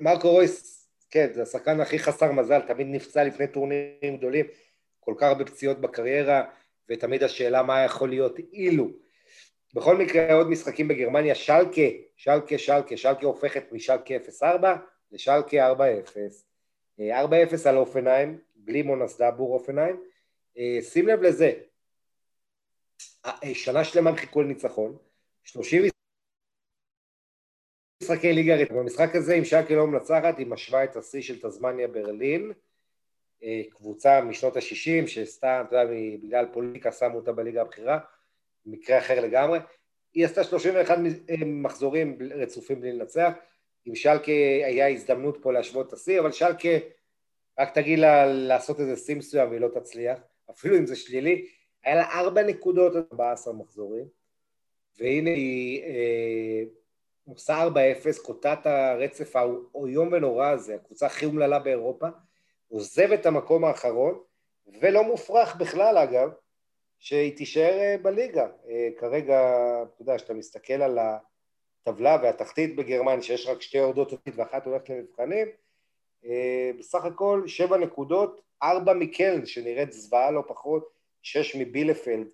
[0.00, 4.46] מרקו רויס, כן, זה השחקן הכי חסר מזל, תמיד נפצע לפני טורנירים גדולים,
[5.00, 6.44] כל כך הרבה פציעות בקריירה,
[6.88, 8.88] ותמיד השאלה מה יכול להיות אילו.
[9.74, 11.82] בכל מקרה עוד משחקים בגרמניה, שלקה,
[12.16, 14.44] שלקה, שלקה, שלקה הופכת משלקה 0-4
[15.12, 17.00] לשלקה 4-0.
[17.00, 17.02] 4-0
[17.68, 20.00] על אופנהיים, בלי מונס דאבור אופנהיים.
[20.58, 21.60] אה, שים לב לזה, אה,
[23.54, 24.96] שנה שלמה חיכו לניצחון,
[25.44, 25.82] 30
[28.02, 28.74] משחקי ליגה רצופה.
[28.74, 32.52] במשחק הזה, אם שלקה לא מנצחת, היא משווה את השיא של תזמניה ברלין,
[33.42, 37.98] אה, קבוצה משנות ה-60, שסתם, אתה יודע, בגלל פוליטיקה שמו אותה בליגה הבכירה,
[38.66, 39.58] מקרה אחר לגמרי.
[40.14, 40.98] היא עשתה 31
[41.46, 43.32] מחזורים רצופים בלי לנצח.
[43.84, 44.32] עם שלקה
[44.66, 46.68] היה הזדמנות פה להשוות את השיא, אבל שלקה,
[47.58, 50.18] רק תגיד לה לעשות איזה שיא מסוים והיא לא תצליח,
[50.50, 51.46] אפילו אם זה שלילי.
[51.84, 54.04] היה לה ארבע נקודות עד 14 מחזורים,
[54.98, 56.62] והנה היא אה,
[57.28, 62.08] עושה 4-0, קוטעת הרצף האיום ונורא הזה, הקבוצה הכי אומללה באירופה,
[62.68, 64.18] עוזבת את המקום האחרון,
[64.80, 66.30] ולא מופרך בכלל אגב,
[66.98, 68.46] שהיא תישאר אה, בליגה.
[68.68, 69.38] אה, כרגע,
[69.82, 75.48] אתה יודע, כשאתה מסתכל על הטבלה והתחתית בגרמניה, שיש רק שתי יורדות ואחת הולכת למבחנים,
[76.24, 82.26] אה, בסך הכל שבע נקודות, ארבע מקלן שנראית זוועה לא פחות, שש מבילפלד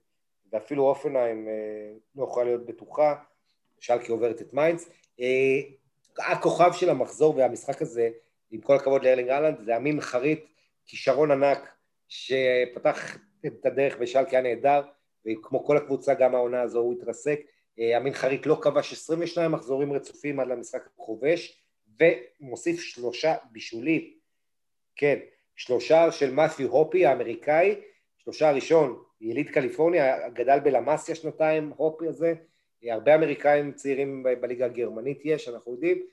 [0.53, 3.15] ואפילו הופנהיים אה, לא יכולה להיות בטוחה,
[3.81, 4.91] שלקה עוברת את מיינץ.
[5.21, 5.61] אה,
[6.19, 8.11] הכוכב של המחזור והמשחק הזה,
[8.51, 10.45] עם כל הכבוד לארלינג אהלנד, זה אמין חריט,
[10.87, 11.75] כישרון ענק
[12.09, 14.83] שפתח את הדרך בשלקי הנהדר,
[15.27, 17.41] וכמו כל הקבוצה גם העונה הזו הוא התרסק.
[17.97, 21.63] אמין חריט לא כבש 22 מחזורים רצופים עד למשחק הכובש,
[22.01, 24.13] ומוסיף שלושה בישולים.
[24.97, 25.19] כן,
[25.57, 27.81] שלושה של מת'יו הופי האמריקאי,
[28.27, 32.35] שלושה הראשון, יליד קליפורניה, גדל בלמאסיה שנתיים, הופי הזה,
[32.83, 36.07] הרבה אמריקאים צעירים בליגה הגרמנית יש, אנחנו יודעים,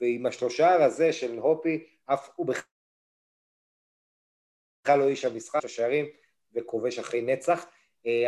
[0.00, 2.64] ועם השלושה הזה של הופי, אף הוא בכלל
[4.98, 6.06] לא איש המשחק, השערים
[6.54, 7.66] וכובש אחרי נצח.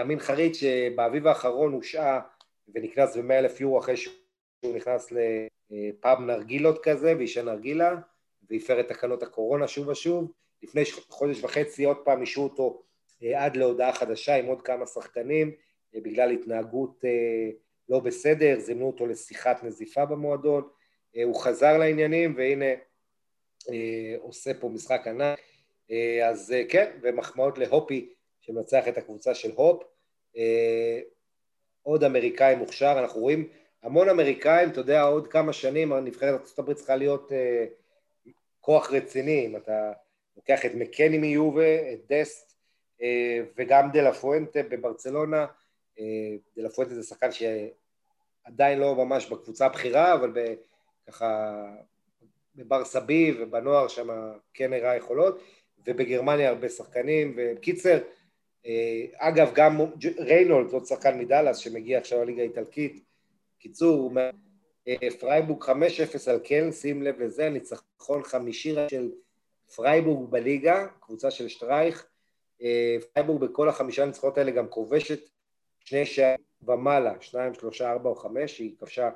[0.01, 2.20] אמין חריד שבאביב האחרון הושעה
[2.74, 5.12] ונכנס ב-100 אלף יורו אחרי שהוא נכנס
[5.70, 7.97] לפאב נרגילות כזה ועישן נרגילה
[8.51, 10.32] והפר את תקנות הקורונה שוב ושוב.
[10.62, 12.82] לפני חודש וחצי עוד פעם אישרו אותו
[13.22, 15.55] אה, עד להודעה חדשה עם עוד כמה שחקנים
[15.94, 17.51] אה, בגלל התנהגות אה,
[17.89, 20.68] לא בסדר, זימנו אותו לשיחת נזיפה במועדון,
[21.24, 22.64] הוא חזר לעניינים והנה
[24.18, 25.39] עושה פה משחק ענק,
[26.24, 29.82] אז כן, ומחמאות להופי שמנצח את הקבוצה של הופ,
[31.82, 33.48] עוד אמריקאי מוכשר, אנחנו רואים
[33.82, 37.32] המון אמריקאים, אתה יודע, עוד כמה שנים הנבחרת ארה"ב צריכה להיות
[38.60, 39.93] כוח רציני, אם אתה
[40.37, 42.53] לוקח את מקני מיובה, את דסט
[43.57, 45.47] וגם דה פואנטה בברצלונה,
[46.57, 50.33] דה פואנטה זה שחקן שעדיין לא ממש בקבוצה הבכירה, אבל
[51.09, 51.63] ככה
[52.55, 54.09] בבר סבי ובנוער שם
[54.55, 55.43] כן הראה יכולות,
[55.87, 57.99] ובגרמניה הרבה שחקנים, ובקיצר,
[59.17, 59.81] אגב גם
[60.19, 63.05] ריינולד, עוד שחקן מדאלאס שמגיע עכשיו לליגה האיטלקית,
[63.59, 64.13] קיצור,
[65.21, 65.71] פרייבורג 5-0
[66.31, 69.11] על קלן, שים לב לזה, ניצחון חמישי של
[69.77, 72.07] פרייבורג בליגה, קבוצה של שטרייך,
[73.12, 75.20] פרייבורג בכל החמישה ניצחונות האלה גם כובשת
[75.81, 79.11] שני שערים ומעלה, שניים, שלושה, ארבע או חמש, היא כבשה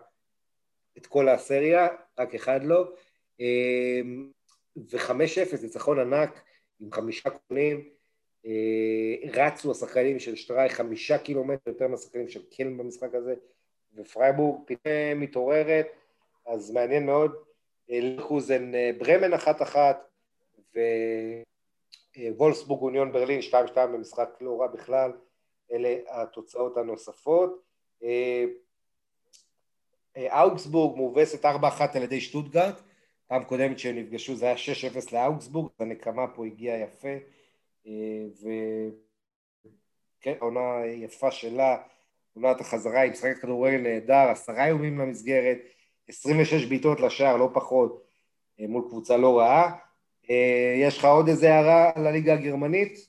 [0.98, 1.86] את כל הסריה,
[2.18, 2.92] רק אחד לא,
[4.90, 6.40] וחמש אפס, ניצחון ענק
[6.80, 7.88] עם חמישה כובשים,
[9.32, 13.34] רצו השחקנים של שטרייך חמישה קילומטר יותר מהשחקנים של קלן במשחק הזה,
[13.96, 15.86] ופרייבורג פתאום מתעוררת,
[16.46, 17.36] אז מעניין מאוד,
[17.88, 20.08] לרקוזן ברמן אחת אחת,
[22.36, 25.12] ווולסבורג אוניון ברלין 2-2 במשחק לא רע בכלל,
[25.72, 27.62] אלה התוצאות הנוספות.
[30.32, 31.48] אוגסבורג מובסת 4-1
[31.94, 32.80] על ידי שטוטגרט,
[33.26, 34.58] פעם קודמת שהם נפגשו זה היה 6-0
[35.12, 37.08] לאוגסבורג, הנקמה פה הגיעה יפה,
[40.20, 41.82] וכן, עונה יפה שלה,
[42.34, 45.58] עונת החזרה, היא משחקת כדורגל נהדר, עשרה איומים למסגרת,
[46.08, 48.06] 26 בעיטות לשער, לא פחות,
[48.58, 49.85] מול קבוצה לא רעה.
[50.82, 53.08] יש לך עוד איזה הערה על הליגה הגרמנית?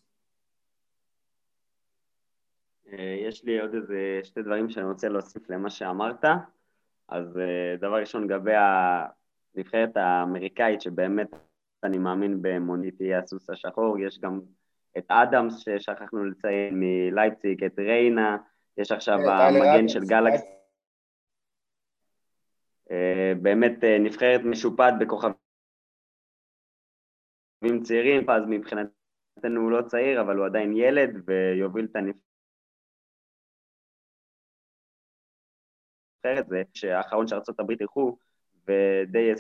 [3.28, 6.26] יש לי עוד איזה שתי דברים שאני רוצה להוסיף למה שאמרת.
[7.10, 7.40] אז
[7.80, 8.54] דבר ראשון, לגבי
[9.56, 11.28] הנבחרת האמריקאית, שבאמת
[11.84, 14.40] אני מאמין במונית תהיה הסוס השחור, יש גם
[14.98, 18.38] את אדמס ששכחנו לציין מלייפציג, את ריינה,
[18.78, 20.42] יש עכשיו המגן של גלקס.
[22.92, 25.47] אה, באמת אה, נבחרת משופעת בכוכבים
[27.84, 32.18] צעירים, אז מבחינתנו הוא לא צעיר, אבל הוא עדיין ילד ויוביל את הנבחרת.
[36.48, 38.18] זה שהאחרון שארצות הברית ילכו,
[38.68, 39.34] ודי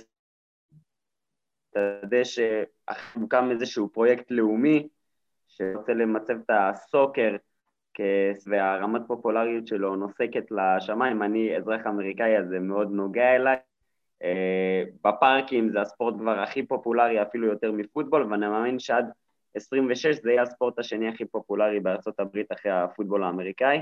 [1.74, 4.88] יסתדה שהוקם איזשהו פרויקט לאומי
[5.48, 7.36] שרוצה למצב את הסוקר
[8.46, 13.58] והרמת פופולריות שלו נוסקת לשמיים, אני אזרח אמריקאי אז זה מאוד נוגע אליי.
[14.24, 19.06] אה, בפארקים זה הספורט כבר הכי פופולרי אפילו יותר מפוטבול ואני מאמין שעד
[19.56, 23.80] 26 זה יהיה הספורט השני הכי פופולרי בארצות הברית אחרי הפוטבול האמריקאי,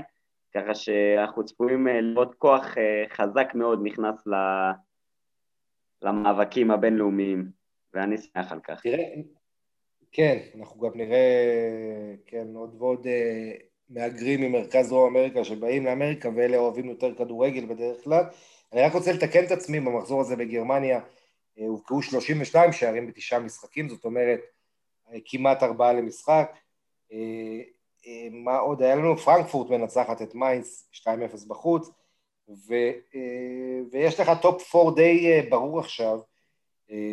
[0.54, 4.24] ככה שאנחנו צפויים אה, לראות כוח אה, חזק מאוד נכנס
[6.02, 7.50] למאבקים הבינלאומיים
[7.94, 8.82] ואני שמח על כך.
[8.82, 9.04] תראה,
[10.12, 13.06] כן, אנחנו גם נראה, כן, עוד ועוד
[13.90, 18.24] מהגרים ממרכז דרום אמריקה שבאים לאמריקה ואלה אוהבים יותר כדורגל בדרך כלל.
[18.72, 21.00] אני רק רוצה לתקן את עצמי במחזור הזה בגרמניה,
[21.58, 24.40] אה, הובקעו 32 שערים בתשעה משחקים, זאת אומרת
[25.12, 26.56] אה, כמעט ארבעה למשחק.
[27.12, 27.60] אה,
[28.30, 29.16] מה עוד היה לנו?
[29.16, 31.06] פרנקפורט מנצחת את מיינס 2-0
[31.48, 31.90] בחוץ,
[32.48, 32.74] ו,
[33.90, 36.18] ויש לך top 4 די ברור עכשיו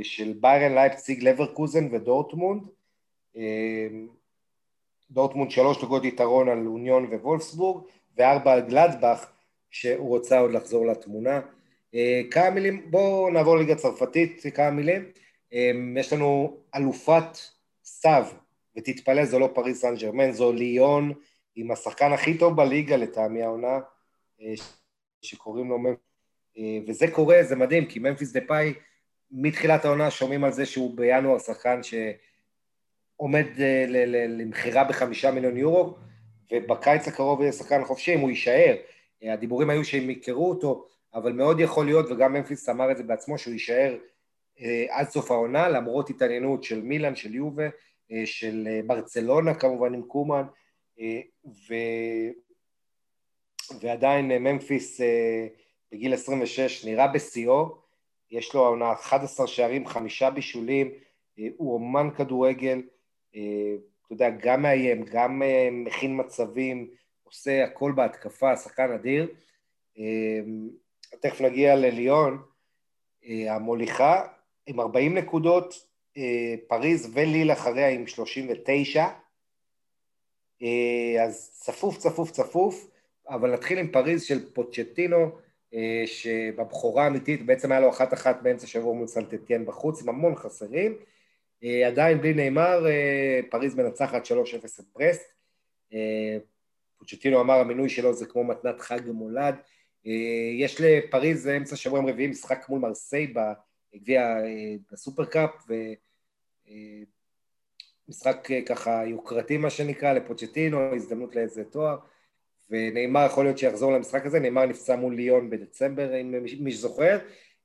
[0.04, 2.68] של ביירן, לייפציג, לברקוזן ודורטמונד.
[5.12, 7.84] דורטמונד שלוש נקודות יתרון על אוניון ווולפסבורג,
[8.18, 9.33] וארבע על גלדבך,
[9.74, 11.42] שהוא רוצה עוד לחזור לתמונה.
[12.32, 15.06] כמה מילים, בואו נעבור לליגה צרפתית, כמה מילים.
[15.98, 17.38] יש לנו אלופת
[17.86, 18.26] סתיו,
[18.78, 21.14] ותתפלא, זו לא פריס סן ג'רמן, זו ליון
[21.56, 23.80] עם השחקן הכי טוב בליגה לטעמי העונה,
[25.22, 26.04] שקוראים לו ממפיס,
[26.88, 28.74] וזה קורה, זה מדהים, כי ממפיס דה פאי,
[29.32, 33.46] מתחילת העונה שומעים על זה שהוא בינואר שחקן שעומד
[34.28, 35.96] למכירה בחמישה מיליון יורו,
[36.52, 38.76] ובקיץ הקרוב יהיה שחקן חופשי, אם הוא יישאר.
[39.24, 43.38] הדיבורים היו שהם יכרו אותו, אבל מאוד יכול להיות, וגם ממפיס אמר את זה בעצמו,
[43.38, 43.98] שהוא יישאר
[44.60, 47.68] אה, עד סוף העונה, למרות התעניינות של מילאן, של יובה,
[48.12, 50.44] אה, של אה, ברצלונה כמובן עם קומן,
[51.46, 51.74] ו...
[53.82, 55.02] ועדיין ממפיס
[55.92, 57.78] בגיל 26 נראה בשיאו,
[58.32, 60.92] יש לו העונה 11 שערים, חמישה בישולים,
[61.58, 62.82] הוא אומן כדורגל,
[63.30, 63.38] אתה
[64.12, 65.42] יודע, גם מאיים, גם
[65.72, 66.90] מכין מצבים,
[67.34, 69.28] עושה הכל בהתקפה, שחקן אדיר.
[71.20, 72.42] תכף נגיע לליון,
[73.50, 74.28] המוליכה,
[74.66, 79.06] עם 40 נקודות, אה, פריז וליל אחריה עם 39,
[80.62, 82.88] אה, אז צפוף, צפוף, צפוף,
[83.30, 85.32] אבל נתחיל עם פריז של פוצ'טינו,
[85.74, 90.36] אה, שבבכורה האמיתית בעצם היה לו אחת אחת באמצע שבוע מול סנטטיאן בחוץ, עם המון
[90.36, 90.98] חסרים.
[91.88, 92.86] עדיין בלי נאמר,
[93.50, 95.34] פריז מנצחת 3-0 את ברסט.
[97.04, 99.56] פוצ'טינו אמר המינוי שלו זה כמו מתנת חג מולד.
[100.60, 103.34] יש לפריז אמצע שבוע עם רביעי משחק מול מרסיי
[103.96, 104.38] גביע
[104.92, 105.50] בסופרקאפ,
[108.08, 111.98] ומשחק אה, ככה יוקרתי מה שנקרא, לפוצ'טינו, הזדמנות לאיזה תואר,
[112.70, 117.20] ונאמר יכול להיות שיחזור למשחק הזה, נאמר נפצע מול ליון בדצמבר, אם מי שזוכר.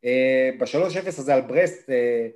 [0.04, 2.28] אה, בשלוש אפס הזה על ברסט, אה,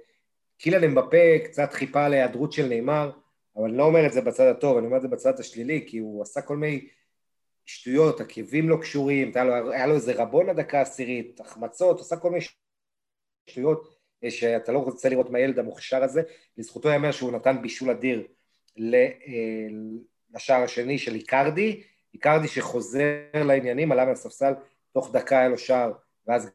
[0.58, 2.14] קילן אמבפה קצת חיפה על
[2.52, 3.10] של נאמר,
[3.56, 5.98] אבל אני לא אומר את זה בצד הטוב, אני אומר את זה בצד השלילי, כי
[5.98, 6.88] הוא עשה כל מיני
[7.66, 12.30] שטויות, עקבים לא קשורים, היה לו, היה לו איזה רבון הדקה העשירית, החמצות, עשה כל
[12.30, 12.44] מיני
[13.46, 16.22] שטויות אה, שאתה לא רוצה לראות מהילד המוכשר הזה,
[16.56, 18.26] לזכותו ייאמר שהוא נתן בישול אדיר
[18.78, 19.08] אה,
[20.34, 21.82] לשער השני של איקרדי,
[22.14, 24.52] איקרדי שחוזר לעניינים, עלה מהספסל,
[24.92, 25.92] תוך דקה היה לו שער,
[26.26, 26.50] ואז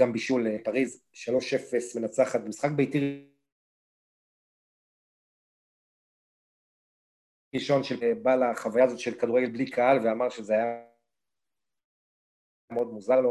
[0.00, 3.26] גם בישול לפריז, 3-0 מנצחת במשחק ביתי
[7.54, 10.82] ראשון שבא לחוויה הזאת של כדורגל בלי קהל ואמר שזה היה
[12.70, 13.30] מאוד מוזר לו,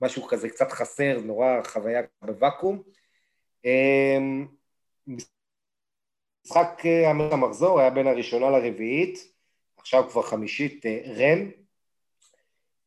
[0.00, 2.82] משהו כזה קצת חסר, נורא חוויה בוואקום.
[3.64, 4.46] אמ,
[5.06, 9.18] משחק אה, המחזור היה בין הראשונה לרביעית,
[9.76, 11.50] עכשיו כבר חמישית אה, רן,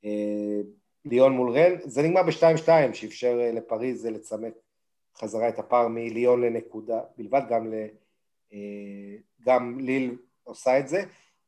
[0.06, 0.62] אה,
[1.06, 4.54] ליון מול רן, זה נגמר ב-2-2 שאפשר לפריז לצמק
[5.18, 7.86] חזרה את הפער מליון לנקודה בלבד, גם, ל,
[9.46, 11.04] גם ליל עושה את זה.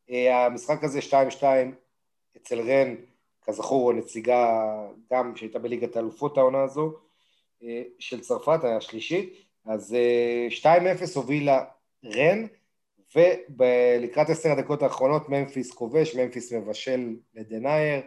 [0.10, 1.00] המשחק הזה
[1.40, 1.44] 2-2
[2.38, 2.96] אצל רן
[3.42, 4.62] כזכור נציגה
[5.12, 6.94] גם שהייתה בליגת האלופות העונה הזו
[7.64, 9.34] אה, של צרפת, השלישית,
[9.66, 9.96] אז
[10.62, 11.64] 2-0 אה, הובילה
[12.06, 12.46] רן,
[13.58, 18.02] ולקראת עשר הדקות האחרונות ממפיס כובש, ממפיס מבשל לדנייר,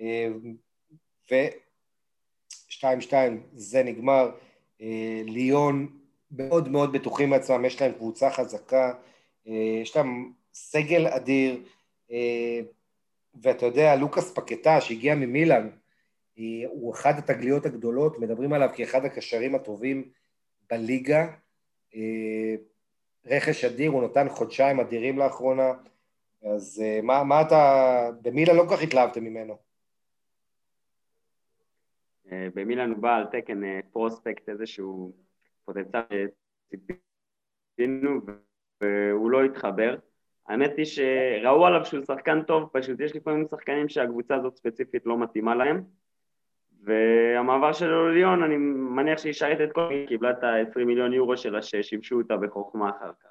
[0.00, 0.28] אה,
[1.30, 3.14] ו-2-2
[3.52, 4.30] זה נגמר.
[5.24, 5.98] ליון
[6.30, 8.92] מאוד מאוד בטוחים מעצמם, יש להם קבוצה חזקה,
[9.82, 11.62] יש להם סגל אדיר,
[13.42, 15.68] ואתה יודע, לוקאס פקטה שהגיע ממילאן,
[16.66, 20.10] הוא אחד התגליות הגדולות, מדברים עליו כאחד הקשרים הטובים
[20.70, 21.26] בליגה.
[21.94, 22.54] אה,
[23.26, 25.72] רכש אדיר, הוא נתן חודשיים אדירים לאחרונה,
[26.42, 28.10] אז אה, מה, מה אתה...
[28.22, 29.69] במילאן לא כל כך התלהבתם ממנו.
[32.32, 35.12] אה, במילאן בא על תקן פרוספקט איזשהו
[35.64, 36.28] פוטנציאל
[36.66, 38.20] שציפינו
[38.80, 39.96] והוא לא התחבר.
[40.48, 45.18] האמת היא שראו עליו שהוא שחקן טוב, פשוט יש לפעמים שחקנים שהקבוצה הזאת ספציפית לא
[45.18, 45.82] מתאימה להם
[46.82, 49.88] והמעבר שלו לליון, אני מניח שהיא שייטת את כל...
[49.90, 53.28] היא קיבלה את ה-20 מיליון יורו שלה ששימשו אותה בחוכמה אחר כך.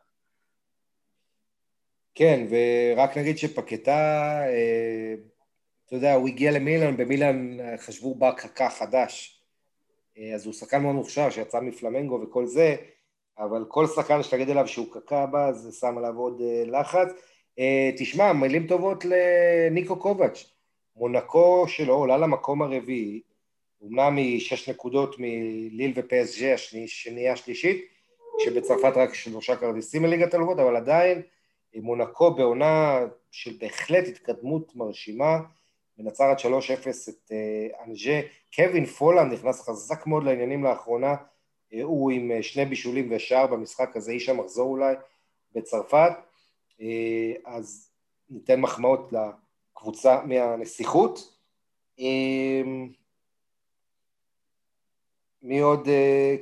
[2.16, 3.92] כן, ורק נגיד שפקטה,
[4.48, 5.16] אה,
[5.90, 9.42] אתה יודע, הוא הגיע למילאן, במילאן חשבו בה קקה חדש.
[10.18, 12.76] אה, אז הוא שחקן מאוד מוכשר שיצא מפלמנגו וכל זה,
[13.40, 17.08] אבל כל שחקן שתגיד עליו שהוא קקע בה, זה שם עליו עוד אה, לחץ.
[17.60, 20.52] אה, תשמע, מילים טובות לניקו קובץ'.
[20.96, 23.22] מונקו שלו עולה למקום הרביעי,
[23.82, 27.86] אומנם היא שש נקודות מליל ופסג'ה השנייה השלישית,
[28.40, 31.22] שבצרפת רק שלושה כרטיסים מליגת הלוות, אבל עדיין
[31.76, 35.40] אה, מונקו בעונה של בהחלט התקדמות מרשימה,
[36.00, 36.44] מנצרת 3-0
[37.10, 37.32] את
[37.86, 38.22] אנג'ה.
[38.56, 41.16] קווין פולנד נכנס חזק מאוד לעניינים לאחרונה,
[41.84, 44.96] הוא עם אה, שני בישולים ושער במשחק הזה, איש המחזור אולי,
[45.56, 46.12] בצרפת.
[47.46, 47.92] אז
[48.30, 51.40] ניתן מחמאות לקבוצה מהנסיכות.
[55.42, 55.88] מי עוד?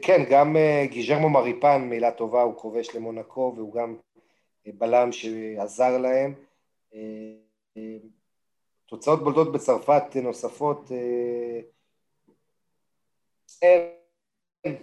[0.01, 3.95] כן, גם גיז'רמו מריפן, מילה טובה, הוא כובש למונקו והוא גם
[4.65, 6.33] בלם שעזר להם.
[8.87, 10.91] תוצאות בולטות בצרפת נוספות,
[13.61, 14.75] אין,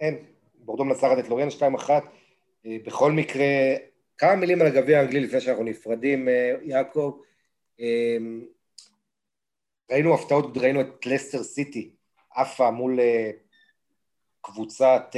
[0.00, 0.24] אין,
[0.54, 1.90] בורדו מנצחת את לוריאן 2-1,
[2.64, 3.44] בכל מקרה,
[4.18, 6.28] כמה מילים על הגביע האנגלי לפני שאנחנו נפרדים,
[6.62, 7.20] יעקב,
[9.90, 11.90] ראינו הפתעות, ראינו את לסטר סיטי
[12.34, 12.98] עפה מול
[14.40, 15.16] קבוצת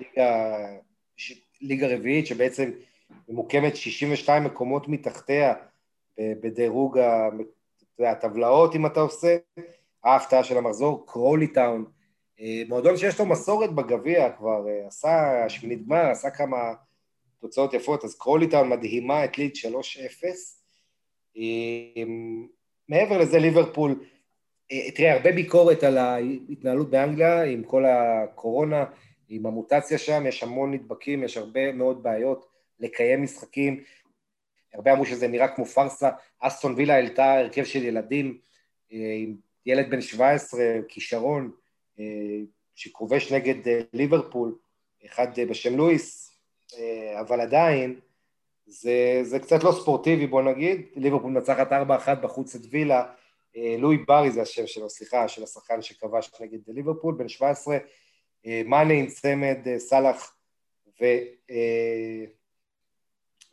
[0.00, 0.56] ליגה,
[1.60, 2.70] ליגה רביעית שבעצם
[3.28, 5.54] ממוקמת 62 מקומות מתחתיה
[6.18, 6.98] בדירוג
[7.98, 9.36] הטבלאות אם אתה עושה,
[10.04, 11.84] ההפתעה של המחזור, קרולי טאון,
[12.68, 16.74] מועדון שיש לו מסורת בגביע כבר, עשה שמינית גמר, עשה כמה
[17.40, 19.52] תוצאות יפות, אז קרולי טאון מדהימה ליד
[21.36, 21.38] 3-0.
[22.88, 24.04] מעבר לזה ליברפול,
[24.94, 28.84] תראה הרבה ביקורת על ההתנהלות באנגליה עם כל הקורונה,
[29.28, 32.46] עם המוטציה שם, יש המון נדבקים, יש הרבה מאוד בעיות
[32.80, 33.82] לקיים משחקים,
[34.74, 36.10] הרבה אמרו שזה נראה כמו פארסה,
[36.40, 38.38] אסטון וילה העלתה הרכב של ילדים
[38.90, 39.36] עם
[39.66, 41.50] ילד בן 17, כישרון,
[42.74, 43.54] שכובש נגד
[43.92, 44.54] ליברפול,
[45.06, 46.36] אחד בשם לואיס,
[47.20, 48.00] אבל עדיין
[48.66, 53.12] זה, זה קצת לא ספורטיבי בוא נגיד, ליברפול מנצחת 4-1 בחוץ את וילה,
[53.78, 57.78] לואי ברי זה השם שלו, סליחה, של השחקן שכבש נגד ליברפול, בן 17,
[58.64, 60.36] מאנה עם צמד, סאלח
[61.00, 61.04] ו...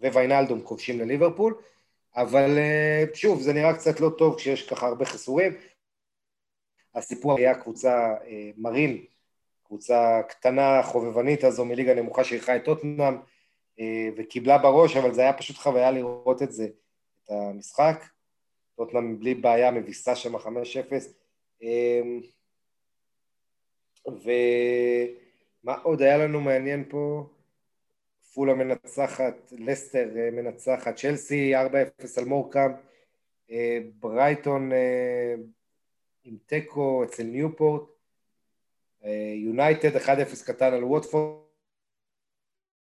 [0.10, 1.56] וויינלדום כובשים לליברפול,
[2.16, 2.58] אבל
[3.14, 5.54] שוב, זה נראה קצת לא טוב כשיש ככה הרבה חיסורים.
[6.96, 8.16] הסיפור היה קבוצה
[8.58, 9.06] מרין,
[9.64, 13.16] קבוצה קטנה, חובבנית הזו מליגה נמוכה שאירחה את טוטנאם
[14.18, 16.68] וקיבלה בראש, אבל זה היה פשוט חוויה לראות את זה,
[17.24, 18.06] את המשחק.
[18.76, 20.40] טוטנאם בלי בעיה מביסה שם 5-0.
[24.06, 27.30] ומה עוד היה לנו מעניין פה?
[28.34, 31.60] פולה מנצחת, לסטר מנצחת, צ'לסי 4-0
[32.18, 32.72] על מורקאם,
[34.00, 34.72] ברייטון
[36.24, 37.84] עם תיקו אצל ניופורט,
[39.36, 41.42] יונייטד 1-0 קטן על ווטפורד,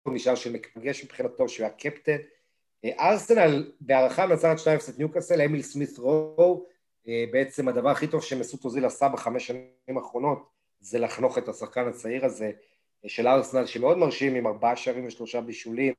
[0.07, 2.17] נשאר שמפגש מבחינתו שהוא היה קפטן,
[2.85, 6.65] ארסנל בהערכה מנצחת 2-0 את ניוקאסל, אמיל סמית רו,
[7.31, 10.49] בעצם הדבר הכי טוב שמסות אוזיל עשה בחמש שנים האחרונות
[10.79, 12.51] זה לחנוך את השחקן הצעיר הזה
[13.07, 15.93] של ארסנל שמאוד מרשים עם ארבעה שערים ושלושה בישולים.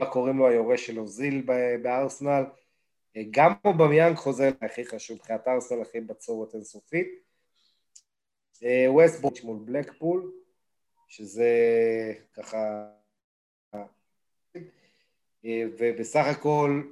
[0.00, 1.46] מה קוראים לו היורש של אוזיל
[1.82, 2.44] בארסנל?
[3.30, 7.08] גם פה במיאנג חוזר הכי חשוב מבחינת ארסנל הכי בצורת אינסופית.
[8.88, 10.32] ווסט בוץ' מול בלקפול
[11.08, 11.50] שזה
[12.32, 12.88] ככה
[15.44, 16.82] ובסך הכל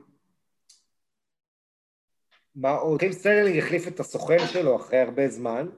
[2.54, 3.00] מה עוד?
[3.00, 5.68] קים סטרלינג החליף את הסוכן שלו אחרי הרבה זמן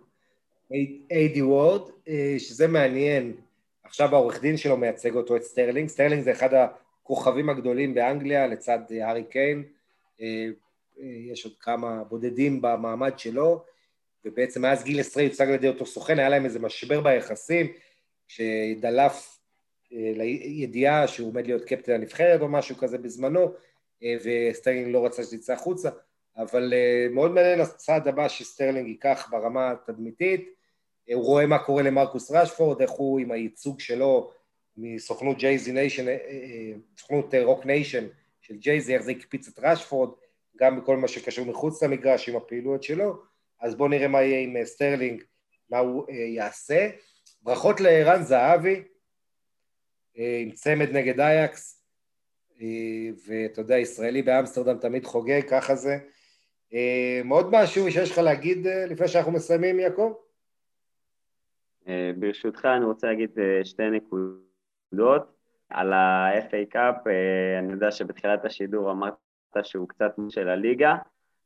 [1.11, 1.91] איידי וורד,
[2.39, 3.33] שזה מעניין,
[3.85, 8.79] עכשיו העורך דין שלו מייצג אותו את סטרלינג, סטרלינג זה אחד הכוכבים הגדולים באנגליה לצד
[9.01, 9.63] הארי קיין,
[10.99, 13.65] יש עוד כמה בודדים במעמד שלו,
[14.25, 17.73] ובעצם מאז גיל עשרה יוצג על ידי אותו סוכן, היה להם איזה משבר ביחסים,
[18.29, 19.39] שדלף
[19.91, 23.53] לידיעה שהוא עומד להיות קפטן הנבחרת או משהו כזה בזמנו,
[24.05, 25.91] וסטרלינג לא רצה שזה יצא החוצה,
[26.37, 26.73] אבל
[27.11, 30.62] מאוד מעניין הצעד הבא שסטרלינג ייקח ברמה התדמיתית,
[31.15, 34.31] הוא רואה מה קורה למרקוס רשפורד, איך הוא עם הייצוג שלו
[34.77, 36.07] מסוכנות ג'יי זי ניישן,
[36.99, 38.07] סוכנות רוק ניישן
[38.41, 40.11] של ג'יי זי, איך זה הקפיץ את רשפורד,
[40.57, 43.23] גם בכל מה שקשור מחוץ למגרש עם הפעילויות שלו,
[43.61, 45.23] אז בואו נראה מה יהיה עם סטרלינג,
[45.71, 46.89] מה הוא יעשה.
[47.43, 48.83] ברכות לערן זהבי,
[50.15, 51.85] עם צמד נגד אייאקס,
[53.27, 55.99] ואתה יודע, ישראלי באמסטרדם תמיד חוגג, ככה זה.
[57.31, 60.13] עוד משהו שיש לך להגיד לפני שאנחנו מסיימים, יעקב?
[62.17, 63.31] ברשותך אני רוצה להגיד
[63.65, 65.33] שתי נקודות.
[65.75, 66.95] על ה-FA קאפ,
[67.59, 69.15] אני יודע שבתחילת השידור אמרת
[69.63, 70.95] שהוא קצת של הליגה,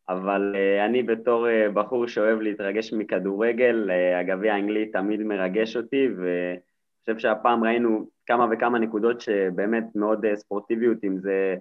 [0.08, 3.90] אבל אני בתור בחור שאוהב להתרגש מכדורגל,
[4.20, 6.58] הגביע האנגלי תמיד מרגש אותי, ואני
[7.00, 11.56] חושב שהפעם ראינו כמה וכמה נקודות שבאמת מאוד ספורטיביות, אם זה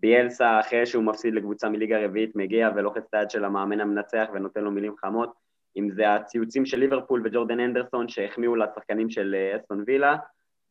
[0.00, 4.60] ביאלסה אחרי שהוא מפסיד לקבוצה מליגה רביעית מגיע ולוחץ את היד של המאמן המנצח ונותן
[4.60, 5.32] לו מילים חמות,
[5.78, 10.16] אם זה הציוצים של ליברפול וג'ורדן אנדרסון שהחמיאו לשחקנים של אסטון וילה,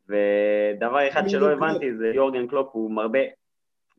[0.09, 3.19] ודבר אחד שלא הבנתי זה יורגן קלופ, הוא מרבה,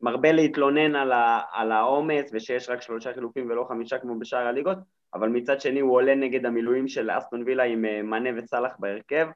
[0.01, 4.77] מרבה להתלונן על, ה, על העומס ושיש רק שלושה חילופים ולא חמישה כמו בשאר הליגות,
[5.13, 9.27] אבל מצד שני הוא עולה נגד המילואים של אסטון וילה עם מנה וסאלח בהרכב,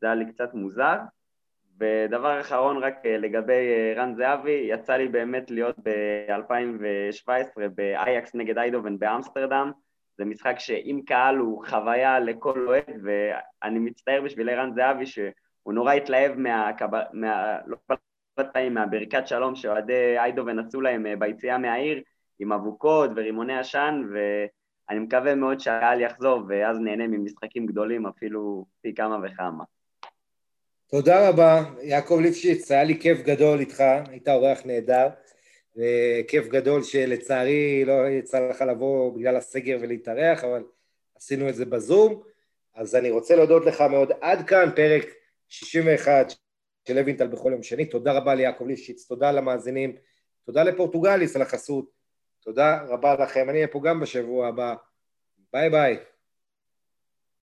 [0.00, 0.96] זה היה לי קצת מוזר.
[1.80, 9.70] ודבר אחרון רק לגבי רן זהבי, יצא לי באמת להיות ב-2017 באייקס נגד איידובן באמסטרדם,
[10.20, 15.92] זה משחק שעם קהל הוא חוויה לכל אוהד, ואני מצטער בשביל ערן זהבי שהוא נורא
[15.92, 16.70] התלהב מה...
[17.12, 17.58] מה...
[17.66, 17.76] לא
[18.52, 22.02] פעמים מהברכת שלום שאוהדי איידובן עשו להם אה, ביציאה מהעיר,
[22.38, 28.94] עם אבוקות ורימוני עשן, ואני מקווה מאוד שהקהל יחזור, ואז נהנה ממשחקים גדולים אפילו פי
[28.94, 29.64] כמה וכמה.
[30.90, 35.08] תודה רבה, יעקב ליפשיץ, היה לי כיף גדול איתך, היית אורח נהדר.
[35.80, 40.62] וכיף גדול שלצערי לא יצא לך לבוא בגלל הסגר ולהתארח, אבל
[41.16, 42.22] עשינו את זה בזום.
[42.74, 44.12] אז אני רוצה להודות לך מאוד.
[44.20, 45.06] עד כאן פרק
[45.48, 46.32] 61
[46.88, 47.84] של לוינטל בכל יום שני.
[47.84, 49.96] תודה רבה ליעקב לישיץ, תודה למאזינים,
[50.46, 51.90] תודה לפורטוגליס על החסות.
[52.42, 53.50] תודה רבה לכם.
[53.50, 54.74] אני אהיה פה גם בשבוע הבא.
[55.52, 55.98] ביי ביי.